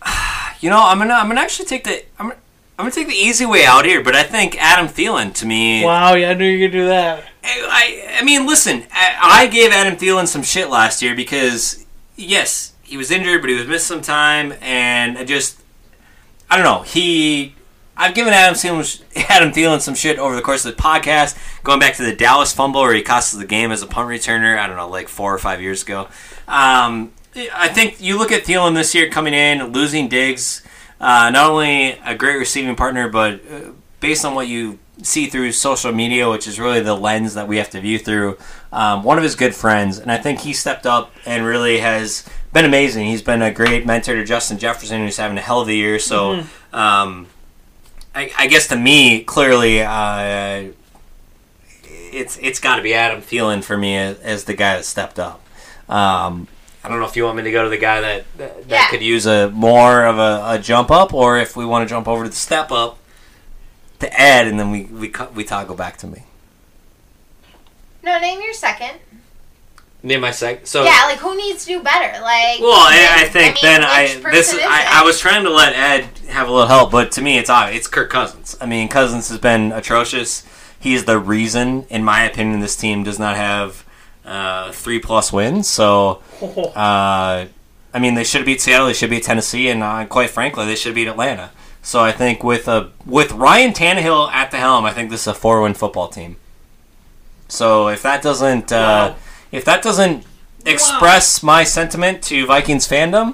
[0.61, 2.40] You know, I'm gonna I'm gonna actually take the I'm gonna,
[2.81, 5.85] I'm gonna take the easy way out here, but I think Adam Thielen to me.
[5.85, 7.23] Wow, yeah, I knew you could do that.
[7.43, 12.73] I, I mean, listen, I, I gave Adam Thielen some shit last year because yes,
[12.81, 15.61] he was injured, but he was missed some time, and I just
[16.49, 16.81] I don't know.
[16.81, 17.53] He
[17.95, 21.79] I've given Adam Thielen Adam Thielen some shit over the course of the podcast, going
[21.79, 24.57] back to the Dallas fumble where he cost us the game as a punt returner.
[24.57, 26.07] I don't know, like four or five years ago.
[26.47, 27.11] Um,
[27.53, 30.63] I think you look at Thielen this year coming in, losing Diggs.
[31.01, 35.51] Uh, not only a great receiving partner, but uh, based on what you see through
[35.51, 38.37] social media, which is really the lens that we have to view through,
[38.71, 39.97] um, one of his good friends.
[39.97, 42.23] And I think he stepped up and really has
[42.53, 43.07] been amazing.
[43.07, 45.97] He's been a great mentor to Justin Jefferson, who's having a hell of a year.
[45.97, 47.27] So, um,
[48.13, 50.71] I, I guess to me, clearly, uh,
[52.13, 55.17] it's it's got to be Adam Thielen for me as, as the guy that stepped
[55.17, 55.41] up.
[55.89, 56.47] Um,
[56.83, 58.69] I don't know if you want me to go to the guy that that, that
[58.69, 58.89] Yeah.
[58.89, 62.07] could use a more of a, a jump up, or if we want to jump
[62.07, 62.97] over to the step up
[63.99, 66.23] to Ed, and then we we we toggle back to me.
[68.03, 68.99] No, name your second.
[70.03, 70.65] Name my second.
[70.65, 72.19] So Yeah, like who needs to do better?
[72.21, 75.01] Like, Well, I, I then- think mean, then I this is, is I.
[75.01, 77.81] I was trying to let Ed have a little help, but to me it's obvious.
[77.81, 78.57] It's Kirk Cousins.
[78.59, 80.43] I mean, Cousins has been atrocious.
[80.79, 83.85] He is the reason, in my opinion, this team does not have
[84.25, 85.67] uh, three plus wins.
[85.67, 86.21] So,
[86.75, 87.45] uh,
[87.93, 88.87] I mean, they should beat Seattle.
[88.87, 91.51] They should beat Tennessee, and uh, quite frankly, they should beat Atlanta.
[91.83, 95.27] So I think with a with Ryan Tannehill at the helm, I think this is
[95.27, 96.37] a four win football team.
[97.47, 99.15] So if that doesn't uh, Wow.
[99.51, 100.23] if that doesn't
[100.65, 103.29] express my sentiment to Vikings fandom,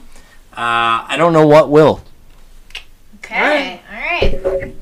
[0.54, 2.02] uh, I don't know what will.
[3.18, 4.74] Okay, all right.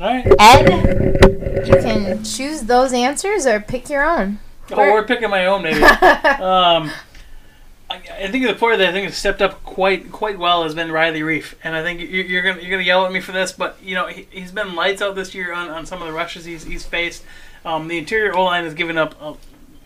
[0.00, 0.26] All right.
[0.40, 4.38] Ed, you can choose those answers or pick your own.
[4.72, 5.82] Oh, we're picking my own maybe.
[5.82, 6.90] um,
[7.90, 10.74] I, I think the player that I think has stepped up quite quite well has
[10.74, 13.32] been Riley Reiff, and I think you're, you're gonna you're gonna yell at me for
[13.32, 16.08] this, but you know he, he's been lights out this year on, on some of
[16.08, 17.22] the rushes he's he's faced.
[17.64, 19.14] Um, the interior O line has given up.
[19.20, 19.34] Uh,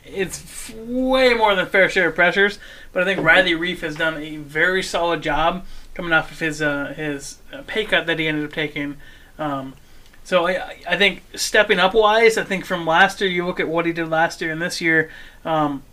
[0.04, 2.60] it's f- way more than fair share of pressures,
[2.92, 6.62] but I think Riley Reiff has done a very solid job coming off of his
[6.62, 8.98] uh, his uh, pay cut that he ended up taking.
[9.38, 9.74] Um,
[10.26, 13.68] so I, I think stepping up wise, I think from last year, you look at
[13.68, 15.08] what he did last year and this year,
[15.44, 15.84] um,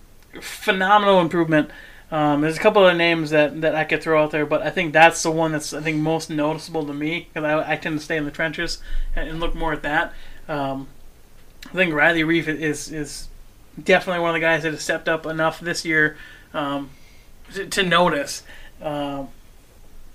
[0.41, 1.69] phenomenal improvement.
[2.11, 4.71] Um, there's a couple of names that, that I could throw out there, but I
[4.71, 7.99] think that's the one that's I think most noticeable to me because I, I tend
[7.99, 8.79] to stay in the trenches
[9.15, 10.13] and, and look more at that.
[10.49, 10.87] Um,
[11.67, 13.27] I think Riley Reiff is is
[13.83, 16.17] definitely one of the guys that has stepped up enough this year
[16.55, 16.89] um,
[17.53, 18.41] to, to notice.
[18.81, 19.27] Um,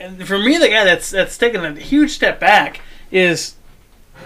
[0.00, 2.80] and for me, the guy that's that's taken a huge step back
[3.12, 3.54] is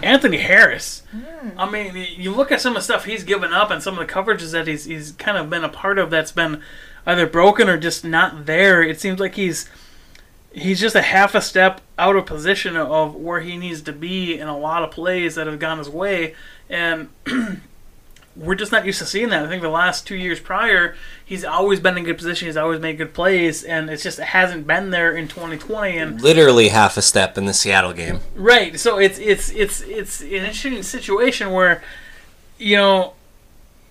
[0.01, 1.03] Anthony Harris.
[1.11, 1.49] Hmm.
[1.57, 4.05] I mean, you look at some of the stuff he's given up and some of
[4.05, 6.61] the coverages that he's he's kind of been a part of that's been
[7.05, 8.81] either broken or just not there.
[8.81, 9.69] It seems like he's
[10.51, 14.37] he's just a half a step out of position of where he needs to be
[14.37, 16.35] in a lot of plays that have gone his way,
[16.69, 17.09] and
[18.35, 19.45] we're just not used to seeing that.
[19.45, 22.47] I think the last two years prior, he's always been in good position.
[22.47, 25.97] He's always made good plays, and it's just it hasn't been there in 2020.
[25.97, 28.21] And Literally half a step in the Seattle game.
[28.35, 28.79] Right.
[28.79, 31.83] So it's it's it's it's an interesting situation where,
[32.57, 33.13] you know,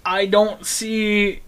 [0.05, 1.43] I don't see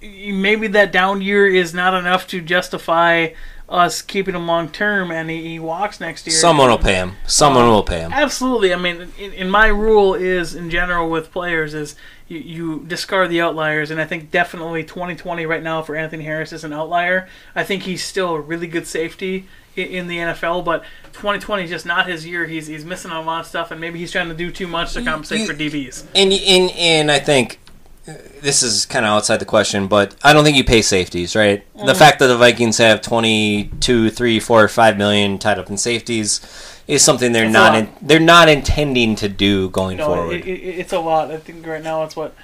[0.00, 3.28] maybe that down year is not enough to justify
[3.70, 6.34] us keeping him long term, and he, he walks next year.
[6.36, 7.12] Someone will pay him.
[7.26, 8.12] Someone will pay him.
[8.12, 8.74] Absolutely.
[8.74, 11.94] I mean, in, in my rule is in general with players is
[12.26, 16.52] you, you discard the outliers, and I think definitely 2020 right now for Anthony Harris
[16.52, 17.28] is an outlier.
[17.54, 20.82] I think he's still a really good safety in, in the NFL, but
[21.12, 22.46] 2020 is just not his year.
[22.46, 24.94] He's he's missing a lot of stuff, and maybe he's trying to do too much
[24.94, 26.06] to compensate you- for DBs.
[26.14, 27.69] And and and I think uh,
[28.04, 31.64] this is kind of outside the question, but I don't think you pay safeties, right?
[31.76, 36.40] The fact that the Vikings have 22, 3, 4, 5 million tied up in safeties
[36.88, 40.34] is something they're It's not in, they're not intending to do going No, forward.
[40.40, 41.30] it, it, it's a lot.
[41.30, 42.34] I think right now it's what,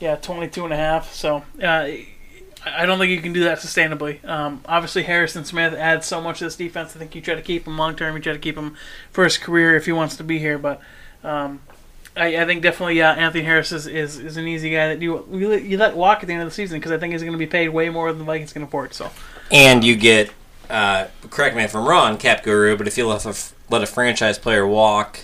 [0.00, 1.12] yeah, 22 and a half.
[1.12, 2.08] So uh, I
[2.66, 4.24] I don't think you can do that sustainably.
[4.26, 6.96] Um, obviously, Harrison Smith adds so much to this defense.
[6.96, 8.16] I think you try to keep him long term.
[8.16, 8.74] You try to keep him
[9.10, 10.58] for his career if he wants to be here.
[10.58, 10.80] But
[11.22, 11.60] um,
[12.16, 15.26] I, I think definitely, yeah, Anthony Harris is, is, is an easy guy that you
[15.32, 17.22] you let, you let walk at the end of the season because I think he's
[17.22, 18.94] going to be paid way more than the Vikings can afford.
[18.94, 19.10] So
[19.50, 20.30] and you get
[20.70, 23.34] uh, correct me if I'm wrong, Cap Guru, but if you let a,
[23.68, 25.20] let a franchise player walk,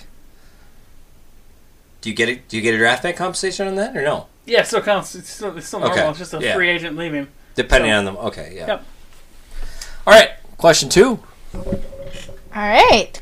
[2.01, 2.47] do you get it?
[2.49, 4.27] Do you get a draft pick compensation on that or no?
[4.45, 5.15] yeah, it still counts.
[5.15, 5.97] It's still, it's still normal.
[5.97, 6.09] Okay.
[6.09, 6.55] It's just a Yeah.
[6.55, 7.27] free agent leaving.
[7.55, 8.17] Depending So- on them.
[8.17, 8.67] Okay, yeah.
[8.67, 8.85] Yep.
[10.07, 11.19] All right, question two.
[11.53, 11.63] All
[12.53, 13.21] right.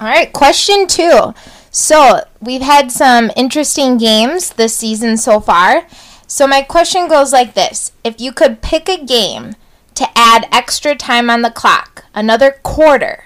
[0.00, 0.32] All right.
[0.32, 1.34] Question two.
[1.76, 5.86] So we've had some interesting games this season so far.
[6.26, 9.56] So my question goes like this If you could pick a game
[9.94, 13.24] to add extra time on the clock, another quarter,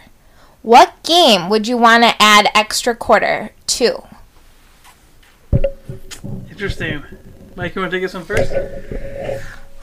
[0.63, 4.03] what game would you want to add extra quarter to?
[6.51, 7.05] Interesting.
[7.55, 8.53] Mike, you want to take this one first?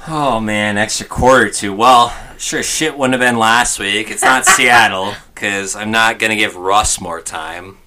[0.09, 1.73] Oh man, extra quarter two.
[1.73, 4.11] Well, sure, shit wouldn't have been last week.
[4.11, 7.77] It's not Seattle because I'm not gonna give Russ more time.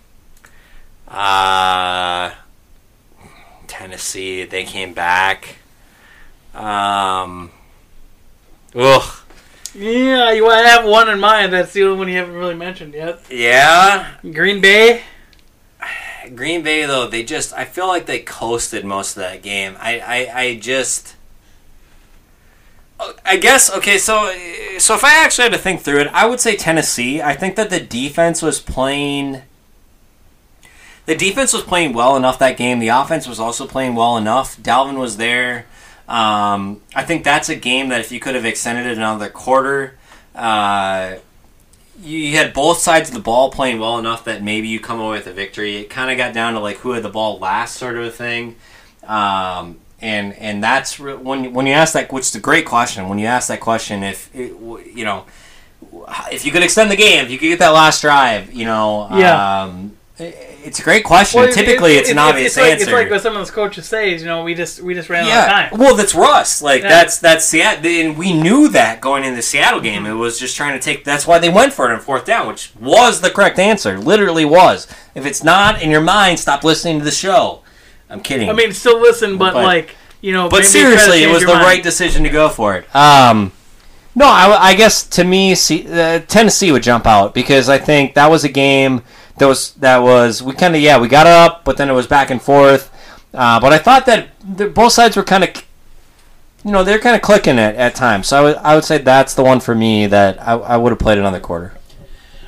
[1.11, 2.33] Uh,
[3.67, 5.57] Tennessee, they came back.
[6.55, 7.51] Um,
[8.75, 9.21] ugh,
[9.75, 11.53] Yeah, you I have one in mind.
[11.53, 13.21] That's the only one you haven't really mentioned yet.
[13.31, 14.13] yeah.
[14.23, 15.03] Green Bay.
[16.35, 19.77] Green Bay though, they just I feel like they coasted most of that game.
[19.81, 21.17] I I, I just
[23.25, 24.31] I guess okay, so
[24.79, 27.23] so if I actually had to think through it, I would say Tennessee.
[27.23, 29.43] I think that the defense was playing
[31.11, 32.79] the defense was playing well enough that game.
[32.79, 34.57] The offense was also playing well enough.
[34.59, 35.67] Dalvin was there.
[36.09, 39.99] Um, I think that's a game that if you could have extended it another quarter,
[40.37, 41.17] uh,
[42.01, 45.17] you had both sides of the ball playing well enough that maybe you come away
[45.19, 45.79] with a victory.
[45.79, 48.11] It kind of got down to like who had the ball last, sort of a
[48.13, 48.55] thing.
[49.03, 53.09] Um, and and that's re- when when you ask that, which is a great question.
[53.09, 54.53] When you ask that question, if it,
[54.95, 55.27] you know,
[56.31, 59.09] if you could extend the game, if you could get that last drive, you know,
[59.13, 59.63] Yeah.
[59.65, 59.97] um,
[60.65, 61.41] it's a great question.
[61.41, 62.83] Well, Typically, it- it's an obvious it's like, answer.
[62.85, 64.15] It's like what some of those coaches say.
[64.15, 65.79] Is, you know, we just we just ran out of time.
[65.81, 66.63] well, that's Russ.
[66.63, 66.89] Like Yeah.
[66.89, 70.03] that's that's Seattle, and we knew that going into the Seattle game.
[70.05, 70.13] Mm-hmm.
[70.13, 71.05] It was just trying to take.
[71.05, 73.99] That's why they went for it on fourth down, which was the correct answer.
[73.99, 74.87] Literally was.
[75.15, 77.63] If it's not in your mind, stop listening to the show.
[78.09, 78.49] I'm kidding.
[78.51, 80.49] I mean, still listen, but, But- like you know.
[80.49, 81.63] but seriously, it was the mind.
[81.63, 82.95] right decision to go for it.
[82.95, 83.53] Um,
[84.17, 88.15] no, I, I guess to me, see, uh, Tennessee would jump out because I think
[88.15, 89.03] that was a game
[89.41, 92.07] that was that was we kind of yeah we got up, but then it was
[92.07, 92.91] back and forth.
[93.35, 95.51] Uh, but I thought that the, both sides were kind of
[96.65, 98.29] you know, they're kind of clicking at, at times.
[98.29, 100.93] So I would, I would say that's the one for me that I, I would
[100.93, 101.75] have played another quarter.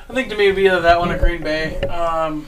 [0.09, 1.81] I think to me it'd be that one or Green Bay.
[1.81, 2.45] Um,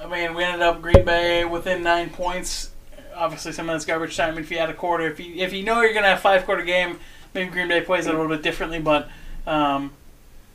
[0.00, 2.70] I mean, we ended up Green Bay within nine points.
[3.14, 4.36] Obviously, some of that's garbage time.
[4.38, 6.44] If you had a quarter, if you if you know you're gonna have a five
[6.44, 6.98] quarter game,
[7.34, 8.80] maybe Green Bay plays it a little bit differently.
[8.80, 9.08] But
[9.46, 9.92] um,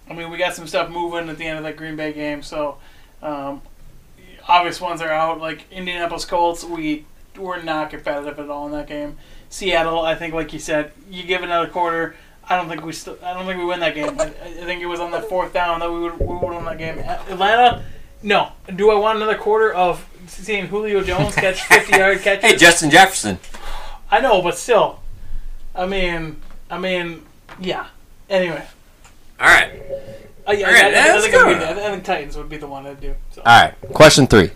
[0.10, 2.41] I mean, we got some stuff moving at the end of that Green Bay game.
[2.41, 2.77] So
[3.22, 3.62] um,
[4.48, 5.40] obvious ones are out.
[5.40, 7.06] Like Indianapolis Colts, we
[7.38, 9.18] were not competitive at all in that game.
[9.50, 12.16] Seattle, I think, like you said, you give another quarter.
[12.48, 13.18] I don't think we still.
[13.24, 14.20] I don't think we win that game.
[14.20, 16.66] I, I think it was on that fourth down that we would we would win
[16.66, 17.00] that game.
[17.00, 17.84] Atlanta,
[18.22, 18.52] no.
[18.76, 22.52] Do I want another quarter of seeing Julio Jones catch fifty yard catches?
[22.52, 23.40] Hey, Justin Jefferson.
[24.12, 25.00] I know, but still.
[25.74, 26.38] I mean,
[26.70, 27.24] I mean,
[27.60, 27.88] yeah.
[28.30, 28.64] Anyway,
[29.40, 29.82] All right.
[30.47, 31.53] I, I, All right, I, I, let's think it'd go.
[31.53, 33.15] be the- I think Titans would be the one I'd do.
[33.31, 33.41] So.
[33.45, 34.51] All right, question three.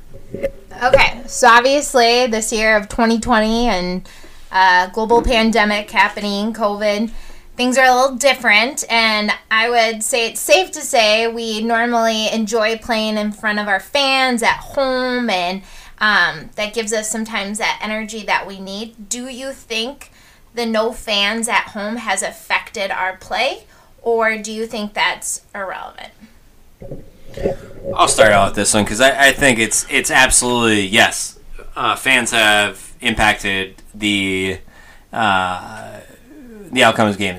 [0.84, 4.10] Okay, so obviously this year of 2020 and
[4.52, 7.12] uh, global pandemic happening, COVID,
[7.56, 8.86] things are a little different.
[8.90, 13.68] And I would say it's safe to say we normally enjoy playing in front of
[13.68, 15.64] our fans at home, and
[16.00, 19.10] um, that gives us sometimes that energy that we need.
[19.10, 20.12] Do you think
[20.54, 23.66] the no fans at home has affected our play,
[24.02, 26.12] or do you think that's irrelevant?
[27.96, 31.40] I'll start out with this one because I, I think it's it's absolutely yes.
[31.76, 34.60] Uh, fans have impacted the
[35.14, 36.00] uh,
[36.72, 37.36] the outcome of the game.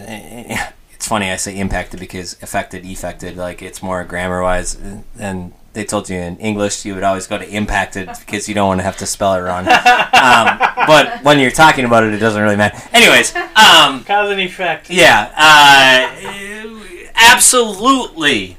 [1.01, 3.37] It's funny I say impacted because affected, effected.
[3.39, 4.79] Like it's more grammar wise.
[5.19, 8.67] And they told you in English you would always go to impacted because you don't
[8.67, 9.67] want to have to spell it wrong.
[9.69, 12.77] um, but when you're talking about it, it doesn't really matter.
[12.93, 14.91] Anyways, um, Cause and effect.
[14.91, 16.81] yeah, uh,
[17.15, 18.57] absolutely.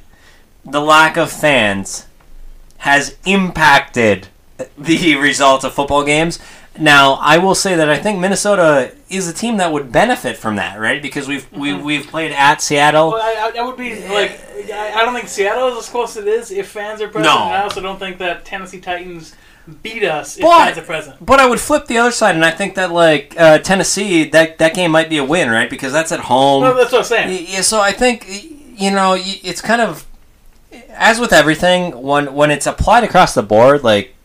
[0.63, 2.07] The lack of fans
[2.77, 4.27] has impacted
[4.77, 6.39] the results of football games.
[6.79, 10.55] Now, I will say that I think Minnesota is a team that would benefit from
[10.55, 11.01] that, right?
[11.01, 13.11] Because we've we, we've played at Seattle.
[13.11, 14.39] Well, I, I, would be like,
[14.71, 17.33] I, I don't think Seattle is as close as it is if fans are present.
[17.33, 17.37] No.
[17.43, 19.35] I also don't think that Tennessee Titans
[19.83, 21.25] beat us if But- fans are present.
[21.25, 24.57] But I would flip the other side, and I think that like uh, Tennessee, that
[24.57, 25.69] that game might be a win, right?
[25.69, 26.63] Because that's at home.
[26.63, 27.45] No, that's what I'm saying.
[27.49, 30.07] Yeah, so I think you know it's kind of
[30.89, 34.15] as with everything when when it's applied across the board, like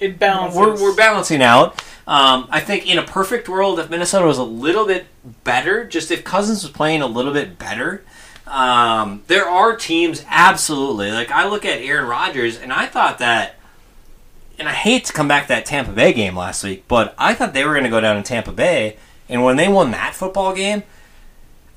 [0.00, 0.58] It balances.
[0.58, 1.82] we're we're balancing out.
[2.06, 5.06] Um, I think in a perfect world, if Minnesota was a little bit
[5.42, 8.04] better, just if Cousins was playing a little bit better,
[8.46, 13.56] um, there are teams absolutely like I look at Aaron Rodgers and I thought that,
[14.56, 17.34] and I hate to come back to that Tampa Bay game last week, but I
[17.34, 20.14] thought they were going to go down in Tampa Bay, and when they won that
[20.14, 20.84] football game,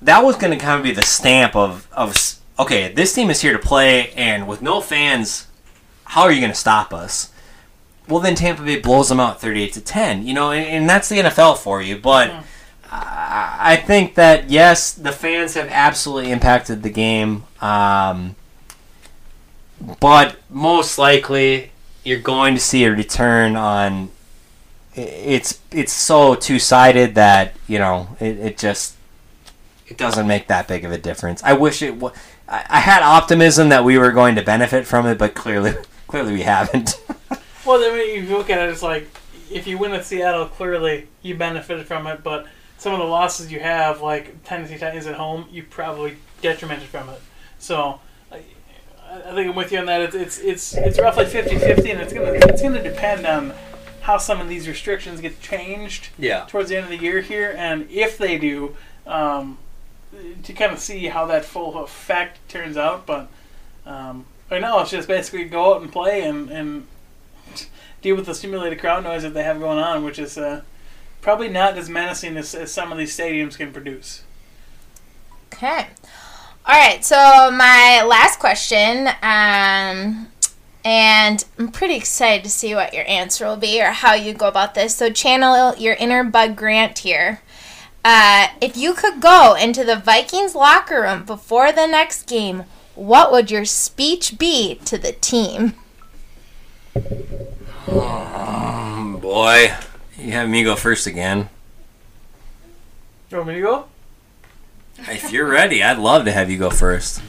[0.01, 2.15] that was going to kind of be the stamp of of
[2.59, 5.47] okay, this team is here to play, and with no fans,
[6.03, 7.31] how are you going to stop us?
[8.09, 10.25] Well, then Tampa Bay blows them out thirty-eight to ten.
[10.25, 11.97] You know, and, and that's the NFL for you.
[11.97, 12.31] But
[12.91, 17.43] I, I think that yes, the fans have absolutely impacted the game.
[17.61, 18.35] Um,
[19.99, 21.71] but most likely,
[22.03, 24.09] you're going to see a return on.
[24.95, 28.95] It's it's so two sided that you know it, it just
[29.87, 31.43] it doesn't make that big of a difference.
[31.43, 31.95] I wish it.
[32.47, 35.73] I had optimism that we were going to benefit from it, but clearly
[36.07, 36.99] clearly we haven't.
[37.65, 39.07] Well, I mean, if you look at it, it's like
[39.51, 42.23] if you win at Seattle, clearly you benefited from it.
[42.23, 46.87] But some of the losses you have, like Tennessee Titans at home, you probably detrimented
[46.87, 47.21] from it.
[47.59, 47.99] So
[48.31, 48.41] I,
[49.09, 50.01] I think I'm with you on that.
[50.01, 53.53] It's it's it's, it's roughly 50-50, and it's gonna it's gonna depend on
[54.01, 56.45] how some of these restrictions get changed yeah.
[56.47, 58.75] towards the end of the year here, and if they do,
[59.05, 59.57] um,
[60.43, 63.05] to kind of see how that full effect turns out.
[63.05, 63.29] But
[63.85, 66.87] um, right now, it's just basically go out and play and, and
[68.01, 70.61] deal with the stimulated crowd noise that they have going on, which is uh,
[71.21, 74.23] probably not as menacing as, as some of these stadiums can produce.
[75.53, 75.87] Okay.
[76.65, 77.03] All right.
[77.03, 77.15] So
[77.51, 80.27] my last question, um,
[80.85, 84.47] and I'm pretty excited to see what your answer will be or how you go
[84.47, 84.95] about this.
[84.95, 87.41] So channel your inner Bud Grant here.
[88.05, 92.63] Uh, if you could go into the Vikings locker room before the next game,
[92.95, 95.73] what would your speech be to the team?
[97.91, 99.73] Oh, boy,
[100.17, 101.49] you have me go first again.
[103.31, 103.85] You want me to go?
[104.99, 107.21] If you're ready, I'd love to have you go first.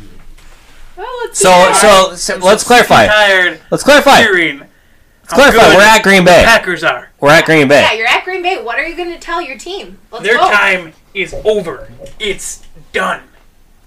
[0.96, 3.06] Well, let's So, so, so let's clarify.
[3.06, 4.20] tired Let's clarify.
[4.20, 5.74] hearing Let's clarify.
[5.76, 6.42] We're at Green Bay.
[6.44, 7.10] Packers are.
[7.20, 7.80] We're at Green Bay.
[7.82, 8.62] Yeah, you're at Green Bay.
[8.62, 9.98] What are you going to tell your team?
[10.10, 10.50] Let's Their go.
[10.50, 11.90] time is over.
[12.18, 13.22] It's done.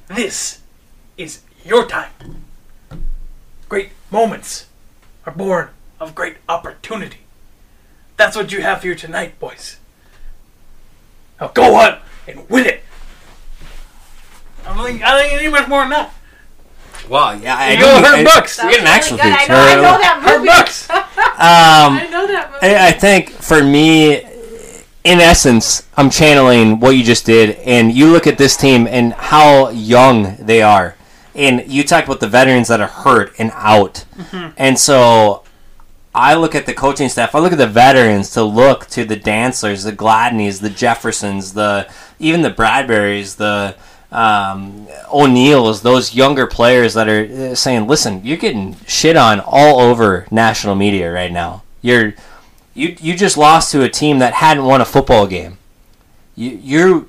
[0.07, 0.61] This
[1.17, 2.11] is your time.
[3.67, 4.67] Great moments
[5.25, 5.69] are born
[6.03, 7.17] of great opportunity.
[8.17, 9.77] That's what you have here tonight, boys.
[11.41, 12.81] Now go on and win it.
[14.65, 16.13] I don't think I think you need much more than that.
[17.09, 18.63] Well, yeah, I You go do- her I- books.
[18.63, 19.35] We get an actual Really good.
[19.35, 19.53] I picture.
[19.53, 20.89] know, I know that Her books.
[21.33, 22.75] Um, I know that movie.
[22.75, 24.17] I, I think for me,
[25.03, 29.13] in essence, I'm channeling what you just did, and you look at this team and
[29.13, 30.95] how young they are,
[31.35, 34.05] and you talk about the veterans that are hurt and out,
[34.57, 35.42] and so
[36.15, 37.33] I look at the coaching staff.
[37.33, 41.89] I look at the veterans to look to the Dantzlers, the Gladneys, the Jeffersons, the
[42.19, 43.75] even the Bradburys, the
[44.15, 49.79] um, O'Neills, those younger players that are uh, saying, "Listen, you're getting shit on all
[49.79, 51.63] over national media right now.
[51.81, 52.13] You're
[52.75, 55.57] you you just lost to a team that hadn't won a football game.
[56.35, 57.05] You you're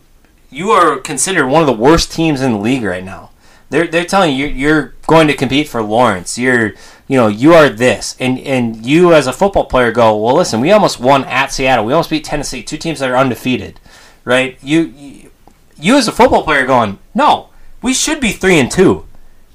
[0.51, 3.31] you are considered one of the worst teams in the league right now.
[3.69, 6.39] They're they're telling you you're going to compete for Lawrence.
[6.39, 6.75] You're
[7.07, 10.37] you know you are this, and and you as a football player go well.
[10.37, 11.85] Listen, we almost won at Seattle.
[11.85, 13.81] We almost beat Tennessee, two teams that are undefeated,
[14.25, 14.59] right?
[14.63, 15.31] You you,
[15.79, 17.51] you as a football player going no,
[17.83, 19.07] we should be three and two.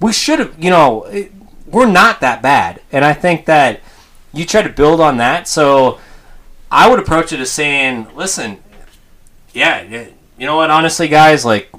[0.02, 1.10] We should have you know
[1.66, 3.82] we're not that bad, and I think that
[4.34, 5.48] you try to build on that.
[5.48, 6.00] So
[6.72, 8.60] I would approach it as saying, listen,
[9.54, 10.08] yeah, yeah,
[10.38, 10.70] you know what?
[10.70, 11.72] Honestly, guys, like,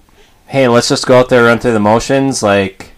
[0.46, 2.42] hey, let's just go out there, run through the motions.
[2.42, 2.89] Like,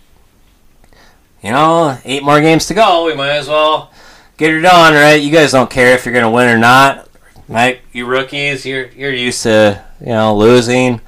[1.42, 3.04] you know, eight more games to go.
[3.06, 3.90] We might as well
[4.36, 5.20] get it done, right?
[5.20, 7.08] You guys don't care if you're gonna win or not,
[7.48, 7.80] right?
[7.92, 11.00] You rookies, you're you're used to you know losing.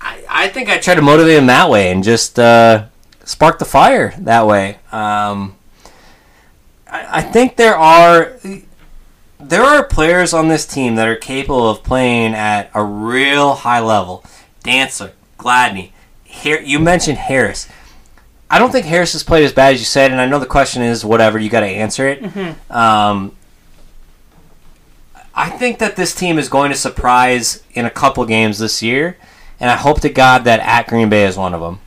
[0.00, 2.86] I, I think I try to motivate them that way and just uh,
[3.24, 4.78] spark the fire that way.
[4.92, 5.56] Um,
[6.86, 8.36] I, I think there are
[9.40, 13.80] there are players on this team that are capable of playing at a real high
[13.80, 14.24] level.
[14.64, 15.90] Dantzler, Gladney,
[16.28, 17.68] Har- you mentioned Harris.
[18.50, 20.46] I don't think Harris has played as bad as you said, and I know the
[20.46, 21.38] question is whatever.
[21.38, 22.22] You got to answer it.
[22.70, 23.36] Um,
[25.34, 29.18] I think that this team is going to surprise in a couple games this year,
[29.60, 31.80] and I hope to God that at Green Bay is one of them.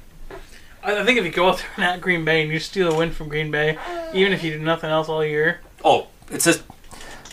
[0.83, 2.93] I I think if you go out there and at Green Bay and you steal
[2.93, 3.77] a win from Green Bay,
[4.13, 6.61] even if you do nothing else all year, oh, it's just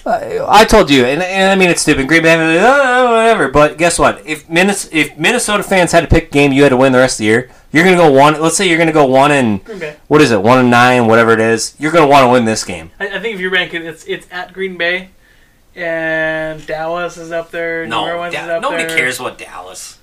[0.07, 2.07] Uh, I told you, and, and I mean it's stupid.
[2.07, 3.49] Green Bay, uh, whatever.
[3.49, 4.25] But guess what?
[4.25, 6.99] If Minnesota, if Minnesota fans had to pick a game you had to win the
[6.99, 8.41] rest of the year, you're gonna go one.
[8.41, 9.61] Let's say you're gonna go one and
[10.07, 10.41] what is it?
[10.41, 11.75] One and nine, whatever it is.
[11.79, 12.93] You're gonna want to win this game.
[13.01, 15.11] I, I think if you rank it, it's it's at Green Bay,
[15.75, 17.87] and Dallas is up there.
[17.87, 18.07] No.
[18.07, 18.97] Da- is up nobody there.
[18.97, 19.99] cares about Dallas.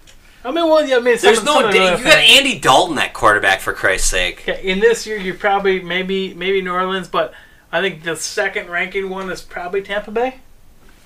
[0.46, 1.54] I mean, well, yeah, I mean, There's no.
[1.54, 2.18] some of the you got.
[2.18, 4.42] Andy Dalton, that quarterback, for Christ's sake.
[4.42, 7.34] Okay, in this year, you probably maybe maybe New Orleans, but
[7.74, 10.36] I think the second ranking one is probably Tampa Bay.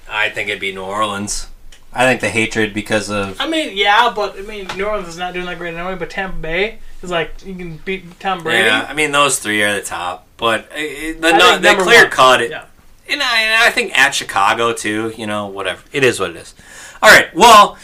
[0.09, 1.47] I think it'd be New Orleans.
[1.93, 5.17] I think the hatred because of I mean, yeah, but I mean, New Orleans is
[5.17, 5.95] not doing that great anyway.
[5.95, 8.67] But Tampa Bay is like you can beat Tom Brady.
[8.67, 11.83] Yeah, I mean those three are the top, but uh, the no, think the number
[11.83, 12.11] clear one.
[12.11, 12.51] cut it.
[12.51, 12.65] Yeah.
[13.09, 15.13] And I, and I think at Chicago too.
[15.17, 15.81] You know, whatever.
[15.93, 16.53] It is what it is.
[17.01, 17.33] All right.
[17.35, 17.77] Well,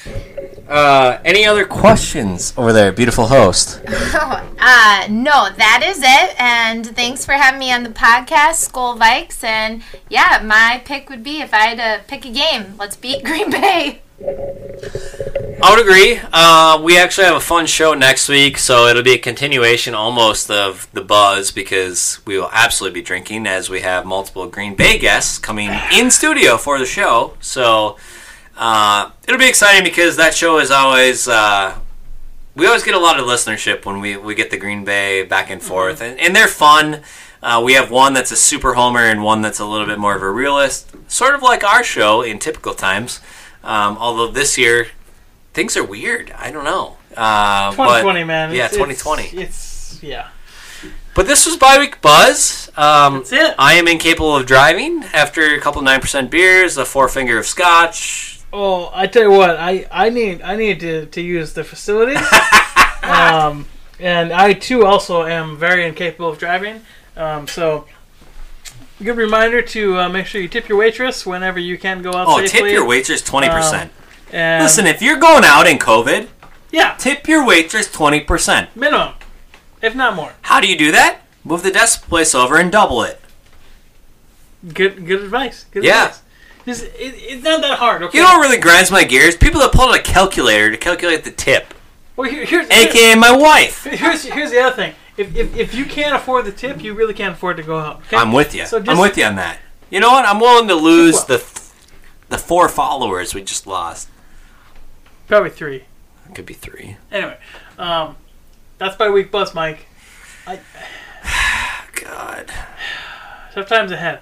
[0.67, 3.81] uh, any other questions over there, beautiful host.
[4.65, 6.39] Uh, no, that is it.
[6.39, 9.43] And thanks for having me on the podcast, Skol Vikes.
[9.43, 13.23] And yeah, my pick would be if I had to pick a game, let's beat
[13.25, 13.99] Green Bay.
[14.25, 16.19] I would agree.
[16.31, 20.49] Uh, we actually have a fun show next week, so it'll be a continuation almost
[20.49, 24.97] of the buzz because we will absolutely be drinking as we have multiple Green Bay
[24.97, 27.33] guests coming in studio for the show.
[27.41, 27.97] So
[28.57, 31.27] uh, it'll be exciting because that show is always.
[31.27, 31.77] Uh,
[32.55, 35.49] we always get a lot of listenership when we, we get the Green Bay back
[35.49, 37.01] and forth, and, and they're fun.
[37.41, 40.15] Uh, we have one that's a super homer and one that's a little bit more
[40.15, 43.19] of a realist, sort of like our show in typical times.
[43.63, 44.87] Um, although this year
[45.53, 46.31] things are weird.
[46.37, 46.97] I don't know.
[47.15, 48.49] Uh, but- 2020, man.
[48.51, 49.23] Yeah, It's- 2020.
[49.23, 50.29] It's, it's yeah.
[51.15, 52.71] But this was Bye Week Buzz.
[52.75, 53.55] Um, That's it.
[53.59, 57.45] I am incapable of driving after a couple nine percent beers, a four finger of
[57.45, 58.32] scotch.
[58.55, 62.21] Oh, I tell you what, I, I need I need to, to use the facilities.
[63.03, 63.65] um,
[63.99, 66.81] and I too also am very incapable of driving.
[67.17, 67.85] Um, so
[69.03, 72.27] good reminder to uh, make sure you tip your waitress whenever you can go out
[72.27, 72.59] Oh, safely.
[72.69, 73.91] tip your waitress twenty percent.
[74.31, 76.27] And, Listen, if you're going out in COVID,
[76.71, 78.75] yeah, tip your waitress twenty percent.
[78.75, 79.13] minimum,
[79.81, 80.33] if not more.
[80.43, 81.21] How do you do that?
[81.43, 83.19] Move the desk place over and double it.
[84.73, 85.65] Good good advice.
[85.71, 86.03] Good Yeah.
[86.05, 86.19] advice.
[86.65, 88.03] Just, it, it's not that hard.
[88.03, 88.17] Okay.
[88.17, 89.35] You know what really grinds my gears?
[89.35, 91.73] People that pull out a calculator to calculate the tip,
[92.15, 93.83] well, here, here's, aka my wife.
[93.89, 94.93] here's here's the other thing.
[95.17, 97.97] If, if, if you can't afford the tip, you really can't afford to go out.
[98.01, 98.17] Okay?
[98.17, 98.65] I'm with you.
[98.65, 99.59] So just- I'm with you on that.
[99.89, 100.25] You know what?
[100.25, 101.37] I'm willing to lose the
[102.29, 104.09] the four followers we just lost.
[105.27, 105.83] Probably three.
[106.27, 106.97] It could be three.
[107.11, 107.37] Anyway,
[107.77, 108.15] um,
[108.77, 109.85] that's Bye Week Buzz, Mike.
[111.93, 112.51] God,
[113.53, 114.19] Tough times ahead.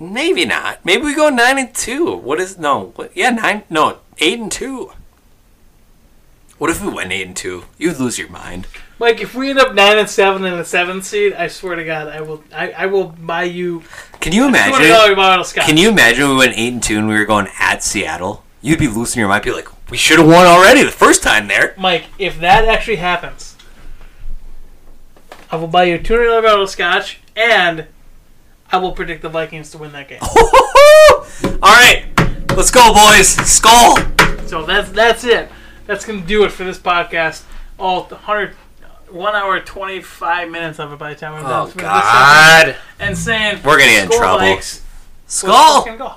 [0.00, 0.84] Maybe not.
[0.84, 2.16] Maybe we go nine and two.
[2.16, 2.92] What is no?
[2.96, 3.62] What, yeah, nine.
[3.70, 4.92] No, eight and two.
[6.58, 7.64] What if we went eight and two?
[7.78, 8.66] You'd lose your mind.
[8.98, 11.84] Mike, if we end up nine and seven in the seventh seed, I swear to
[11.84, 12.44] God, I will.
[12.52, 13.82] I, I will buy you
[14.20, 14.74] Can you imagine?
[15.62, 18.44] Can you imagine we went eight and two and we were going at Seattle?
[18.60, 19.42] You'd be losing your mind.
[19.42, 21.74] Be like, we should have won already the first time there.
[21.78, 22.04] Mike?
[22.18, 23.56] If that actually happens,
[25.50, 27.86] I will buy you a two hundred dollar bottle of scotch, and
[28.72, 30.20] I will predict the Vikings to win that game.
[31.62, 32.06] All right,
[32.56, 33.36] let's go, boys.
[33.36, 34.48] Skol.
[34.48, 35.48] So that's that's it.
[35.86, 37.42] That's gonna do it for this podcast.
[37.78, 38.54] All 100,
[39.10, 41.68] one hour twenty five minutes of it by the time we're done.
[41.68, 42.76] Oh God.
[42.98, 44.44] And saying We're gonna get in trouble.
[44.44, 44.82] Vikes."
[45.24, 45.98] Let's Skol.
[45.98, 46.14] go.